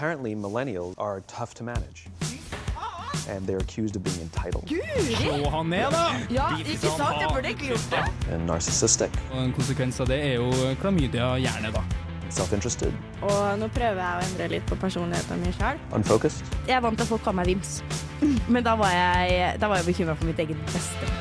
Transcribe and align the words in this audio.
Apparently, 0.00 0.34
millennials 0.34 0.94
are 0.96 1.20
tough 1.26 1.52
to 1.52 1.62
manage. 1.62 2.06
And 3.28 3.46
they're 3.46 3.58
accused 3.58 3.96
of 3.96 4.02
being 4.02 4.18
entitled 4.22 4.64
Slå 4.66 5.50
han 5.50 5.68
ned, 5.68 5.90
da! 5.92 6.06
Ja, 6.30 6.46
ikke 6.56 6.78
sant? 6.88 7.20
Jeg 7.20 7.28
burde 7.28 7.48
egentlig 7.50 7.68
gjort 7.68 7.90
det. 7.90 8.32
and 8.32 8.46
narcissistic, 8.46 9.10
Og 9.32 9.44
en 9.44 9.52
konsekvens 9.52 10.00
av 10.00 10.08
det 10.08 10.18
er 10.24 10.34
jo 10.40 10.48
klamydia 10.80 11.28
gjerne, 11.44 11.72
da. 11.76 11.82
self 12.30 12.52
interested, 12.56 12.92
Og 13.22 13.58
nå 13.60 13.68
prøver 13.76 14.00
jeg 14.00 14.16
å 14.16 14.24
endre 14.30 14.48
litt 14.56 14.66
på 14.72 14.80
personligheten 14.80 15.44
min 15.44 15.52
sjøl. 15.52 15.76
unfocused. 15.92 16.44
Jeg 16.66 16.76
er 16.76 16.80
vant 16.80 16.96
til 16.96 17.04
at 17.04 17.08
folk 17.12 17.22
kaller 17.28 17.42
meg 17.44 17.52
Vims, 17.52 17.82
men 18.56 18.64
da 18.64 18.74
var 18.80 18.96
jeg, 18.96 19.58
da 19.60 19.68
var 19.68 19.82
jeg 19.84 19.92
bekymra 19.92 20.16
for 20.16 20.24
mitt 20.32 20.38
eget 20.40 20.64
beste. 20.72 21.12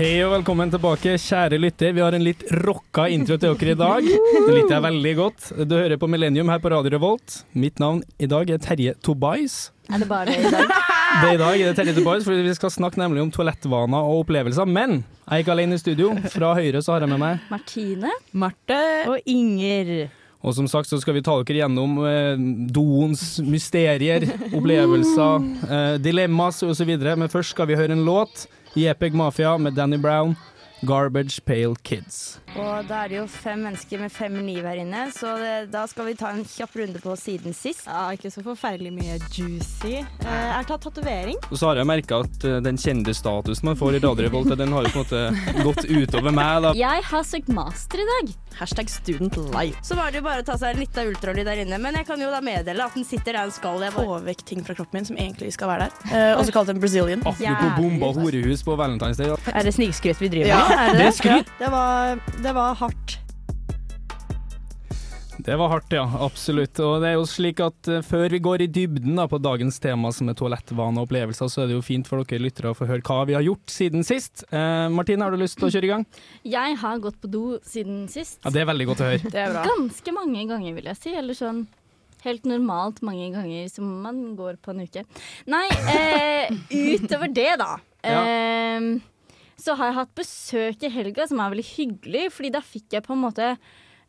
Hei 0.00 0.22
og 0.24 0.30
velkommen 0.32 0.70
tilbake, 0.72 1.12
kjære 1.20 1.58
lytter. 1.60 1.90
Vi 1.92 2.00
har 2.00 2.14
en 2.16 2.22
litt 2.24 2.40
rocka 2.64 3.02
intro 3.12 3.36
til 3.36 3.52
dere 3.52 3.74
i 3.74 3.76
dag. 3.76 4.06
Det 4.08 4.54
liker 4.54 4.72
jeg 4.72 4.84
veldig 4.86 5.10
godt. 5.18 5.48
Du 5.68 5.74
hører 5.76 5.98
på 6.00 6.08
Millennium 6.08 6.48
her 6.48 6.62
på 6.64 6.70
Radio 6.72 6.94
Revolt. 6.94 7.34
Mitt 7.52 7.76
navn 7.82 7.98
i 8.16 8.24
dag 8.24 8.48
er 8.48 8.62
Terje 8.64 8.94
Tobias. 9.04 9.58
Er 9.92 10.00
det 10.00 10.06
bare 10.08 10.30
det 10.30 10.38
i 10.40 10.52
dag? 10.54 10.70
Det 10.70 11.26
er 11.28 11.34
I 11.34 11.40
dag 11.42 11.52
er 11.52 11.68
det 11.68 11.74
Terje 11.76 11.92
Tobias, 11.98 12.24
for 12.24 12.32
vi 12.32 12.54
skal 12.56 12.72
snakke 12.72 12.96
nemlig 13.02 13.26
om 13.26 13.32
toalettvaner 13.34 14.08
og 14.08 14.22
opplevelser. 14.22 14.70
Men 14.72 15.02
jeg 15.02 15.34
er 15.34 15.44
ikke 15.44 15.52
alene 15.52 15.76
i 15.76 15.82
studio. 15.82 16.14
Fra 16.32 16.54
høyre 16.56 16.80
så 16.80 16.94
har 16.94 17.04
jeg 17.04 17.12
med 17.12 17.20
meg 17.20 17.44
Martine 17.52 18.14
Marte. 18.32 18.78
og 19.04 19.28
Inger. 19.28 20.08
Og 20.40 20.56
som 20.56 20.70
sagt 20.72 20.88
så 20.88 20.96
skal 21.02 21.18
vi 21.18 21.24
ta 21.26 21.34
dere 21.42 21.66
gjennom 21.66 21.98
eh, 22.08 22.40
doens 22.72 23.34
mysterier, 23.44 24.24
opplevelser, 24.48 25.44
eh, 25.68 26.00
dilemmas 26.00 26.62
osv. 26.64 26.94
Men 27.04 27.28
først 27.28 27.52
skal 27.52 27.68
vi 27.68 27.76
høre 27.76 27.98
en 27.98 28.06
låt. 28.08 28.46
Jepeg 28.74 29.14
Mafia 29.14 29.58
med 29.58 29.72
Danny 29.72 29.98
Brown, 29.98 30.36
'Garbage 30.82 31.40
Pale 31.44 31.74
Kids'. 31.82 32.38
Og 32.58 32.88
da 32.88 33.04
er 33.04 33.12
det 33.12 33.16
jo 33.20 33.24
fem 33.30 33.60
mennesker 33.62 34.00
med 34.02 34.10
fem 34.12 34.34
liv 34.42 34.64
her 34.66 34.80
inne, 34.82 35.04
så 35.14 35.36
det, 35.38 35.52
da 35.70 35.84
skal 35.88 36.08
vi 36.08 36.16
ta 36.18 36.32
en 36.34 36.42
kjapp 36.44 36.74
runde 36.80 36.98
på 37.02 37.14
siden 37.18 37.54
sist. 37.54 37.84
Ja, 37.86 38.08
ikke 38.16 38.30
så 38.34 38.42
forferdelig 38.44 38.90
mye 38.96 39.18
juicy. 39.30 40.00
Eh, 40.00 40.26
jeg 40.26 40.56
har 40.56 40.66
tatt 40.68 40.82
tatovering. 40.88 41.38
Og 41.50 41.56
så 41.60 41.70
har 41.70 41.78
jeg 41.80 41.88
merka 41.88 42.18
at 42.24 42.46
eh, 42.48 42.58
den 42.64 42.80
kjendisstatusen 42.80 43.70
man 43.70 43.78
får 43.78 44.00
i 44.00 44.02
Radio 44.02 44.26
Revolt, 44.26 44.50
den 44.58 44.74
har 44.74 44.88
jo 44.88 44.92
på 44.96 45.04
en 45.04 45.06
måte 45.06 45.62
gått 45.68 45.86
utover 45.86 46.34
meg. 46.34 46.62
da. 46.66 46.72
Jeg 46.76 47.06
har 47.12 47.26
søkt 47.30 47.52
master 47.54 48.02
i 48.02 48.08
dag. 48.10 48.32
Hashtag 48.58 48.90
student 48.90 49.38
life. 49.54 49.78
Så 49.86 49.94
var 49.96 50.10
det 50.10 50.18
jo 50.20 50.26
bare 50.26 50.42
å 50.42 50.46
ta 50.50 50.56
seg 50.58 50.74
en 50.74 50.82
lita 50.82 51.04
ultralyd 51.06 51.46
der 51.46 51.62
inne, 51.62 51.78
men 51.80 51.94
jeg 52.00 52.08
kan 52.10 52.20
jo 52.20 52.32
da 52.34 52.42
meddele 52.44 52.82
at 52.90 52.98
den 52.98 53.06
sitter 53.06 53.38
der 53.38 53.46
den 53.46 53.54
skal. 53.54 53.78
Jeg 53.86 53.94
bare, 53.94 54.08
Få 54.10 54.18
vekk 54.26 54.42
ting 54.48 54.64
fra 54.66 54.74
kroppen 54.74 54.98
min 54.98 55.06
som 55.06 55.18
egentlig 55.20 55.52
skal 55.54 55.70
være 55.70 55.86
der. 55.86 56.10
Eh, 56.10 56.32
også 56.40 56.52
kalt 56.56 56.74
en 56.74 56.80
Brazilian. 56.82 57.22
Apropos 57.30 57.76
bomba 57.78 58.10
horehus 58.18 58.64
på 58.66 58.74
Valentine's 58.80 59.20
Day. 59.22 59.30
er 59.54 59.62
det 59.68 59.74
snikskryt 59.78 60.18
vi 60.20 60.32
driver 60.34 60.50
Ja. 60.50 60.60
Er 60.88 60.98
Det 60.98 61.06
er 61.06 61.14
skryt! 61.14 61.52
Det 61.60 61.70
var, 61.70 62.18
det 62.42 62.52
var 62.56 62.74
hardt. 62.74 63.18
Det 65.40 65.56
var 65.56 65.68
hardt, 65.68 65.92
ja. 65.92 66.02
Absolutt. 66.20 66.78
Og 66.84 67.00
det 67.00 67.10
er 67.10 67.14
jo 67.16 67.24
slik 67.28 67.60
at 67.64 67.88
eh, 67.88 68.02
før 68.04 68.28
vi 68.32 68.40
går 68.44 68.64
i 68.64 68.68
dybden 68.68 69.16
da, 69.16 69.24
på 69.30 69.38
dagens 69.40 69.78
tema 69.80 70.10
som 70.12 70.28
er 70.28 70.36
toalettvaner 70.36 71.00
og 71.00 71.08
opplevelser, 71.08 71.48
så 71.48 71.62
er 71.62 71.70
det 71.70 71.78
jo 71.78 71.84
fint 71.84 72.08
for 72.08 72.20
dere 72.28 72.44
lyttere 72.44 72.72
å 72.72 72.76
få 72.76 72.88
høre 72.88 73.04
hva 73.06 73.22
vi 73.28 73.36
har 73.38 73.44
gjort 73.46 73.72
siden 73.72 74.04
sist. 74.04 74.44
Eh, 74.52 74.86
Martine, 74.92 75.24
har 75.24 75.32
du 75.32 75.40
lyst 75.40 75.56
til 75.60 75.68
å 75.68 75.72
kjøre 75.72 75.88
i 75.88 75.92
gang? 75.94 76.06
Jeg 76.44 76.78
har 76.82 77.00
gått 77.04 77.20
på 77.22 77.30
do 77.32 77.44
siden 77.64 78.02
sist. 78.12 78.40
Ja, 78.44 78.52
Det 78.52 78.64
er 78.64 78.68
veldig 78.72 78.88
godt 78.92 79.04
å 79.04 79.10
høre. 79.10 79.30
Det 79.36 79.44
er 79.46 79.54
bra. 79.56 79.64
Ganske 79.68 80.16
mange 80.16 80.44
ganger, 80.50 80.76
vil 80.76 80.90
jeg 80.92 81.00
si. 81.00 81.14
Eller 81.22 81.38
sånn 81.38 81.62
helt 82.26 82.44
normalt 82.48 83.00
mange 83.06 83.30
ganger 83.32 83.70
som 83.72 83.94
man 84.04 84.20
går 84.36 84.60
på 84.60 84.74
en 84.74 84.84
uke. 84.84 85.06
Nei, 85.48 85.66
eh, 85.94 86.52
utover 87.00 87.32
det, 87.32 87.52
da. 87.60 87.72
Ja. 88.04 88.20
Eh, 88.28 88.90
så 89.60 89.76
har 89.78 89.90
jeg 89.92 89.98
hatt 90.00 90.14
besøk 90.18 90.82
i 90.88 90.92
helga, 90.96 91.28
som 91.30 91.40
er 91.44 91.52
veldig 91.54 91.68
hyggelig, 91.74 92.26
fordi 92.34 92.50
da 92.56 92.64
fikk 92.64 92.96
jeg 92.98 93.04
på 93.06 93.14
en 93.16 93.22
måte 93.26 93.46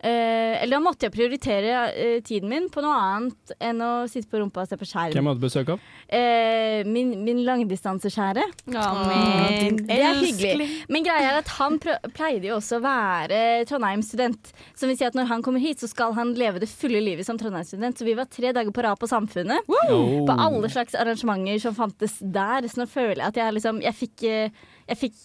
eh, 0.01 0.55
Eller 0.63 0.77
da 0.77 0.81
måtte 0.81 1.05
jeg 1.05 1.13
prioritere 1.13 1.73
eh, 1.93 2.19
tiden 2.25 2.49
min 2.49 2.69
på 2.73 2.81
noe 2.81 2.95
annet 2.97 3.51
enn 3.61 3.81
å 3.85 3.91
sitte 4.09 4.31
på 4.31 4.39
rumpa 4.41 4.63
og 4.63 4.69
se 4.71 4.77
på 4.81 4.87
skjerm. 4.89 5.13
Hvem 5.13 5.29
hadde 5.29 5.43
besøk 5.43 5.69
av? 5.75 5.83
Eh, 6.09 6.81
min, 6.89 7.11
min 7.25 7.43
langdistansekjære. 7.45 8.47
min 8.65 9.77
Det 9.85 9.97
er 9.99 10.17
hyggelig. 10.23 10.67
Men 10.89 11.05
greia 11.05 11.29
er 11.35 11.39
at 11.43 11.51
han 11.59 11.77
prø- 11.83 11.99
pleide 12.17 12.49
jo 12.49 12.57
også 12.57 12.79
å 12.79 12.83
være 12.85 13.41
Trondheim-student. 13.69 14.51
Som 14.77 14.89
vil 14.91 14.97
si 14.99 15.05
at 15.07 15.17
når 15.17 15.29
han 15.31 15.45
kommer 15.45 15.61
hit, 15.63 15.81
så 15.83 15.89
skal 15.91 16.15
han 16.17 16.33
leve 16.39 16.61
det 16.63 16.69
fulle 16.71 17.01
livet 17.03 17.27
som 17.27 17.37
Trondheim-student. 17.39 17.97
Så 18.01 18.07
vi 18.07 18.17
var 18.17 18.29
tre 18.31 18.51
dager 18.57 18.73
på 18.73 18.85
rad 18.85 18.97
på 19.01 19.09
Samfunnet. 19.11 19.69
Oh. 19.69 20.25
På 20.27 20.33
alle 20.37 20.69
slags 20.73 20.97
arrangementer 20.97 21.61
som 21.61 21.77
fantes 21.77 22.17
der. 22.21 22.65
Så 22.71 22.81
nå 22.81 22.89
føler 22.89 23.21
jeg 23.21 23.29
at 23.33 23.41
jeg 23.43 23.57
liksom 23.59 23.81
Jeg 23.85 23.97
fikk, 24.01 24.23
eh, 24.29 24.67
jeg 24.91 24.99
fikk, 24.99 25.15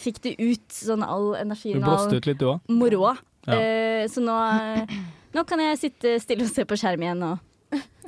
fikk 0.00 0.20
det 0.24 0.34
ut, 0.38 0.66
sånn 0.72 1.02
all 1.06 1.32
Du 1.34 1.40
energien 1.42 1.82
og 1.82 1.88
blåste 1.88 2.14
all 2.14 2.20
ut 2.22 2.28
litt, 2.30 2.38
du 2.40 2.46
òg. 2.52 2.70
moroa. 2.70 3.16
Ja. 3.46 3.58
Uh, 3.58 4.04
så 4.10 4.22
nå, 4.22 4.36
nå 5.34 5.44
kan 5.46 5.62
jeg 5.62 5.78
sitte 5.82 6.16
stille 6.22 6.46
og 6.46 6.50
se 6.54 6.64
på 6.66 6.78
skjerm 6.78 7.04
igjen 7.06 7.26
og 7.32 7.42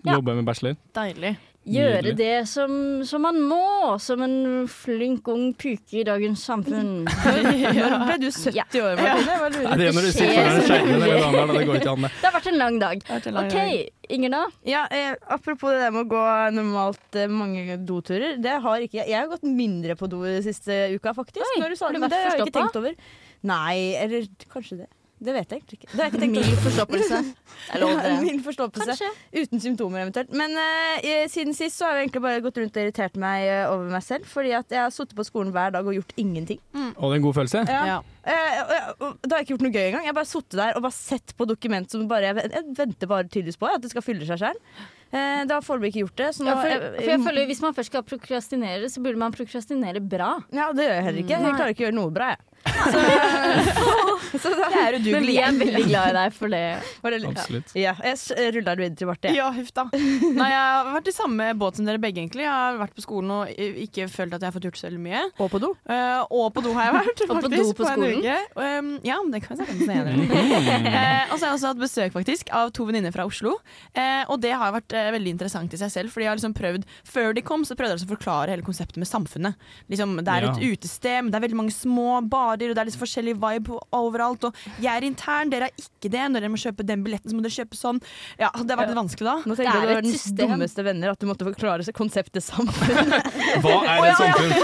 Ja. 0.07 0.15
Jobbe 0.15 0.37
med 0.39 0.47
bachelor. 0.47 0.77
Deilig. 0.95 1.33
Gjøre 1.69 2.01
Nydelig. 2.03 2.17
det 2.19 2.49
som, 2.51 2.73
som 3.05 3.23
man 3.23 3.39
må, 3.51 3.61
som 4.01 4.23
en 4.25 4.37
flink 4.73 5.29
ung 5.33 5.53
puke 5.59 6.01
i 6.01 6.05
dagens 6.09 6.43
samfunn. 6.49 7.05
Når 7.07 7.95
ble 8.09 8.17
du 8.23 8.29
70 8.31 8.57
Ja. 8.57 8.65
år, 8.85 8.99
Martine? 8.99 9.37
Lurer 9.59 9.79
det 9.79 9.87
er 9.89 9.97
når 9.97 10.09
du 10.09 10.11
sitter 10.13 10.35
foran 10.35 10.61
skjermen 10.67 11.05
hele 11.05 11.21
dagen 11.23 11.39
der. 11.39 11.55
Det 11.59 11.67
går 11.69 11.81
ikke 11.83 11.93
an, 11.95 12.07
det. 12.09 12.13
Det 12.19 12.27
har 12.31 12.37
vært 12.39 12.51
en 12.53 12.59
lang 12.63 12.79
dag. 12.83 13.07
OK, 13.45 13.59
Inger 14.19 14.33
da? 14.33 14.43
Ja, 14.65 14.83
eh, 14.91 15.15
Apropos 15.29 15.75
det 15.75 15.83
der 15.85 15.93
med 15.93 16.07
å 16.07 16.11
gå 16.11 16.23
normalt 16.57 17.19
eh, 17.21 17.29
mange 17.31 17.77
doturer. 17.89 18.39
Det 18.41 18.55
har 18.65 18.85
ikke 18.87 19.03
jeg. 19.03 19.11
Jeg 19.13 19.21
har 19.21 19.29
gått 19.33 19.45
mindre 19.45 19.97
på 20.01 20.09
do 20.11 20.23
siste 20.45 20.79
uka, 20.97 21.13
faktisk. 21.17 21.45
Oi, 21.45 21.61
når 21.63 21.75
du 21.75 21.81
sa 21.81 21.91
det, 21.93 22.01
men 22.03 22.13
det 22.13 22.23
har 22.23 22.39
jeg 22.39 22.47
ikke 22.49 22.57
tenkt 22.61 22.79
over. 22.81 22.97
Nei, 23.49 23.75
eller 24.01 24.25
kanskje 24.51 24.81
det. 24.83 24.89
Det 25.19 25.33
vet 25.35 25.51
jeg 25.51 25.59
egentlig 25.61 25.79
ikke. 25.81 25.89
Det 25.91 25.99
har 25.99 26.05
jeg 26.07 26.13
ikke 26.15 26.23
tenkt 26.23 26.37
Mild 26.39 26.61
forstoppelse. 26.67 27.21
Ja. 27.79 28.21
Mild 28.23 28.43
forstoppelse. 28.47 28.95
Kanskje. 28.95 29.09
Uten 29.43 29.61
symptomer 29.61 30.05
eventuelt. 30.05 30.31
Men 30.39 30.55
uh, 30.55 31.09
siden 31.29 31.57
sist 31.59 31.77
så 31.81 31.89
har 31.89 31.99
jeg 31.99 32.07
egentlig 32.09 32.23
bare 32.25 32.43
gått 32.45 32.61
rundt 32.63 32.77
og 32.79 32.85
irritert 32.87 33.19
meg 33.21 33.49
uh, 33.51 33.73
over 33.75 33.91
meg 33.97 34.05
selv. 34.07 34.29
Fordi 34.31 34.53
at 34.57 34.71
jeg 34.73 34.81
har 34.85 34.95
sittet 34.95 35.17
på 35.19 35.27
skolen 35.27 35.51
hver 35.55 35.75
dag 35.75 35.87
og 35.91 35.97
gjort 35.99 36.15
ingenting. 36.23 36.61
Og 36.73 37.09
det 37.09 37.11
er 37.11 37.19
en 37.19 37.27
god 37.27 37.37
følelse. 37.41 37.65
Ja. 37.69 37.83
Ja. 37.95 37.99
Uh, 38.29 38.33
jeg- 38.33 38.95
da 38.99 39.35
har 39.35 39.41
jeg 39.41 39.47
ikke 39.49 39.55
gjort 39.57 39.67
noe 39.67 39.75
gøy 39.75 39.85
engang. 39.89 40.05
Jeg 40.07 40.13
har 40.15 40.19
bare 40.21 40.31
sittet 40.31 40.59
der 40.63 40.79
og 40.79 40.85
bare 40.87 40.97
sett 40.97 41.35
på 41.39 41.47
dokument 41.49 41.91
som 41.91 42.07
bare 42.11 42.31
Jeg, 42.31 42.47
jeg 42.55 42.65
venter 42.79 43.11
bare 43.11 43.27
tydeligvis 43.29 43.59
på 43.61 43.69
at 43.73 43.83
det 43.83 43.91
skal 43.93 44.05
fylle 44.07 44.27
seg 44.29 44.39
sjøl. 44.43 44.59
Eh, 45.09 45.43
det 45.49 45.55
har 45.55 45.63
foreløpig 45.65 45.89
ikke 45.95 46.03
gjort 46.05 46.19
det. 46.21 46.27
Så 46.37 46.45
nå, 46.45 46.53
Ja, 46.53 46.57
for, 46.61 46.89
for 46.99 47.09
jeg 47.15 47.23
føler 47.25 47.47
Hvis 47.49 47.63
man 47.65 47.73
først 47.77 47.89
skal 47.93 48.03
prokrastinere, 48.05 48.91
så 48.93 49.01
burde 49.05 49.17
man 49.23 49.33
prokrastinere 49.33 50.03
bra. 50.05 50.35
Ja, 50.53 50.67
det 50.77 50.85
gjør 50.85 50.95
jeg 50.99 51.05
heller 51.09 51.23
ikke. 51.25 51.39
Jeg 51.41 51.57
klarer 51.57 51.73
ikke 51.75 51.85
å 51.85 51.89
gjøre 51.89 51.97
noe 51.97 52.13
bra, 52.13 52.29
jeg. 52.35 52.45
Så, 52.93 53.01
så 54.43 54.53
da 54.55 54.69
Det 54.73 54.81
er 54.83 54.99
Men 55.13 55.27
vi 55.27 55.37
er 55.41 55.53
veldig 55.59 55.85
glad 55.89 56.11
i 56.11 56.15
deg 56.19 56.35
for 56.37 56.53
det. 56.53 56.63
For 57.03 57.15
det 57.15 57.21
Absolutt. 57.29 57.73
Ja, 57.79 57.95
jeg 58.05 58.53
ruller 58.55 58.77
det 58.79 58.83
videre 58.85 58.99
til 59.01 59.09
Marte. 59.11 59.33
Ja, 59.35 59.49
huff 59.55 59.71
da. 59.77 59.87
Nei, 60.41 60.49
jeg 60.53 60.63
har 60.63 60.91
vært 60.95 61.11
i 61.11 61.15
samme 61.17 61.49
båt 61.61 61.79
som 61.81 61.89
dere 61.89 62.01
begge, 62.03 62.21
egentlig. 62.23 62.45
Jeg 62.47 62.53
har 62.53 62.79
vært 62.81 62.95
på 62.97 63.05
skolen 63.05 63.31
og 63.39 63.53
ikke 63.59 64.09
følt 64.13 64.35
at 64.37 64.43
jeg 64.45 64.51
har 64.51 64.57
fått 64.57 64.69
gjort 64.69 64.81
så 64.81 64.89
veldig 64.89 65.03
mye. 65.05 65.23
Og 65.39 65.51
på 65.53 65.61
do. 65.63 65.73
Uh, 65.89 66.23
og 66.29 66.49
på 66.57 66.65
do 66.67 66.73
har 66.77 66.89
jeg 66.89 66.97
vært, 66.99 67.25
Og 67.29 67.43
på 67.45 67.53
do 67.53 67.63
på 67.79 67.87
en 67.89 68.03
skolen? 68.03 68.23
uke. 68.23 68.39
Um, 68.59 68.91
ja, 69.07 69.19
det 69.33 69.43
kan 69.45 69.55
vi 69.55 69.61
snakke 69.63 69.77
om 69.77 69.83
senere. 69.89 70.15
Eh, 70.89 71.33
og 71.33 71.39
så 71.39 71.45
har 71.45 71.51
jeg 71.53 71.57
også 71.59 71.71
hatt 71.73 71.81
besøk 71.83 72.15
faktisk 72.15 72.51
av 72.55 72.71
to 72.77 72.87
venninner 72.89 73.13
fra 73.15 73.27
Oslo. 73.29 73.57
Uh, 73.97 74.25
og 74.33 74.39
det 74.43 74.53
har 74.57 74.73
vært 74.75 74.95
uh, 74.97 75.09
veldig 75.15 75.35
interessant 75.37 75.75
i 75.75 75.81
seg 75.81 75.93
selv. 75.95 76.13
Fordi 76.15 76.27
jeg 76.27 76.33
har 76.33 76.39
liksom 76.41 76.55
prøvd 76.57 76.87
Før 77.09 77.35
de 77.37 77.43
kom, 77.45 77.65
så 77.69 77.77
prøvde 77.79 77.95
jeg 77.95 78.01
liksom 78.01 78.13
å 78.13 78.17
forklare 78.17 78.53
hele 78.55 78.65
konseptet 78.67 78.99
med 79.01 79.09
samfunnet. 79.11 79.69
Liksom, 79.93 80.17
det 80.25 80.33
er 80.35 80.49
et 80.49 80.59
Ja. 80.63 80.71
utested, 80.73 81.19
men 81.25 81.31
det 81.33 81.39
er 81.39 81.45
veldig 81.47 81.59
mange 81.61 81.75
små 81.75 82.19
barer, 82.29 82.71
og 82.71 82.77
det 82.77 82.83
er 82.83 82.89
litt 82.89 82.99
forskjellig 83.01 83.35
vibe 83.41 83.79
overalt. 84.19 84.45
Og 84.51 84.83
jeg 84.83 84.91
er 84.99 85.07
intern, 85.07 85.51
dere 85.53 85.69
er 85.71 85.75
ikke 85.79 86.11
det. 86.13 86.25
Når 86.35 86.41
dere 86.45 86.51
må 86.53 86.59
kjøpe 86.61 86.87
den 86.87 87.05
billetten, 87.07 87.31
så 87.31 87.39
må 87.39 87.45
dere 87.47 87.55
kjøpe 87.55 87.79
sånn. 87.79 88.01
Ja, 88.39 88.51
Det 88.59 88.71
har 88.75 88.81
vært 88.83 88.93
litt 88.93 88.99
vanskelig 89.01 89.29
da. 89.29 89.37
Nå 89.47 89.55
Det 89.55 89.63
tenkte 89.63 89.69
jeg 89.69 89.79
er 89.79 89.89
du 89.89 89.95
var 89.95 90.03
et 90.03 90.05
den 90.09 90.37
dummeste 90.43 90.85
venner 90.87 91.13
at 91.15 91.19
du 91.23 91.27
måtte 91.31 91.47
forklare 91.49 91.85
seg 91.87 91.95
konseptet 91.99 92.43
samfunn. 92.45 93.13
Hva 93.65 93.77
er 93.87 94.09
et 94.11 94.19
samfunn? 94.19 94.55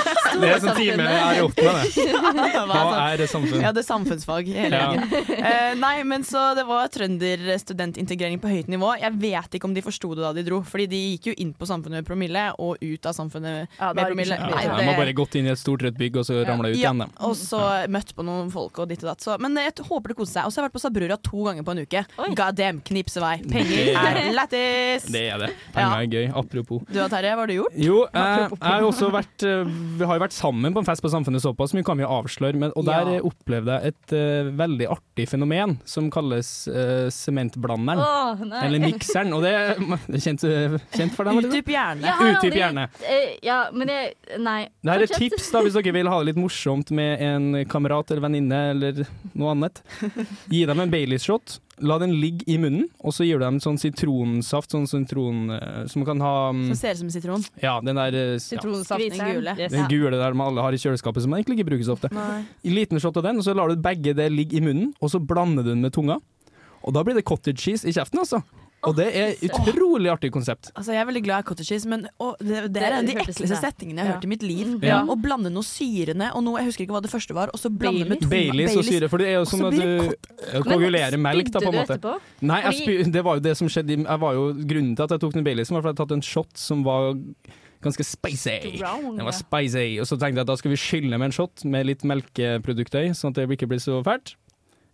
Det 0.42 0.50
er 0.50 0.62
sånn 0.64 0.78
time 0.78 1.08
er 1.08 1.38
i 1.38 1.42
åttende, 1.44 1.72
det. 1.84 2.64
Hva 2.74 2.84
er 3.14 3.22
et 3.24 3.30
samfunn? 3.30 3.62
Ja, 3.64 3.72
det 3.74 3.84
er 3.84 3.88
samfunnsfag 3.88 4.50
hele 4.54 4.74
Ja. 4.74 4.90
gjengen. 4.94 5.44
Eh, 5.44 5.74
nei, 5.78 5.94
men 6.08 6.24
så 6.26 6.42
det 6.58 6.64
var 6.68 6.88
trønderstudentintegrering 6.94 8.40
på 8.42 8.48
høyt 8.50 8.68
nivå. 8.72 8.94
Jeg 9.00 9.12
vet 9.20 9.56
ikke 9.58 9.68
om 9.68 9.74
de 9.76 9.82
forsto 9.84 10.12
det 10.16 10.24
da 10.24 10.32
de 10.36 10.44
dro, 10.46 10.60
fordi 10.66 10.86
de 10.90 11.00
gikk 11.14 11.30
jo 11.30 11.34
inn 11.44 11.52
på 11.56 11.68
samfunnet 11.68 12.00
med 12.02 12.08
promille 12.08 12.44
og 12.62 12.82
ut 12.82 13.06
av 13.06 13.14
samfunnet 13.16 13.68
Ja, 13.78 13.92
med 13.96 14.08
promille. 14.10 14.38
Ja, 14.38 14.76
de 14.78 14.88
har 14.88 14.98
bare 14.98 15.14
gått 15.16 15.36
inn 15.38 15.46
i 15.48 15.52
et 15.54 15.60
stort 15.60 15.82
rødt 15.84 15.98
bygg 16.00 16.18
og 16.22 16.26
så 16.28 16.40
ramla 16.46 16.70
ut 16.72 16.78
igjen, 16.78 16.98
dem. 17.04 17.12
og 17.20 17.36
så 17.38 17.60
møtt 17.90 18.14
på 18.16 18.24
noen 18.26 18.50
folk 18.54 18.78
og 18.82 18.88
ditt 18.90 19.02
og 19.04 19.12
datt. 19.12 19.24
Så, 19.24 19.36
men 19.44 19.60
jeg 19.60 19.74
håper 19.86 20.12
det 20.12 20.16
koser 20.18 20.38
seg. 20.40 20.48
Og 20.48 20.52
så 20.54 20.60
har 20.60 20.64
jeg 20.64 20.70
vært 20.72 20.76
på 20.78 20.82
Sabrura 20.84 21.18
to 21.28 21.44
ganger 21.46 21.66
på 21.66 21.74
en 21.74 21.82
uke. 21.84 22.02
Oi. 22.24 22.28
God 22.38 22.56
damn, 22.58 22.80
knipsevei. 22.88 23.34
Penger 23.50 23.98
er 24.00 24.30
lættis! 24.36 25.06
Det 25.12 25.24
er 25.34 25.42
det. 25.44 25.50
Penger 25.74 25.96
er 26.00 26.08
gøy. 26.10 26.26
Apropos. 26.40 26.82
Du 26.88 26.96
da, 26.98 27.06
Terje, 27.12 27.34
hva 27.36 27.44
har 27.44 27.50
du 27.52 27.56
gjort? 27.58 27.76
Jo, 27.84 28.00
eh, 28.08 28.44
jeg 28.48 28.58
har 28.64 28.86
også 28.88 29.10
vært 29.14 29.44
eh, 29.46 29.72
Vi 30.00 30.08
har 30.08 30.18
jo 30.18 30.22
vært 30.24 30.36
sammen 30.36 30.74
på 30.74 30.82
en 30.82 30.88
fest 30.88 31.04
på 31.04 31.10
Samfunnet 31.12 31.44
såpass, 31.44 31.74
mye 31.76 31.84
kan 31.86 31.98
vi 32.00 32.04
jo 32.06 32.10
avsløre. 32.16 32.58
Men, 32.64 32.72
og 32.78 32.86
der 32.88 33.10
Ja. 33.12 33.18
eh, 33.18 33.26
opplevde 33.28 33.76
jeg 33.78 33.92
et 33.94 34.14
eh, 34.16 34.50
veldig 34.56 34.88
artig 34.96 35.28
fenomen 35.30 35.76
som 35.88 36.08
kalles 36.14 36.52
eh, 36.68 37.08
sementblanderen. 37.12 38.48
Nei. 38.48 38.62
Eller 38.66 38.84
mikseren. 38.84 39.32
Og 39.36 39.42
det 39.44 39.52
er 39.60 40.20
kjent, 40.24 40.44
kjent 40.94 41.14
for 41.16 41.28
deg? 41.28 41.40
det 41.42 41.48
det? 41.48 41.50
Utdyp 41.52 41.72
gjerne. 41.74 42.14
Utdyp 42.30 42.56
gjerne. 42.58 42.86
Ja, 43.44 43.58
men 43.74 43.92
jeg 43.92 44.14
Nei. 44.40 44.60
Det 44.82 44.90
her 44.92 45.02
er 45.02 45.06
et 45.08 45.16
tips 45.18 45.50
da, 45.52 45.60
hvis 45.64 45.76
dere 45.76 45.92
vil 45.94 46.08
ha 46.10 46.18
det 46.20 46.32
litt 46.32 46.40
morsomt 46.40 46.90
med 46.94 47.20
en 47.24 47.46
kamerat 47.70 48.10
eller 48.12 48.24
venninne 48.26 48.60
eller 48.74 49.04
noe 49.38 49.52
annet. 49.54 49.80
Gi 50.52 50.64
dem 50.68 50.82
en 50.82 50.92
Baileys-shot, 50.92 51.58
la 51.84 51.96
den 52.02 52.14
ligge 52.20 52.46
i 52.50 52.56
munnen, 52.60 52.86
og 53.02 53.14
så 53.16 53.26
gir 53.26 53.40
du 53.40 53.44
dem 53.46 53.60
sånn 53.62 53.78
sitronsaft 53.80 54.74
sånn 54.74 54.86
sitron, 54.90 55.48
eh, 55.56 55.80
som 55.90 56.04
kan 56.06 56.22
ha 56.22 56.34
mm, 56.54 56.66
Som 56.72 56.80
ser 56.80 56.96
ut 56.96 57.02
som 57.02 57.14
sitron. 57.14 57.46
Ja, 57.62 57.76
den 57.84 57.98
der 57.98 58.38
Sitronsaften, 58.42 59.08
ja, 59.08 59.14
Sitronsaft, 59.14 59.18
den 59.18 59.40
gule. 59.40 59.56
Den 59.78 59.88
gule 59.90 60.20
der 60.20 60.38
man 60.38 60.52
alle 60.52 60.66
har 60.66 60.76
i 60.76 60.80
kjøleskapet 60.80 61.24
som 61.24 61.34
man 61.34 61.42
egentlig 61.42 61.60
ikke 61.60 61.70
bruker 61.72 61.88
så 61.88 61.96
ofte. 61.98 62.12
Nei. 62.14 62.42
En 62.64 62.76
liten 62.78 63.02
shot 63.02 63.18
av 63.20 63.26
den, 63.26 63.42
og 63.42 63.46
så 63.46 63.56
lar 63.56 63.72
du 63.72 63.80
begge 63.82 64.14
det 64.16 64.30
ligge 64.34 64.60
i 64.60 64.64
munnen, 64.64 64.92
og 65.00 65.12
så 65.12 65.22
blander 65.22 65.66
du 65.66 65.74
den 65.74 65.82
med 65.84 65.94
tunga. 65.96 66.20
Og 66.84 66.92
da 66.92 67.02
blir 67.04 67.16
det 67.16 67.24
cottage 67.26 67.62
cheese 67.64 67.88
i 67.88 67.94
kjeften, 67.96 68.20
altså. 68.20 68.42
Og 68.86 68.96
det 68.96 69.06
er 69.16 69.34
utrolig 69.48 70.10
artig 70.12 70.30
konsept. 70.34 70.70
Altså, 70.76 70.92
jeg 70.92 71.00
er 71.02 71.06
veldig 71.08 71.22
glad 71.24 71.44
i 71.44 71.46
cottage 71.48 71.66
cheese, 71.68 71.88
men 71.88 72.06
og 72.20 72.36
det, 72.40 72.72
det 72.74 72.82
er 72.82 72.86
en 72.92 72.98
av 72.98 73.06
de 73.08 73.14
ekleste 73.16 73.48
settingene 73.60 73.98
jeg 73.98 74.06
har 74.06 74.12
Ja. 74.12 74.16
hørt 74.18 74.24
i 74.24 74.30
mitt 74.34 74.42
liv. 74.42 74.74
Ja. 74.84 75.00
Å 75.04 75.16
blande 75.20 75.50
noe 75.52 75.62
syrende 75.62 76.30
og 76.34 76.44
noe 76.44 76.58
Jeg 76.60 76.66
husker 76.70 76.84
ikke 76.86 76.96
hva 76.98 77.02
det 77.02 77.10
første 77.12 77.34
var, 77.34 77.48
og 77.54 77.58
så 77.60 77.70
blande 77.72 78.08
med 78.08 78.20
to 78.20 78.28
Baileys 78.28 78.76
og 78.76 78.84
syre, 78.84 79.08
for 79.08 79.18
det 79.18 79.28
er 79.28 79.38
jo 79.40 79.44
som 79.44 79.64
at 79.64 79.72
du 79.74 80.14
eh, 80.14 80.60
koagulerer 80.62 81.16
melk, 81.18 81.50
da, 81.50 81.60
på 81.60 81.72
en 81.72 81.80
måte. 81.80 81.98
etterpå? 81.98 82.18
Nei, 82.42 82.60
jeg 82.62 82.74
spy, 82.82 83.10
det 83.12 83.24
var 83.24 83.34
jo 83.36 83.40
det 83.40 83.56
som 83.56 83.68
skjedde. 83.68 83.90
i- 83.98 84.04
Jeg 84.04 84.20
var 84.20 84.32
jo, 84.34 84.52
grunnen 84.54 84.94
til 84.96 85.02
at 85.04 85.10
jeg 85.10 85.20
tok 85.20 85.32
den 85.32 85.44
Baileysen, 85.44 85.74
var 85.74 85.82
fordi 85.82 85.90
at 85.94 85.98
jeg 85.98 86.04
hadde 86.04 86.08
tatt 86.08 86.16
en 86.16 86.22
shot 86.22 86.56
som 86.56 86.82
var 86.84 87.14
ganske 87.84 88.04
spicy. 88.04 88.78
Brown, 88.78 89.16
Den 89.16 89.24
var 89.26 89.32
spicy, 89.36 89.98
og 90.00 90.06
så 90.08 90.16
tenkte 90.16 90.36
jeg 90.40 90.46
at 90.46 90.46
da 90.46 90.56
skal 90.56 90.70
vi 90.72 90.76
skylle 90.76 91.18
med 91.18 91.26
en 91.26 91.32
shot 91.36 91.64
med 91.64 91.84
litt 91.86 92.00
melkeprodukter, 92.02 93.10
sånn 93.12 93.30
at 93.34 93.34
det 93.42 93.48
ikke 93.58 93.68
blir 93.68 93.80
så 93.82 94.02
fælt. 94.04 94.34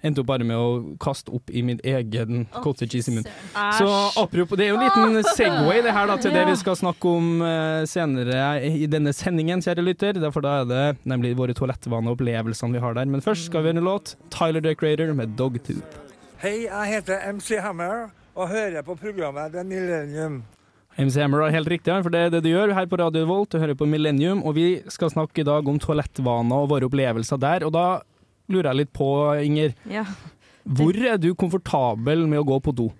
Endte 0.04 0.22
opp 0.22 0.30
bare 0.30 0.46
med 0.48 0.56
å 0.56 0.96
kaste 1.00 1.32
opp 1.36 1.50
i 1.52 1.62
min 1.66 1.80
egen 1.84 2.46
cottage 2.60 2.92
cheese 2.94 3.12
i 3.12 3.16
munnen. 3.16 3.32
Så 3.76 3.88
apropos, 4.20 4.56
det 4.56 4.68
er 4.68 4.72
jo 4.74 4.78
en 4.78 4.86
liten 4.86 5.32
Segway 5.36 5.82
det 5.84 5.96
her 5.96 6.08
da, 6.08 6.18
til 6.20 6.34
det 6.36 6.46
vi 6.48 6.58
skal 6.60 6.78
snakke 6.80 7.14
om 7.20 7.44
uh, 7.44 7.82
senere 7.88 8.44
i 8.68 8.88
denne 8.90 9.12
sendingen, 9.16 9.64
kjære 9.64 9.84
lytter. 9.84 10.20
Derfor 10.20 10.44
da 10.44 10.60
er 10.60 10.70
det 10.70 10.84
nemlig 11.08 11.34
våre 11.38 11.56
toalettvaner 11.56 12.12
og 12.12 12.20
opplevelsene 12.20 12.76
vi 12.76 12.84
har 12.84 12.96
der. 12.96 13.10
Men 13.10 13.24
først 13.24 13.48
skal 13.50 13.64
vi 13.64 13.72
høre 13.72 13.82
en 13.82 13.90
låt. 13.90 14.16
Tyler 14.32 14.60
Decorator 14.64 14.90
Creator 14.90 15.12
med 15.14 15.36
Dogtooth. 15.38 15.98
Hei, 16.40 16.64
jeg 16.64 16.88
heter 16.88 17.20
MC 17.34 17.58
Hammer 17.60 18.08
og 18.34 18.48
hører 18.50 18.82
på 18.82 18.96
programmet 18.98 19.52
The 19.52 19.62
Millennium. 19.62 20.40
MC 20.98 21.20
Hammer 21.22 21.44
er 21.46 21.54
helt 21.54 21.68
riktig, 21.70 21.94
for 22.02 22.12
det 22.12 22.20
er 22.20 22.32
det 22.32 22.40
du 22.44 22.48
gjør 22.50 22.72
her 22.74 22.88
på 22.90 22.98
Radio 22.98 23.26
Volt. 23.28 23.52
Du 23.52 23.60
hører 23.60 23.76
på 23.78 23.86
Millennium, 23.86 24.42
og 24.42 24.56
vi 24.56 24.80
skal 24.90 25.12
snakke 25.12 25.42
i 25.42 25.46
dag 25.46 25.68
om 25.68 25.78
toalettvaner 25.78 26.64
og 26.64 26.72
våre 26.72 26.88
opplevelser 26.88 27.38
der. 27.40 27.66
Og 27.68 27.74
da 27.76 27.84
lurer 28.50 28.70
jeg 28.72 28.82
litt 28.84 28.92
på, 28.96 29.10
Inger, 29.44 29.74
Ja. 29.90 30.04
hvor 30.66 30.96
er 30.96 31.18
du 31.22 31.32
komfortabel 31.34 32.26
med 32.28 32.42
å 32.42 32.46
gå 32.48 32.60
på 32.68 32.74
do? 32.74 32.90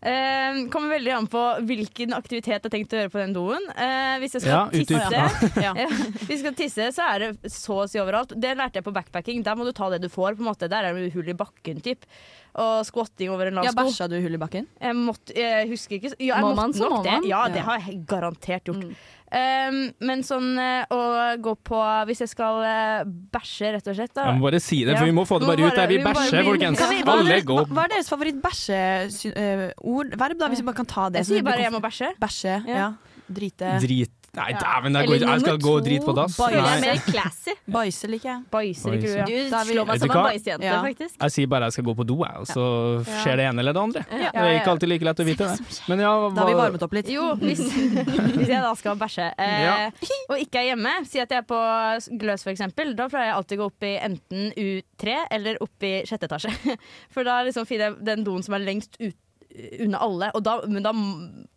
Uh, 0.00 0.64
kommer 0.72 0.94
veldig 0.96 1.10
an 1.12 1.26
på 1.28 1.40
hvilken 1.68 2.14
aktivitet 2.16 2.54
jeg 2.54 2.62
har 2.64 2.72
tenkt 2.72 2.94
å 2.96 3.00
gjøre 3.02 3.10
på 3.12 3.18
den 3.20 3.34
doen. 3.36 3.66
Uh, 3.76 4.14
hvis 4.22 4.32
jeg 4.38 4.46
skal 4.46 4.54
Ja, 4.54 4.62
tisse 4.72 5.60
Ja. 5.66 5.74
ja. 5.76 5.88
Hvis 6.24 6.30
jeg 6.30 6.38
skal 6.40 6.54
tisse, 6.56 6.86
så 6.96 7.04
er 7.04 7.18
det 7.26 7.50
så 7.52 7.82
å 7.82 7.84
si 7.90 8.00
overalt. 8.00 8.32
Det 8.32 8.54
lærte 8.56 8.80
jeg 8.80 8.86
på 8.86 8.94
backpacking. 8.96 9.42
Der 9.44 9.58
må 9.60 9.66
du 9.68 9.74
ta 9.76 9.90
det 9.92 10.00
du 10.00 10.08
får. 10.08 10.38
på 10.38 10.40
en 10.40 10.48
måte 10.48 10.70
Der 10.72 10.88
er 10.88 10.96
det 10.96 11.12
hull 11.12 11.28
i 11.28 11.36
bakken, 11.36 11.82
typ. 11.84 12.08
Og 12.56 12.80
squatting 12.88 13.28
over 13.34 13.50
en 13.52 13.60
lav 13.60 13.68
Ja. 13.68 13.74
Bæsja 13.76 14.08
du 14.08 14.16
hull 14.24 14.38
i 14.38 14.40
bakken? 14.40 14.70
Jeg, 14.80 14.96
måtte, 14.96 15.36
jeg 15.36 15.68
husker 15.68 15.98
ikke 16.00 16.14
ja, 16.16 16.32
jeg 16.32 16.40
Må 16.46 16.54
måtte 16.54 16.62
man, 16.62 16.72
så 16.72 16.88
nok 16.88 16.96
må 16.96 17.02
det. 17.04 17.12
man. 17.18 17.28
Ja, 17.28 17.42
det 17.52 17.66
har 17.68 17.84
jeg 17.84 18.00
garantert 18.08 18.64
gjort. 18.72 18.88
Mm. 18.88 18.96
Um, 19.30 19.76
men 20.02 20.24
sånn 20.26 20.56
eh, 20.58 20.88
å 20.90 20.96
gå 21.38 21.52
på 21.62 21.78
Hvis 22.08 22.18
jeg 22.24 22.32
skal 22.32 22.56
eh, 22.66 23.04
bæsje, 23.06 23.68
rett 23.76 23.86
og 23.86 23.94
slett, 23.94 24.10
da. 24.16 24.24
Jeg 24.26 24.40
må 24.40 24.48
bare 24.48 24.58
si 24.58 24.80
det, 24.82 24.96
for 24.96 25.06
Ja. 25.06 25.10
vi 25.12 25.14
må 25.14 25.22
få 25.28 25.38
det 25.38 25.46
bare 25.46 25.68
ut 25.68 25.76
der. 25.78 25.86
Vi 25.86 26.00
vi 26.00 26.02
bæsjer, 26.02 26.42
folkens. 26.48 26.82
Vi- 26.90 27.04
hva, 27.06 27.14
er 27.20 27.28
deres, 27.28 27.44
hva, 27.46 27.62
hva 27.70 27.84
er 27.84 27.92
deres 27.94 28.10
favoritt-bæsjeord? 28.10 30.16
Verb, 30.18 30.38
da, 30.40 30.48
hvis 30.50 30.64
vi 30.64 30.66
bare 30.66 30.80
kan 30.82 30.86
ta 30.86 31.08
det? 31.10 31.22
jeg 31.22 31.26
sier 31.30 31.46
bare 31.46 31.62
jeg 31.62 31.70
må 31.72 31.78
bæsje. 31.80 32.10
Bæsje, 32.18 32.56
Ja. 32.66 32.74
ja. 32.82 32.90
Drite. 33.30 33.78
Drit. 33.86 34.10
Nei, 34.30 34.52
dæven, 34.54 34.94
jeg, 34.94 35.08
går 35.10 35.16
jeg 35.26 35.40
skal 35.42 35.56
gå 35.58 35.72
og 35.74 35.84
drite 35.84 36.06
på 36.06 36.12
dass. 36.14 36.36
Føler 36.38 36.62
jeg 36.62 36.82
mer 36.84 37.00
classy. 37.02 37.54
Bæsje 37.66 38.10
liker 38.12 38.28
jeg. 38.30 38.42
Oi, 38.54 38.62
ikke 38.70 39.00
du, 39.02 39.06
ja. 39.10 39.24
Du 39.26 39.32
er 39.58 39.64
slår 39.70 39.88
meg 39.88 40.02
som 40.02 40.10
en 40.10 40.20
hva? 40.20 40.30
Ja. 40.62 40.76
faktisk. 40.84 41.16
Jeg 41.18 41.34
sier 41.34 41.48
bare 41.50 41.66
jeg 41.66 41.74
skal 41.76 41.86
gå 41.88 41.94
på 41.98 42.06
do, 42.06 42.18
jeg, 42.22 42.36
og 42.38 42.46
så 42.46 42.66
Ja. 43.00 43.16
skjer 43.24 43.40
det 43.40 43.46
ene 43.50 43.64
eller 43.64 43.74
det 43.74 43.82
andre. 43.82 44.04
Ja. 44.10 44.30
Det 44.30 44.44
er 44.44 44.58
ikke 44.60 44.70
alltid 44.74 44.92
like 44.92 45.08
lett 45.08 45.22
å 45.24 45.26
vite 45.26 45.48
det. 45.50 45.80
Men 45.90 46.04
ja, 46.04 46.12
Da 46.30 46.44
har 46.44 46.50
vi 46.52 46.54
varmet 46.60 46.82
opp 46.86 46.94
litt. 46.94 47.10
Jo, 47.10 47.26
hvis, 47.42 47.58
hvis 48.38 48.48
jeg 48.52 48.62
da 48.62 48.74
skal 48.78 49.00
bæsje 49.00 49.26
eh, 49.34 49.64
Ja. 49.64 49.90
og 50.30 50.36
ikke 50.38 50.62
er 50.62 50.68
hjemme, 50.70 50.94
si 51.10 51.18
at 51.18 51.30
jeg 51.34 51.42
er 51.42 51.48
på 51.50 51.58
Gløs 52.22 52.46
eksempel, 52.54 52.94
da 52.94 53.08
pleier 53.10 53.32
jeg 53.32 53.34
alltid 53.40 53.58
å 53.58 53.62
gå 53.64 53.66
opp 53.72 53.88
i 53.90 53.96
enten 53.98 54.52
U3 54.54 55.16
eller 55.30 55.58
opp 55.64 55.82
i 55.90 55.92
sjette 56.06 56.30
etasje. 56.30 56.54
For 57.14 57.26
da 57.26 57.40
liksom 57.42 57.66
finner 57.66 57.90
jeg 57.90 58.04
den 58.12 58.22
doen 58.24 58.42
som 58.46 58.54
er 58.54 58.62
lengst 58.62 58.94
ut 59.00 59.16
unna 59.84 60.00
alle. 60.04 60.30
Og 60.36 60.44
da, 60.44 60.56
men 60.70 60.84
da, 60.84 60.92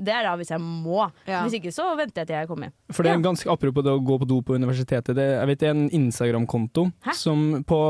det 0.02 0.14
er 0.16 0.28
da 0.28 0.34
hvis 0.40 0.52
jeg 0.54 0.62
må. 0.64 1.06
Ja. 1.28 1.44
Hvis 1.46 1.60
ikke 1.60 1.74
så 1.74 1.90
venter 2.00 2.24
jeg 2.24 2.30
til 2.30 2.38
jeg 2.38 2.50
kommer 2.50 2.70
hjem. 2.70 2.76
For 2.94 3.06
det 3.06 3.14
er 3.14 3.20
en 3.20 3.26
ganske 3.26 3.50
Apropos 3.54 3.86
det 3.86 3.94
å 3.94 4.02
gå 4.02 4.18
på 4.22 4.28
do 4.30 4.40
på 4.46 4.58
universitetet. 4.58 5.16
Det, 5.18 5.28
jeg 5.36 5.50
vet 5.52 5.62
det 5.62 5.70
er 5.70 5.76
en 5.76 5.90
Instagram-konto 6.02 6.88
som 7.18 7.64
på 7.70 7.82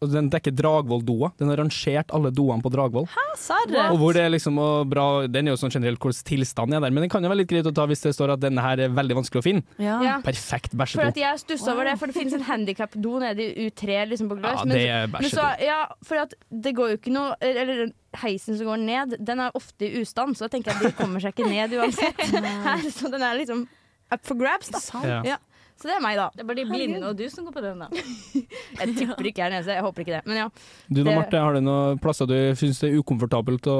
Den 0.00 0.30
dekker 0.32 0.54
Dragvoll-doa. 0.56 1.32
Den 1.38 1.48
har 1.52 1.60
rangert 1.62 2.10
alle 2.14 2.30
doene 2.34 2.62
på 2.64 2.70
Dragvoll. 2.72 3.06
Serr? 3.38 3.72
Og 3.90 3.98
hvor 4.00 4.14
det 4.16 4.22
er 4.24 4.30
liksom 4.30 4.58
og 4.62 4.86
bra 4.88 5.26
Den 5.26 5.48
er 5.48 5.54
jo 5.54 5.58
sånn 5.60 5.72
generelt 5.74 5.98
hvordan 6.02 6.24
tilstanden 6.28 6.76
er 6.78 6.84
der, 6.84 6.94
men 6.94 7.04
den 7.04 7.10
kan 7.12 7.24
jo 7.24 7.30
være 7.32 7.40
litt 7.42 7.50
greit 7.50 7.66
å 7.66 7.72
ta 7.74 7.86
hvis 7.90 8.04
det 8.06 8.14
står 8.16 8.34
at 8.36 8.42
denne 8.44 8.62
her 8.64 8.78
er 8.86 8.94
veldig 8.94 9.16
vanskelig 9.18 9.42
å 9.42 9.46
finne. 9.46 9.64
Ja. 9.82 9.96
Ja. 10.04 10.14
Perfekt 10.24 10.72
For 10.72 10.82
bæsjedo. 10.84 11.08
at 11.10 11.20
jeg 11.20 11.42
stussa 11.42 11.72
over 11.74 11.84
det, 11.90 11.96
for 12.00 12.06
det 12.10 12.16
finnes 12.16 12.36
en 12.38 12.46
handikap-do 12.46 13.18
nede 13.22 13.42
i 13.44 13.68
U3 13.68 14.00
liksom 14.12 14.30
på 14.30 14.38
Gløs. 14.40 14.60
Ja, 14.62 14.64
det 14.70 14.84
er 14.88 15.06
Men 15.08 15.16
bæsjedo. 15.18 15.48
ja, 15.66 15.80
for 16.06 16.22
at 16.24 16.34
det 16.50 16.74
går 16.78 16.94
jo 16.94 17.00
ikke 17.00 17.14
noe 17.14 17.34
Eller 17.40 17.92
heisen 18.22 18.56
som 18.56 18.66
går 18.66 18.78
ned, 18.84 19.16
den 19.18 19.40
er 19.42 19.50
ofte 19.58 19.88
i 19.88 20.02
ustand, 20.02 20.36
så 20.38 20.46
da 20.46 20.54
tenker 20.54 20.70
jeg 20.70 20.78
at 20.78 20.92
de 20.92 20.98
kommer 21.02 21.20
seg 21.20 21.34
ikke 21.34 21.50
ned 21.50 21.74
uansett. 21.80 22.20
Her, 22.68 22.84
så 22.98 23.10
den 23.10 23.22
er 23.26 23.34
liksom 23.40 23.66
up 24.14 24.22
for 24.22 24.38
grabs, 24.38 24.70
da. 24.70 24.80
Ja. 25.26 25.36
Så 25.84 25.90
det 25.90 25.98
er 25.98 26.00
meg, 26.00 26.16
da. 26.16 26.30
Det 26.32 26.40
er 26.40 26.46
bare 26.48 26.56
de 26.56 26.64
blinde 26.64 27.00
og 27.04 27.16
du 27.18 27.26
som 27.28 27.44
går 27.44 27.52
på 27.52 27.60
den, 27.60 27.82
da. 27.84 27.88
Jeg 28.80 28.94
tipper 28.96 29.26
ikke 29.28 29.42
jeg 29.42 29.44
er 29.44 29.50
den 29.52 29.58
eneste. 29.58 29.74
Jeg 29.76 29.84
håper 29.84 30.00
ikke 30.00 30.14
det. 30.14 30.20
Men 30.24 30.38
ja. 30.38 30.46
Du 30.88 31.02
da, 31.02 31.12
Marte, 31.18 31.42
har 31.44 31.52
du 31.58 31.60
noen 31.60 32.00
plasser 32.00 32.30
du 32.30 32.32
syns 32.56 32.80
det 32.80 32.88
er 32.88 33.02
ukomfortabelt 33.02 33.68
å 33.68 33.78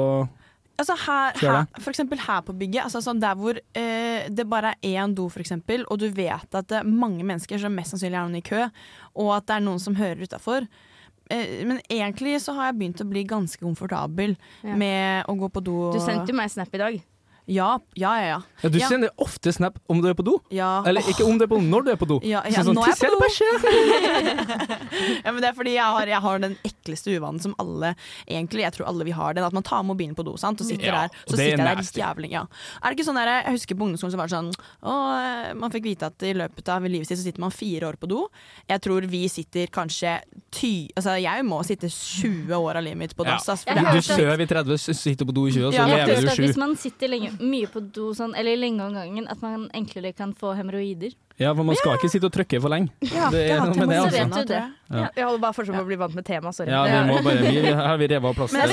Altså 0.77 0.91
her, 1.05 1.37
her, 1.39 1.61
for 1.79 1.89
eksempel 1.93 2.19
her 2.19 2.41
på 2.43 2.53
bygget, 2.59 2.81
altså 2.83 2.99
sånn 2.99 3.21
der 3.23 3.37
hvor 3.39 3.55
eh, 3.79 4.25
det 4.27 4.43
bare 4.51 4.73
er 4.83 4.97
én 5.05 5.13
do, 5.15 5.29
for 5.31 5.39
eksempel, 5.39 5.85
og 5.87 6.01
du 6.01 6.09
vet 6.11 6.57
at 6.59 6.67
det 6.67 6.81
er 6.81 6.89
mange 6.89 7.23
mennesker 7.23 7.61
som 7.63 7.71
mest 7.79 7.93
sannsynlig 7.95 8.19
er 8.19 8.25
noen 8.27 8.41
i 8.41 8.43
kø, 8.43 8.65
og 9.15 9.29
at 9.37 9.47
det 9.47 9.55
er 9.55 9.63
noen 9.63 9.79
som 9.79 9.95
hører 9.95 10.25
utafor. 10.27 10.67
Eh, 11.31 11.63
men 11.63 11.79
egentlig 11.87 12.35
så 12.43 12.57
har 12.59 12.73
jeg 12.73 12.79
begynt 12.81 13.05
å 13.05 13.07
bli 13.07 13.23
ganske 13.23 13.63
komfortabel 13.63 14.35
Ja. 14.67 14.75
med 14.75 15.31
å 15.31 15.37
gå 15.39 15.47
på 15.55 15.63
do. 15.63 15.77
Du 15.95 16.01
sendte 16.03 16.35
jo 16.35 16.37
meg 16.43 16.51
snap 16.51 16.75
i 16.75 16.83
dag. 16.83 16.99
Ja, 17.47 17.77
ja, 17.95 18.11
ja. 18.19 18.27
ja. 18.27 18.41
ja, 18.63 18.69
Du 18.69 18.77
Ja. 18.79 18.87
sender 18.89 19.09
ofte 19.21 19.53
snap 19.53 19.77
om 19.87 20.01
du 20.01 20.07
er 20.09 20.13
på 20.17 20.23
do. 20.25 20.39
ja. 20.51 20.81
Eller 20.85 21.01
ikke 21.01 21.23
om 21.25 21.37
du 21.37 21.43
er 21.45 21.47
på 21.47 21.55
do, 21.59 21.61
når 21.61 21.83
du 21.85 21.91
er 21.91 21.95
på 22.01 22.07
do. 22.07 22.19
Ja, 22.23 22.41
ja, 22.45 22.51
Så 22.61 22.65
sånn, 22.71 22.75
nå 22.75 22.81
er 22.83 22.87
jeg 22.95 22.97
på 22.97 23.09
do!» 23.13 23.19
ja, 25.25 25.31
men 25.31 25.41
det 25.41 25.49
er 25.49 25.55
fordi 25.57 25.73
jeg 25.75 25.85
har, 25.97 26.07
jeg 26.09 26.21
har 26.25 26.39
den 26.43 26.55
ekleste 26.67 27.13
uvanen 27.15 27.41
som 27.41 27.53
alle 27.61 27.93
Egentlig, 28.27 28.63
jeg 28.65 28.73
tror 28.77 28.87
alle 28.89 29.05
vi 29.07 29.13
har 29.15 29.33
den, 29.37 29.45
at 29.45 29.53
man 29.55 29.63
tar 29.65 29.83
mobilen 29.85 30.15
på 30.17 30.25
do 30.25 30.35
sant? 30.41 30.61
og 30.61 30.67
sitter 30.67 30.85
Ja, 30.89 30.93
der. 31.05 31.09
Så 31.25 31.33
er 31.35 31.37
sitter 31.37 31.51
jeg 31.51 31.59
der 31.59 31.81
litt 31.81 31.99
jævlig 32.01 32.29
ja. 32.33 32.43
Er 32.81 32.85
det 32.91 32.97
ikke 32.99 33.07
sånn 33.09 33.19
der, 33.19 33.31
Jeg 33.45 33.53
husker 33.59 33.75
på 33.79 33.85
ungdomsskolen 33.87 34.15
så 34.15 34.19
var 34.19 34.27
det 34.31 34.35
sånn 34.37 34.51
å, 34.81 34.93
eh, 35.19 35.53
Man 35.59 35.71
fikk 35.73 35.85
vite 35.89 36.03
at 36.09 36.17
i 36.25 36.33
løpet 36.37 36.65
av 36.73 36.79
livet 36.89 37.07
sitt 37.09 37.19
så 37.19 37.23
sitter 37.27 37.41
man 37.45 37.51
fire 37.53 37.83
år 37.91 37.97
på 38.01 38.07
do. 38.09 38.21
Jeg 38.69 38.79
tror 38.85 39.01
vi 39.09 39.23
sitter 39.31 39.65
kanskje 39.73 40.11
ty... 40.51 40.73
Altså 40.97 41.11
jeg 41.21 41.45
må 41.47 41.59
sitte 41.65 41.87
20 41.91 42.53
år 42.55 42.75
av 42.79 42.83
livet 42.85 42.97
mitt 42.97 43.15
på 43.15 43.25
Ja. 43.25 43.37
dass. 43.37 43.65
Du 43.65 44.01
sover 44.01 44.41
i 44.41 44.45
30, 44.49 44.77
sitter 44.95 45.25
på 45.25 45.33
do 45.35 45.45
i 45.47 45.51
20, 45.51 45.65
og 45.67 45.73
så 45.73 45.77
Ja, 45.77 45.85
lever 46.05 46.21
du 46.21 46.27
7. 46.35 46.41
hvis 46.45 46.57
man 46.57 46.75
sitter 46.79 47.07
lenge, 47.11 47.31
mye 47.41 47.67
på 47.71 47.81
do 47.95 48.11
sånn, 48.17 48.35
eller 48.37 48.57
lenge 48.59 48.83
om 48.85 48.93
gangen, 48.95 49.27
at 49.31 49.41
man 49.43 49.69
enklere 49.75 50.13
kan 50.15 50.33
få 50.37 50.53
hemoroider. 50.57 51.13
Ja, 51.35 51.49
for 51.51 51.67
man 51.67 51.75
skal 51.75 51.97
ikke 51.97 52.07
sitte 52.07 52.29
og 52.29 52.31
trykke 52.31 52.61
for 52.63 52.71
lenge. 52.71 52.93
Ja, 53.11 53.27
Det 53.33 53.41
er 53.51 53.59
noe 53.59 53.75
med 53.75 53.89
det, 53.91 53.97
altså. 53.99 54.21
vet 54.23 54.47
du 54.47 54.51
det. 54.53 54.59
Ja. 54.87 55.07
Jeg 55.17 55.25
holder 55.25 55.41
bare 55.43 55.55
fortsatt 55.57 55.75
på 55.75 55.81
å 55.83 55.87
bli 55.89 55.97
vant 55.99 56.15
med 56.15 56.23
temaet. 56.29 56.55
Sorry. 56.55 56.71
Ja, 56.71 56.83
vi 56.87 57.01
må 57.09 57.17
bare, 57.25 57.41
vi, 57.43 57.59
her 57.65 57.81
har 57.81 57.97
vi 57.99 58.07
revet 58.07 58.29
av 58.29 58.37
plassen. 58.39 58.55
Men. 58.55 58.71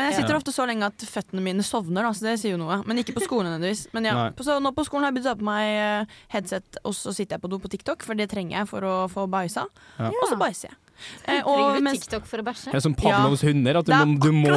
Men 0.00 0.08
jeg 0.10 0.16
sitter 0.18 0.34
ofte 0.40 0.54
så 0.56 0.66
lenge 0.66 0.88
at 0.90 1.06
føttene 1.06 1.44
mine 1.44 1.62
sovner, 1.62 2.02
da, 2.02 2.10
så 2.18 2.26
det 2.26 2.34
sier 2.42 2.56
jo 2.56 2.58
noe. 2.64 2.80
Men 2.88 2.98
ikke 2.98 3.14
på 3.14 3.22
skolen 3.22 3.52
nødvendigvis. 3.52 3.84
Men 3.94 4.10
ja, 4.10 4.16
så 4.42 4.58
nå 4.58 4.74
på 4.74 4.86
skolen 4.88 5.06
har 5.06 5.12
jeg 5.12 5.20
begynt 5.20 5.30
å 5.30 5.36
ha 5.36 5.40
på 5.44 5.48
meg 5.52 5.70
eh, 5.84 6.16
headset, 6.34 6.80
og 6.82 6.96
så 6.98 7.14
sitter 7.14 7.36
jeg 7.38 7.44
på 7.46 7.52
do 7.54 7.60
på 7.62 7.70
TikTok, 7.76 8.02
for 8.02 8.18
det 8.18 8.26
trenger 8.32 8.58
jeg 8.58 8.70
for 8.74 8.82
å 8.90 8.96
få 9.12 9.28
bæsja. 9.30 9.68
Og 10.10 10.26
så 10.32 10.40
bæsjer 10.40 10.72
jeg. 10.72 10.78
Eh, 11.24 11.40
Trenger 11.42 11.78
du 11.78 11.84
mens, 11.84 12.02
TikTok 12.04 12.26
for 12.28 12.42
å 12.42 12.44
bæsje? 12.46 12.72
Er 12.74 12.82
som 12.84 12.94
Pavlovs 12.96 13.44
hunder, 13.44 13.78
at 13.80 13.86
du 13.86 13.92
Det 13.92 14.00
er 14.00 14.12
du 14.24 14.30
må 14.36 14.56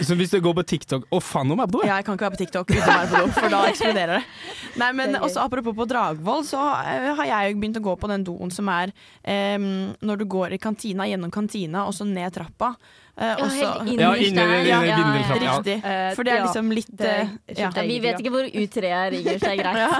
så 0.00 0.16
Hvis 0.18 0.32
du 0.32 0.38
går 0.44 0.54
på 0.60 0.64
TikTok 0.74 1.06
Å, 1.10 1.20
faen, 1.24 1.48
nå 1.50 1.56
må 1.58 1.66
jeg 1.66 1.72
på 1.72 1.78
do! 1.78 1.86
ja, 1.86 1.98
jeg 2.00 2.06
kan 2.08 2.18
ikke 2.18 2.28
være 2.28 2.36
på 2.36 2.42
TikTok 2.44 2.70
uten 2.72 2.82
å 2.82 2.90
være 2.90 3.08
på 3.12 3.22
do, 3.22 3.32
for 3.36 3.54
da 3.56 3.62
eksploderer 3.70 4.14
det. 4.18 4.22
Nei, 4.82 4.90
men 4.96 5.14
Det 5.14 5.20
er 5.20 5.26
også 5.28 5.46
Apropos 5.46 5.76
på 5.76 5.88
Dragvoll, 5.90 6.44
så 6.48 6.60
eh, 6.82 7.08
har 7.18 7.30
jeg 7.32 7.56
begynt 7.60 7.80
å 7.80 7.84
gå 7.86 7.96
på 8.00 8.10
den 8.12 8.26
doen 8.26 8.52
som 8.54 8.70
er 8.72 8.92
um, 9.22 9.66
når 10.06 10.22
du 10.22 10.28
går 10.36 10.56
i 10.56 10.60
kantina, 10.62 11.06
gjennom 11.08 11.32
kantina 11.34 11.86
og 11.86 11.94
så 11.96 12.06
ned 12.08 12.34
trappa. 12.34 12.74
Eh, 13.16 13.34
og 13.40 13.50
så- 13.50 13.70
helt 13.80 13.88
inn 13.92 14.00
Ja, 14.00 14.10
i 14.14 14.26
inni 14.26 14.36
der. 14.36 14.64
ja, 14.66 14.80
Ja. 14.82 14.96
Ja. 14.96 15.56
Riktig. 15.56 15.76
Eh, 15.84 16.14
For 16.14 16.22
det 16.24 16.32
er 16.32 16.42
liksom 16.44 16.70
litt 16.72 16.90
det 16.96 17.06
eh, 17.08 17.28
ja. 17.58 17.70
Vi 17.70 17.98
vet 18.00 18.20
ikke 18.20 18.30
hvor 18.34 18.44
U3 18.44 18.84
er, 18.84 19.10
så 19.16 19.38
Det 19.40 19.42
er 19.42 19.56
greit. 19.56 19.76
Ja. 19.76 19.90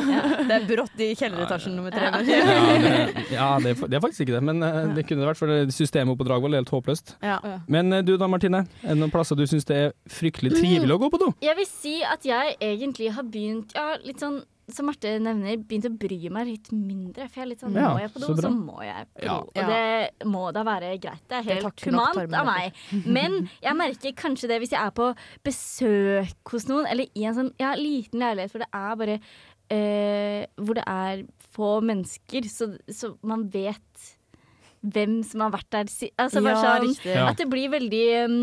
Det 0.47 0.57
er 0.57 0.67
brått 0.69 1.01
i 1.01 1.15
kjelleretasjen 1.15 1.77
nummer 1.77 1.91
tre. 1.91 2.11
Ja, 2.11 2.21
det, 2.27 3.27
ja 3.33 3.49
det, 3.59 3.73
er, 3.77 3.87
det 3.89 3.95
er 3.97 4.01
faktisk 4.01 4.21
ikke 4.27 4.37
det, 4.39 4.43
men 4.43 4.61
det 4.95 5.07
kunne 5.09 5.25
det 5.25 5.31
vært, 5.33 5.41
for 5.41 5.71
systemet 5.73 6.13
oppe 6.13 6.25
på 6.25 6.29
Dragvoll 6.29 6.55
er 6.55 6.63
helt 6.65 6.71
håpløst. 6.75 7.17
Ja. 7.23 7.39
Men 7.69 7.91
du 8.05 8.17
da, 8.17 8.27
Martine, 8.29 8.65
er 8.83 8.89
det 8.95 8.99
noen 9.01 9.11
plasser 9.15 9.37
du 9.37 9.47
syns 9.47 9.65
det 9.69 9.77
er 9.77 9.93
fryktelig 10.09 10.57
trivelig 10.59 10.93
å 10.97 11.01
gå 11.01 11.11
på 11.11 11.19
do? 11.25 11.33
Jeg 11.43 11.57
vil 11.57 11.67
si 11.71 12.03
at 12.05 12.23
jeg 12.27 12.57
egentlig 12.61 13.13
har 13.17 13.23
begynt 13.25 13.73
ja, 13.75 13.95
litt 14.05 14.21
sånn 14.21 14.43
som 14.73 14.89
Marte 14.89 15.13
nevner, 15.23 15.61
begynt 15.63 15.87
å 15.87 15.93
bry 15.95 16.17
meg 16.35 16.49
litt 16.49 16.71
mindre. 16.75 17.29
For 17.31 17.39
jeg 17.39 17.45
er 17.45 17.51
litt 17.53 17.63
sånn, 17.63 17.77
Ja, 17.79 17.93
må 17.95 18.01
jeg 18.03 18.11
på 18.15 18.23
do, 18.23 18.31
så 18.33 18.47
så 18.49 18.51
må 18.51 18.81
jeg 18.83 19.07
på 19.13 19.21
do. 19.21 19.27
Ja. 19.29 19.37
Og 19.47 19.71
det 19.71 20.27
må 20.27 20.43
da 20.57 20.65
være 20.67 20.91
greit. 21.03 21.23
Det 21.31 21.39
er 21.39 21.47
helt 21.53 21.85
humant 21.87 22.35
av 22.35 22.49
meg. 22.49 22.81
Men 23.05 23.39
jeg 23.63 23.79
merker 23.79 24.17
kanskje 24.19 24.51
det 24.51 24.59
hvis 24.65 24.75
jeg 24.75 24.83
er 24.83 24.95
på 24.97 25.13
besøk 25.47 26.55
hos 26.55 26.67
noen, 26.71 26.89
eller 26.91 27.07
i 27.15 27.29
en 27.29 27.39
sånn 27.39 27.53
ja, 27.63 27.75
liten 27.79 28.23
leilighet 28.25 28.55
hvor 28.55 28.65
det 28.65 28.71
er 28.75 29.01
bare 29.03 29.17
eh, 29.71 30.43
Hvor 30.59 30.79
det 30.79 30.87
er 30.91 31.25
få 31.57 31.73
mennesker, 31.87 32.51
så, 32.51 32.73
så 32.91 33.15
man 33.27 33.47
vet 33.53 34.13
hvem 34.87 35.21
som 35.27 35.43
har 35.47 35.55
vært 35.55 35.71
der 35.73 35.91
si 35.91 36.11
Altså 36.21 36.43
bare 36.45 36.59
Ja, 36.59 36.77
sånn. 36.83 36.97
Ja. 37.07 37.27
at 37.31 37.41
det 37.41 37.49
blir 37.51 37.71
veldig 37.73 38.05
um, 38.27 38.41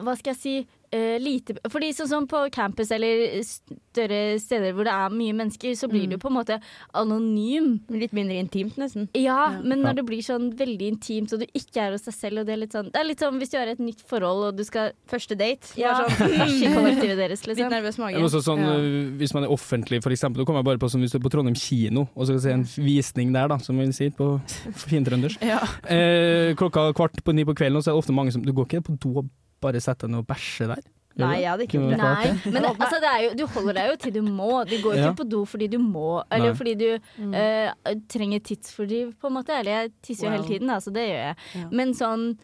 Hva 0.00 0.16
skal 0.18 0.34
jeg 0.34 0.40
si 0.40 0.54
eh, 0.92 1.18
lite 1.18 1.54
Fordi 1.70 1.90
sånn 1.94 2.08
som 2.08 2.26
på 2.26 2.50
campus 2.52 2.90
eller 2.90 3.42
større 3.46 4.38
steder 4.40 4.72
hvor 4.74 4.84
det 4.84 4.92
er 4.92 5.10
mye 5.14 5.32
mennesker, 5.34 5.72
så 5.78 5.88
blir 5.88 6.06
Mm. 6.06 6.10
du 6.10 6.18
på 6.18 6.28
en 6.30 6.34
måte 6.36 6.60
anonym. 6.94 7.80
Litt 7.90 8.12
mindre 8.12 8.36
intimt, 8.40 8.76
nesten. 8.78 9.08
Ja, 9.14 9.52
Ja. 9.52 9.60
men 9.62 9.78
Ja. 9.80 9.84
når 9.92 9.94
det 9.96 10.06
blir 10.06 10.22
sånn 10.22 10.52
veldig 10.56 10.88
intimt, 10.92 11.32
og 11.32 11.40
du 11.40 11.46
ikke 11.54 11.76
er 11.80 11.90
hos 11.92 12.02
deg 12.02 12.14
selv, 12.14 12.38
og 12.40 12.46
det 12.46 12.52
er 12.52 12.56
litt 12.56 12.72
sånn 12.72 12.90
Det 12.92 13.00
er 13.00 13.04
litt 13.04 13.18
sånn 13.20 13.38
hvis 13.38 13.50
du 13.50 13.58
har 13.58 13.66
et 13.68 13.78
nytt 13.78 14.00
forhold, 14.06 14.48
og 14.48 14.56
du 14.56 14.64
skal 14.64 14.92
Første 15.08 15.36
date. 15.36 15.74
ja, 15.76 16.04
sånn, 16.08 16.16
kollektivet 16.76 17.16
deres, 17.16 17.46
litt 17.46 17.58
liksom. 17.58 17.70
nervøs 17.70 17.98
mage. 17.98 18.16
Også 18.16 18.42
sånn, 18.42 18.58
Ja. 18.58 18.74
øh, 18.76 19.18
Hvis 19.18 19.34
man 19.34 19.44
er 19.44 19.48
offentlig, 19.48 20.02
for 20.02 20.10
eksempel, 20.10 20.38
da 20.38 20.44
kommer 20.44 20.58
jeg 20.60 20.64
bare 20.64 20.78
på 20.78 20.90
sånn, 20.90 21.00
hvis 21.02 21.12
du 21.12 21.18
er 21.18 21.22
på 21.22 21.30
Trondheim 21.30 21.54
kino 21.56 22.08
og 22.16 22.26
skal 22.26 22.40
se 22.40 22.50
en 22.52 22.64
visning 22.64 23.32
der, 23.32 23.48
da, 23.48 23.56
som 23.58 23.76
vi 23.78 23.86
sier 23.92 24.10
på 24.10 24.40
fintrøndersk. 24.90 25.40
Ja. 25.42 25.60
Eh, 25.88 26.54
klokka 26.54 26.92
kvart 26.94 27.22
på 27.24 27.34
ni 27.34 27.44
på 27.44 27.54
kvelden, 27.54 27.76
og 27.76 27.82
så 27.84 27.88
er 27.90 27.94
det 27.94 28.02
ofte 28.04 28.12
mange 28.14 28.32
som 28.32 28.42
Du 28.42 28.52
går 28.52 28.66
ikke 28.66 28.82
på 28.84 28.98
do 28.98 29.18
og 29.18 29.26
bare 29.62 29.80
sette 29.84 30.06
deg 30.06 30.10
ned 30.14 30.22
og 30.24 30.26
bæsje 30.30 30.66
der? 30.70 30.82
Nei, 31.20 31.26
det? 31.34 31.40
jeg 31.42 31.50
hadde 31.50 31.64
ikke 31.66 31.78
gjort 31.80 31.90
det. 31.90 31.98
Nei, 32.00 32.52
men 32.54 32.64
altså, 32.70 32.98
det 33.02 33.08
er 33.10 33.22
jo, 33.24 33.30
du 33.36 33.42
holder 33.52 33.74
deg 33.76 33.88
jo 33.90 33.96
til 34.04 34.12
du 34.14 34.20
må. 34.24 34.50
Du 34.70 34.76
går 34.80 34.94
ikke 34.94 35.08
Ja. 35.10 35.16
på 35.18 35.26
do 35.28 35.40
fordi 35.44 35.66
du 35.68 35.78
må, 35.82 36.22
eller 36.30 36.52
Nei. 36.52 36.56
fordi 36.56 36.74
du 36.78 36.86
Mm. 37.18 37.34
uh, 37.34 37.94
trenger 38.08 38.40
tidsfordriv, 38.40 39.10
på 39.20 39.26
en 39.28 39.34
måte. 39.34 39.50
Eller 39.58 39.70
jeg 39.82 39.92
tisser 40.06 40.28
jo 40.28 40.30
Wow. 40.30 40.36
hele 40.38 40.48
tiden, 40.48 40.68
da, 40.68 40.76
så 40.80 40.92
det 40.94 41.04
gjør 41.10 41.22
jeg. 41.26 41.36
Ja. 41.58 41.68
Men 41.70 41.92
sånn 41.94 42.38